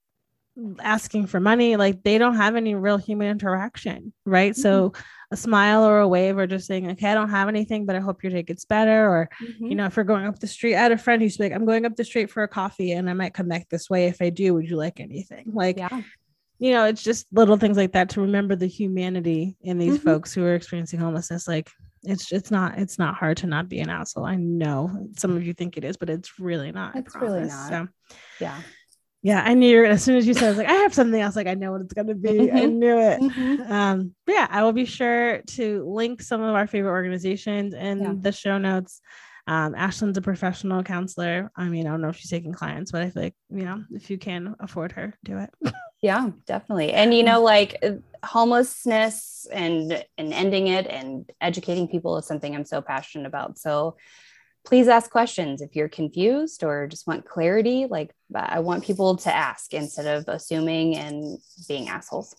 asking 0.81 1.27
for 1.29 1.39
money, 1.39 1.77
like 1.77 2.03
they 2.03 2.19
don't 2.19 2.35
have 2.37 2.57
any 2.57 2.75
real 2.75 2.97
human 2.97 3.29
interaction, 3.29 4.13
right? 4.27 4.57
So 4.57 4.93
a 5.31 5.37
smile 5.37 5.85
or 5.85 6.01
a 6.01 6.09
wave 6.09 6.37
or 6.37 6.47
just 6.49 6.67
saying, 6.67 6.91
okay, 6.93 7.09
I 7.11 7.15
don't 7.15 7.31
have 7.31 7.49
anything, 7.49 7.87
but 7.87 7.95
I 7.95 8.01
hope 8.01 8.23
your 8.25 8.33
day 8.33 8.43
gets 8.43 8.65
better. 8.65 9.09
Or, 9.09 9.29
Mhm. 9.41 9.71
you 9.71 9.75
know, 9.77 9.87
if 9.87 9.97
we're 9.97 10.03
going 10.03 10.27
up 10.27 10.41
the 10.41 10.47
street, 10.49 10.75
I 10.75 10.81
had 10.83 10.93
a 10.93 10.99
friend 10.99 11.23
who's 11.23 11.39
like, 11.39 11.53
I'm 11.53 11.65
going 11.67 11.85
up 11.87 11.95
the 11.95 12.05
street 12.05 12.31
for 12.31 12.43
a 12.43 12.49
coffee 12.49 12.91
and 12.93 13.09
I 13.09 13.13
might 13.15 13.35
come 13.35 13.47
back 13.49 13.69
this 13.69 13.89
way. 13.89 14.07
If 14.07 14.21
I 14.21 14.31
do, 14.31 14.55
would 14.55 14.69
you 14.69 14.77
like 14.77 14.99
anything? 14.99 15.53
Like, 15.53 15.79
yeah 15.79 16.03
you 16.59 16.73
know, 16.73 16.85
it's 16.85 17.03
just 17.03 17.27
little 17.33 17.57
things 17.57 17.77
like 17.77 17.93
that 17.93 18.11
to 18.11 18.21
remember 18.21 18.55
the 18.57 18.67
humanity 18.67 19.57
in 19.63 19.79
these 19.79 19.99
Mhm. 19.99 20.03
folks 20.05 20.33
who 20.33 20.45
are 20.45 20.55
experiencing 20.55 21.01
homelessness. 21.01 21.49
Like 21.49 21.69
it's 22.05 22.31
it's 22.33 22.51
not 22.51 22.79
it's 22.79 22.99
not 22.99 23.15
hard 23.17 23.37
to 23.39 23.47
not 23.47 23.69
be 23.69 23.81
an 23.81 23.91
asshole. 23.91 24.25
I 24.27 24.37
know 24.37 25.09
some 25.17 25.37
of 25.37 25.43
you 25.45 25.53
think 25.53 25.77
it 25.77 25.85
is, 25.85 25.97
but 25.97 26.11
it's 26.11 26.39
really 26.39 26.71
not. 26.73 26.97
It's 26.97 27.15
really 27.17 27.43
not. 27.43 27.69
So 27.69 27.89
yeah 28.41 28.61
yeah, 29.23 29.43
I 29.43 29.55
knew 29.55 29.87
as 29.87 30.05
soon 30.05 30.17
as 30.17 30.27
you 30.27 30.35
said, 30.35 30.45
I 30.45 30.49
was 30.51 30.59
like, 30.59 30.69
I 30.69 30.75
have 30.75 30.93
something 30.93 31.19
else. 31.19 31.35
Like 31.35 31.47
I 31.47 31.55
know 31.55 31.73
what 31.73 31.81
it's 31.81 31.95
gonna 31.95 32.15
be. 32.15 32.53
I 32.53 32.67
Mhm. 32.67 32.75
knew 32.75 32.99
it. 32.99 33.21
Mhm. 33.21 33.71
Um, 33.71 34.15
yeah, 34.27 34.47
I 34.51 34.63
will 34.63 34.75
be 34.75 34.85
sure 34.85 35.41
to 35.57 35.83
link 35.89 36.21
some 36.21 36.43
of 36.43 36.55
our 36.55 36.67
favorite 36.67 36.91
organizations 36.91 37.73
in 37.73 38.01
Yeah. 38.03 38.15
the 38.21 38.33
show 38.33 38.59
notes. 38.59 39.01
Um, 39.47 39.75
Ashlyn's 39.75 40.17
a 40.17 40.23
professional 40.23 40.83
counselor. 40.83 41.51
I 41.55 41.69
mean, 41.69 41.87
I 41.87 41.91
don't 41.91 42.01
know 42.01 42.09
if 42.09 42.17
she's 42.17 42.31
taking 42.31 42.53
clients, 42.53 42.93
but 42.93 43.03
I 43.03 43.11
feel 43.11 43.25
like, 43.25 43.35
you 43.51 43.65
know, 43.65 43.85
if 43.93 44.11
you 44.11 44.19
can 44.19 44.55
afford 44.61 44.93
her, 44.93 45.15
do 45.25 45.39
it. 45.39 45.51
yeah 46.03 46.29
definitely 46.47 46.93
and 46.93 47.15
you 47.15 47.23
know 47.23 47.41
like 47.41 47.83
homelessness 48.23 49.47
and 49.51 50.05
and 50.19 50.35
ending 50.35 50.67
it 50.67 50.87
and 50.87 51.31
educating 51.41 51.89
people 51.89 52.19
is 52.19 52.27
something 52.27 52.55
i'm 52.55 52.67
so 52.67 52.83
passionate 52.83 53.27
about 53.27 53.57
so 53.57 53.97
please 54.67 54.87
ask 54.87 55.11
questions 55.11 55.63
if 55.63 55.75
you're 55.75 55.89
confused 55.89 56.63
or 56.63 56.87
just 56.87 57.07
want 57.07 57.25
clarity 57.25 57.87
like 57.89 58.15
i 58.35 58.61
want 58.61 58.85
people 58.85 59.17
to 59.17 59.35
ask 59.35 59.73
instead 59.73 60.07
of 60.07 60.25
assuming 60.29 60.95
and 60.95 61.39
being 61.69 61.89
assholes 61.89 62.35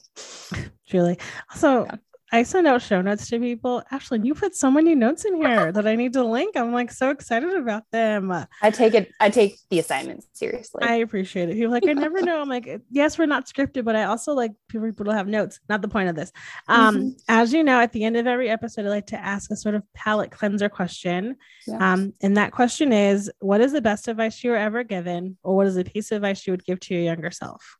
Truly. 0.87 1.17
Also, 1.51 1.85
Yeah. 1.85 1.95
I 2.31 2.41
send 2.43 2.65
out 2.67 2.81
show 2.81 3.01
notes 3.01 3.27
to 3.29 3.39
people. 3.39 3.83
Ashlyn, 3.91 4.25
you 4.25 4.33
put 4.33 4.55
so 4.55 4.71
many 4.71 4.95
notes 4.95 5.25
in 5.25 5.35
here 5.35 5.71
that 5.71 5.87
I 5.87 5.95
need 5.95 6.13
to 6.13 6.23
link. 6.23 6.57
I'm 6.57 6.73
like 6.73 6.91
so 6.91 7.11
excited 7.11 7.53
about 7.53 7.83
them. 7.91 8.31
i 8.61 8.71
take 8.71 8.95
it 8.95 9.11
i 9.19 9.29
take 9.29 9.57
the 9.69 9.77
assignments 9.79 10.27
seriously 10.33 10.81
I 10.83 10.95
appreciate 10.95 11.49
it. 11.49 11.53
People 11.53 11.71
like, 11.71 11.87
I 11.87 11.93
never 11.93 12.21
know. 12.21 12.41
I'm 12.41 12.49
like, 12.49 12.81
yes, 12.89 13.17
we're 13.19 13.27
not 13.27 13.45
scripted, 13.47 13.85
but 13.85 13.95
I 13.95 14.05
also 14.05 14.33
like 14.33 14.51
people 14.69 15.05
to 15.05 15.13
have 15.13 15.27
notes. 15.27 15.59
Not 15.69 15.81
the 15.81 15.87
point 15.87 16.09
of 16.09 16.15
this. 16.15 16.31
Um, 16.67 16.95
Mm-hmm. 16.95 17.09
as 17.29 17.53
you 17.53 17.63
know, 17.63 17.79
at 17.79 17.91
the 17.93 18.03
end 18.03 18.17
of 18.17 18.25
every 18.27 18.49
episode, 18.49 18.85
I 18.85 18.89
like 18.89 19.07
to 19.07 19.17
ask 19.17 19.51
a 19.51 19.55
sort 19.55 19.75
of 19.75 19.83
palate 19.93 20.31
cleanser 20.31 20.69
question. 20.69 21.35
Yeah. 21.67 21.93
Um, 21.93 22.13
and 22.21 22.37
that 22.37 22.51
question 22.51 22.91
is, 22.91 23.31
what 23.39 23.61
is 23.61 23.71
the 23.71 23.81
best 23.81 24.07
advice 24.07 24.43
you 24.43 24.51
were 24.51 24.57
ever 24.57 24.83
given, 24.83 25.37
or 25.43 25.55
what 25.55 25.67
is 25.67 25.77
a 25.77 25.83
piece 25.83 26.11
of 26.11 26.17
advice 26.17 26.45
you 26.47 26.53
would 26.53 26.65
give 26.65 26.79
to 26.81 26.93
your 26.93 27.03
younger 27.03 27.31
self? 27.31 27.77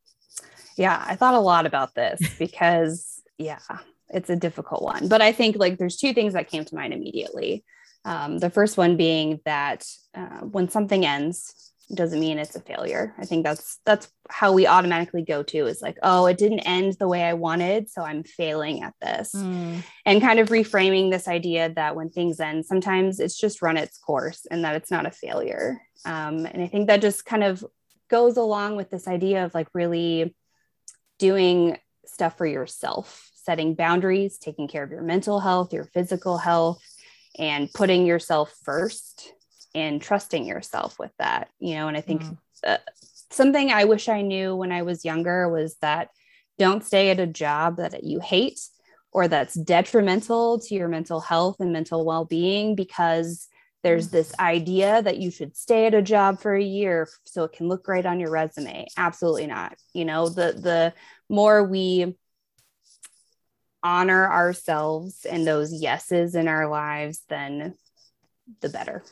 Yeah, 0.78 1.04
I 1.08 1.16
thought 1.16 1.34
a 1.34 1.40
lot 1.40 1.66
about 1.66 1.96
this 1.96 2.20
because, 2.38 3.22
yeah, 3.38 3.60
it's 4.10 4.30
a 4.30 4.36
difficult 4.36 4.84
one. 4.84 5.08
But 5.08 5.22
I 5.22 5.32
think 5.32 5.58
like 5.58 5.78
there's 5.78 5.98
two 5.98 6.14
things 6.14 6.34
that 6.34 6.50
came 6.50 6.66
to 6.66 6.76
mind 6.76 6.94
immediately. 6.94 7.64
Um, 8.04 8.38
the 8.38 8.52
first 8.52 8.78
one 8.78 8.98
being 8.98 9.40
that 9.46 9.86
uh, 10.14 10.42
when 10.42 10.70
something 10.70 11.06
ends, 11.06 11.66
doesn't 11.94 12.20
mean 12.20 12.40
it's 12.40 12.56
a 12.56 12.62
failure. 12.62 13.14
I 13.18 13.26
think 13.26 13.46
that's 13.46 13.80
that's 13.86 14.08
how 14.30 14.54
we 14.54 14.66
automatically 14.66 15.22
go 15.22 15.44
to 15.44 15.68
is 15.68 15.82
like, 15.82 15.98
oh, 16.02 16.26
it 16.26 16.38
didn't 16.38 16.62
end 16.62 16.94
the 16.94 17.08
way 17.08 17.24
I 17.24 17.34
wanted, 17.34 17.90
so 17.92 18.02
I'm 18.02 18.24
failing 18.24 18.82
at 18.82 18.96
this. 19.02 19.32
Mm, 19.36 19.84
And 20.06 20.22
kind 20.22 20.40
of 20.40 20.50
reframing 20.50 21.12
this 21.12 21.28
idea 21.28 21.70
that 21.76 21.96
when 21.96 22.10
things 22.10 22.40
end, 22.40 22.66
sometimes 22.66 23.20
it's 23.20 23.40
just 23.40 23.62
run 23.62 23.78
its 23.78 24.00
course 24.00 24.48
and 24.50 24.64
that 24.64 24.76
it's 24.76 24.90
not 24.90 25.06
a 25.06 25.12
failure. 25.12 25.80
Um, 26.06 26.46
and 26.46 26.62
I 26.62 26.68
think 26.68 26.88
that 26.88 27.02
just 27.02 27.24
kind 27.26 27.44
of 27.44 27.64
goes 28.10 28.38
along 28.38 28.78
with 28.78 28.90
this 28.90 29.08
idea 29.08 29.46
of 29.46 29.54
like 29.54 29.68
really 29.74 30.36
doing 31.20 31.78
stuff 32.06 32.38
for 32.38 32.48
yourself, 32.48 33.30
setting 33.46 33.76
boundaries, 33.76 34.38
taking 34.38 34.68
care 34.68 34.84
of 34.84 34.92
your 34.92 35.04
mental 35.04 35.40
health, 35.40 35.72
your 35.74 35.86
physical 35.86 36.38
health, 36.38 36.82
and 37.38 37.72
putting 37.74 38.06
yourself 38.06 38.54
first 38.64 39.34
and 39.74 40.02
trusting 40.02 40.46
yourself 40.46 40.98
with 40.98 41.12
that. 41.20 41.50
You 41.60 41.76
know, 41.76 41.88
and 41.88 41.98
I 41.98 42.02
think 42.02 42.24
Mm. 42.24 42.38
uh, 42.66 42.78
something 43.32 43.72
I 43.72 43.86
wish 43.86 44.10
I 44.10 44.22
knew 44.22 44.56
when 44.56 44.72
I 44.72 44.82
was 44.82 45.06
younger 45.06 45.50
was 45.50 45.76
that 45.82 46.10
don't 46.58 46.84
stay 46.84 47.10
at 47.12 47.20
a 47.20 47.28
job 47.28 47.78
that 47.78 48.04
you 48.04 48.20
hate 48.20 48.60
or 49.12 49.28
that's 49.28 49.54
detrimental 49.54 50.60
to 50.60 50.76
your 50.76 50.88
mental 50.88 51.20
health 51.20 51.58
and 51.60 51.72
mental 51.72 52.06
well 52.06 52.26
being 52.26 52.76
because 52.76 53.48
there's 53.84 54.10
this 54.10 54.34
idea 54.40 55.02
that 55.04 55.18
you 55.18 55.30
should 55.30 55.56
stay 55.56 55.86
at 55.86 55.94
a 55.94 56.02
job 56.02 56.40
for 56.40 56.56
a 56.56 56.64
year 56.64 57.08
so 57.26 57.44
it 57.44 57.52
can 57.52 57.68
look 57.68 57.84
great 57.84 58.06
on 58.06 58.20
your 58.20 58.32
resume 58.32 58.88
absolutely 58.98 59.46
not 59.48 59.76
you 59.94 60.06
know 60.06 60.28
the 60.28 60.54
the 60.54 60.94
more 61.30 61.64
we 61.64 62.16
honor 63.86 64.28
ourselves 64.30 65.26
and 65.30 65.46
those 65.46 65.72
yeses 65.72 66.34
in 66.34 66.48
our 66.48 66.68
lives 66.68 67.22
then 67.30 67.76
the 68.62 68.70
better 68.70 69.04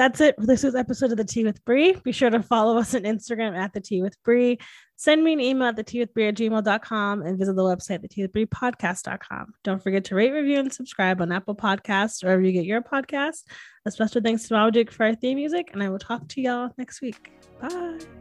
that's 0.00 0.20
it 0.22 0.34
this 0.38 0.64
week's 0.64 0.74
episode 0.74 1.10
of 1.10 1.18
the 1.18 1.24
Tea 1.24 1.44
with 1.44 1.62
Bree. 1.66 1.92
Be 1.92 2.12
sure 2.12 2.30
to 2.30 2.42
follow 2.42 2.78
us 2.78 2.94
on 2.94 3.02
Instagram 3.02 3.54
at 3.54 3.74
the 3.74 3.82
Tea 3.82 4.00
with 4.00 4.16
Bree. 4.22 4.58
Send 4.96 5.22
me 5.22 5.34
an 5.34 5.40
email 5.40 5.68
at 5.68 5.76
the 5.76 5.82
tea 5.82 6.00
with 6.00 6.14
Bree 6.14 6.28
at 6.28 6.36
gmail.com 6.36 7.20
and 7.20 7.38
visit 7.38 7.54
the 7.54 7.62
website, 7.62 8.00
the 8.00 8.08
tea 8.08 8.22
with 8.22 8.32
Bree 8.32 8.46
podcast.com. 8.46 9.52
Don't 9.62 9.82
forget 9.82 10.04
to 10.06 10.14
rate, 10.14 10.32
review, 10.32 10.58
and 10.58 10.72
subscribe 10.72 11.20
on 11.20 11.30
Apple 11.30 11.54
Podcasts 11.54 12.24
or 12.24 12.28
wherever 12.28 12.40
you 12.40 12.52
get 12.52 12.64
your 12.64 12.80
podcasts. 12.80 13.42
A 13.84 13.90
special 13.90 14.22
thanks 14.22 14.48
to 14.48 14.54
Magic 14.54 14.90
for 14.90 15.04
our 15.04 15.14
theme 15.14 15.36
music, 15.36 15.68
and 15.74 15.82
I 15.82 15.90
will 15.90 15.98
talk 15.98 16.28
to 16.28 16.40
y'all 16.40 16.70
next 16.78 17.02
week. 17.02 17.30
Bye. 17.60 18.19